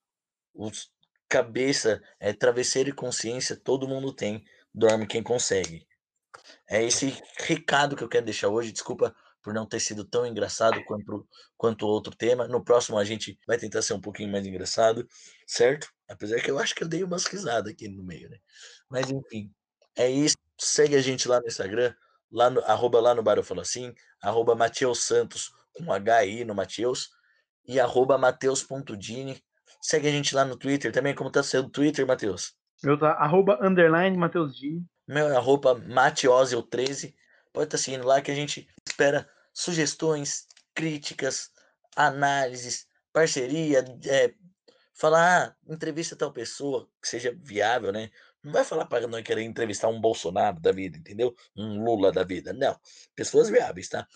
Os 0.54 0.92
cabeça, 1.32 2.04
é 2.20 2.34
travesseiro 2.34 2.90
e 2.90 2.94
consciência, 2.94 3.56
todo 3.56 3.88
mundo 3.88 4.12
tem. 4.12 4.44
Dorme 4.74 5.08
quem 5.08 5.22
consegue. 5.22 5.88
É 6.70 6.84
esse 6.84 7.22
recado 7.38 7.96
que 7.96 8.04
eu 8.04 8.10
quero 8.10 8.26
deixar 8.26 8.50
hoje. 8.50 8.72
Desculpa 8.72 9.16
por 9.42 9.54
não 9.54 9.66
ter 9.66 9.80
sido 9.80 10.06
tão 10.06 10.26
engraçado 10.26 10.84
quanto 10.86 11.28
quanto 11.58 11.88
outro 11.88 12.16
tema. 12.16 12.48
No 12.48 12.64
próximo 12.64 12.98
a 12.98 13.04
gente 13.04 13.40
vai 13.48 13.58
tentar 13.58 13.82
ser 13.82 13.94
um 13.94 14.02
pouquinho 14.02 14.32
mais 14.32 14.46
engraçado, 14.46 15.08
certo? 15.48 15.92
Apesar 16.08 16.40
que 16.42 16.52
eu 16.52 16.60
acho 16.60 16.76
que 16.76 16.84
eu 16.84 16.88
dei 16.88 17.04
umas 17.04 17.26
risadas 17.26 17.72
aqui 17.72 17.88
no 17.88 18.04
meio, 18.04 18.30
né? 18.30 18.38
Mas 18.90 19.10
enfim, 19.10 19.52
é 19.96 20.10
isso. 20.10 20.38
Segue 20.60 20.96
a 20.96 21.02
gente 21.02 21.28
lá 21.28 21.40
no 21.40 21.48
Instagram, 21.48 21.94
lá 22.32 22.50
no, 22.50 22.62
arroba 22.62 23.02
lá 23.02 23.16
no 23.16 23.24
Bar 23.24 23.38
Eu 23.38 23.44
Falo 23.44 23.62
Assim, 23.62 23.94
arroba 24.22 24.56
Mateus 24.56 25.04
Santos, 25.04 25.52
com 25.74 25.86
HI 25.86 26.46
no 26.46 26.54
Mateus, 26.54 27.10
e 27.66 27.80
arroba 27.80 28.18
Mateus.dini. 28.18 29.44
Segue 29.82 30.08
a 30.08 30.12
gente 30.12 30.36
lá 30.36 30.46
no 30.46 30.56
Twitter 30.56 30.92
também, 30.92 31.16
como 31.16 31.32
tá 31.32 31.42
sendo 31.42 31.68
o 31.68 31.72
Twitter, 31.72 32.06
Mateus? 32.06 32.56
Meu 32.84 32.98
tá 32.98 33.12
arroba 33.14 33.60
underline 33.62 34.18
Mateus 34.18 34.58
Dini. 34.58 34.84
Meu 35.08 35.28
é 35.30 35.36
arroba 35.36 35.76
Mateosio13. 35.76 37.14
Pode 37.54 37.68
estar 37.68 37.78
tá 37.78 37.84
seguindo 37.84 38.06
lá 38.08 38.22
que 38.22 38.32
a 38.32 38.36
gente 38.36 38.68
espera 38.88 39.30
sugestões, 39.54 40.48
críticas, 40.74 41.52
análises, 41.96 42.88
parceria, 43.14 43.86
é, 44.06 44.34
falar, 44.94 45.48
ah, 45.48 45.72
entrevista 45.72 46.16
tal 46.16 46.32
pessoa, 46.32 46.90
que 47.02 47.08
seja 47.08 47.36
viável, 47.38 47.92
né? 47.92 48.10
Não 48.44 48.52
vai 48.52 48.64
falar 48.64 48.86
para 48.86 49.08
não 49.08 49.22
querer 49.22 49.44
entrevistar 49.44 49.88
um 49.88 50.02
Bolsonaro 50.02 50.60
da 50.60 50.72
vida, 50.72 50.98
entendeu? 50.98 51.36
Um 51.56 51.84
Lula 51.84 52.12
da 52.12 52.24
vida. 52.24 52.52
Não. 52.54 52.80
Pessoas 53.16 53.50
viáveis, 53.50 53.90
tá? 53.90 54.08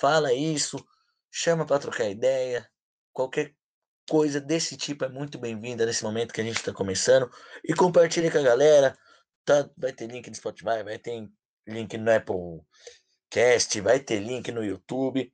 Fala 0.00 0.32
isso, 0.32 0.82
chama 1.30 1.66
para 1.66 1.78
trocar 1.78 2.08
ideia. 2.08 2.66
Qualquer 3.12 3.54
coisa 4.10 4.40
desse 4.40 4.76
tipo 4.76 5.04
é 5.04 5.08
muito 5.08 5.38
bem-vinda 5.38 5.86
nesse 5.86 6.02
momento 6.02 6.34
que 6.34 6.40
a 6.40 6.44
gente 6.44 6.56
está 6.56 6.72
começando. 6.72 7.30
E 7.64 7.72
compartilhe 7.72 8.28
com 8.28 8.38
a 8.38 8.42
galera. 8.42 8.98
Tá, 9.44 9.70
vai 9.78 9.92
ter 9.92 10.08
link 10.08 10.28
no 10.28 10.34
Spotify, 10.34 10.82
vai 10.84 10.98
ter 10.98 11.28
link 11.64 11.96
no 11.96 12.10
Apple 12.12 12.60
Cast, 13.30 13.80
vai 13.80 14.00
ter 14.00 14.18
link 14.18 14.50
no 14.50 14.64
YouTube. 14.64 15.32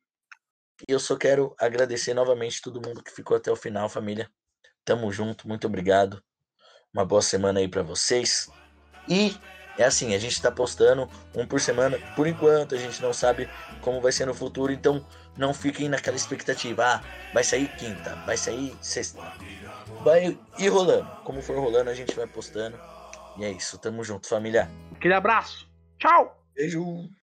E 0.87 0.93
eu 0.93 1.01
só 1.01 1.17
quero 1.17 1.57
agradecer 1.59 2.13
novamente 2.13 2.61
todo 2.61 2.87
mundo 2.87 3.03
que 3.03 3.11
ficou 3.11 3.39
até 3.39 3.51
o 3.51 3.57
final, 3.57 3.89
família. 3.89 4.31
Tamo 4.85 5.11
junto, 5.11 5.49
muito 5.49 5.67
obrigado. 5.67 6.23
Uma 6.93 7.07
boa 7.07 7.23
semana 7.23 7.61
aí 7.61 7.69
para 7.69 7.83
vocês. 7.83 8.47
E 9.09 9.35
é 9.79 9.85
assim, 9.85 10.15
a 10.15 10.19
gente 10.19 10.41
tá 10.43 10.53
postando 10.53 11.09
um 11.35 11.47
por 11.47 11.63
semana. 11.63 11.99
Por 12.15 12.27
enquanto, 12.27 12.75
a 12.75 12.79
gente 12.79 13.01
não 13.01 13.15
sabe 13.15 13.49
como 13.81 14.03
vai 14.03 14.13
ser 14.13 14.27
no 14.27 14.35
futuro, 14.35 14.71
então 14.71 15.07
não 15.37 15.53
fiquem 15.53 15.89
naquela 15.89 16.17
expectativa. 16.17 16.85
Ah, 16.85 17.03
vai 17.33 17.45
sair 17.45 17.69
quinta, 17.77 18.15
vai 18.27 18.37
sair 18.37 18.77
sexta. 18.81 19.21
Vai 20.03 20.39
ir 20.59 20.69
rolando. 20.69 21.09
Como 21.25 21.43
for 21.43 21.59
rolando, 21.59 21.91
a 21.91 21.95
gente 21.95 22.15
vai 22.15 22.27
postando. 22.27 22.79
E 23.37 23.45
é 23.45 23.51
isso, 23.51 23.79
tamo 23.79 24.03
junto, 24.03 24.29
família. 24.29 24.71
Aquele 24.95 25.15
abraço. 25.15 25.69
Tchau! 25.99 26.43
Beijo! 26.55 27.11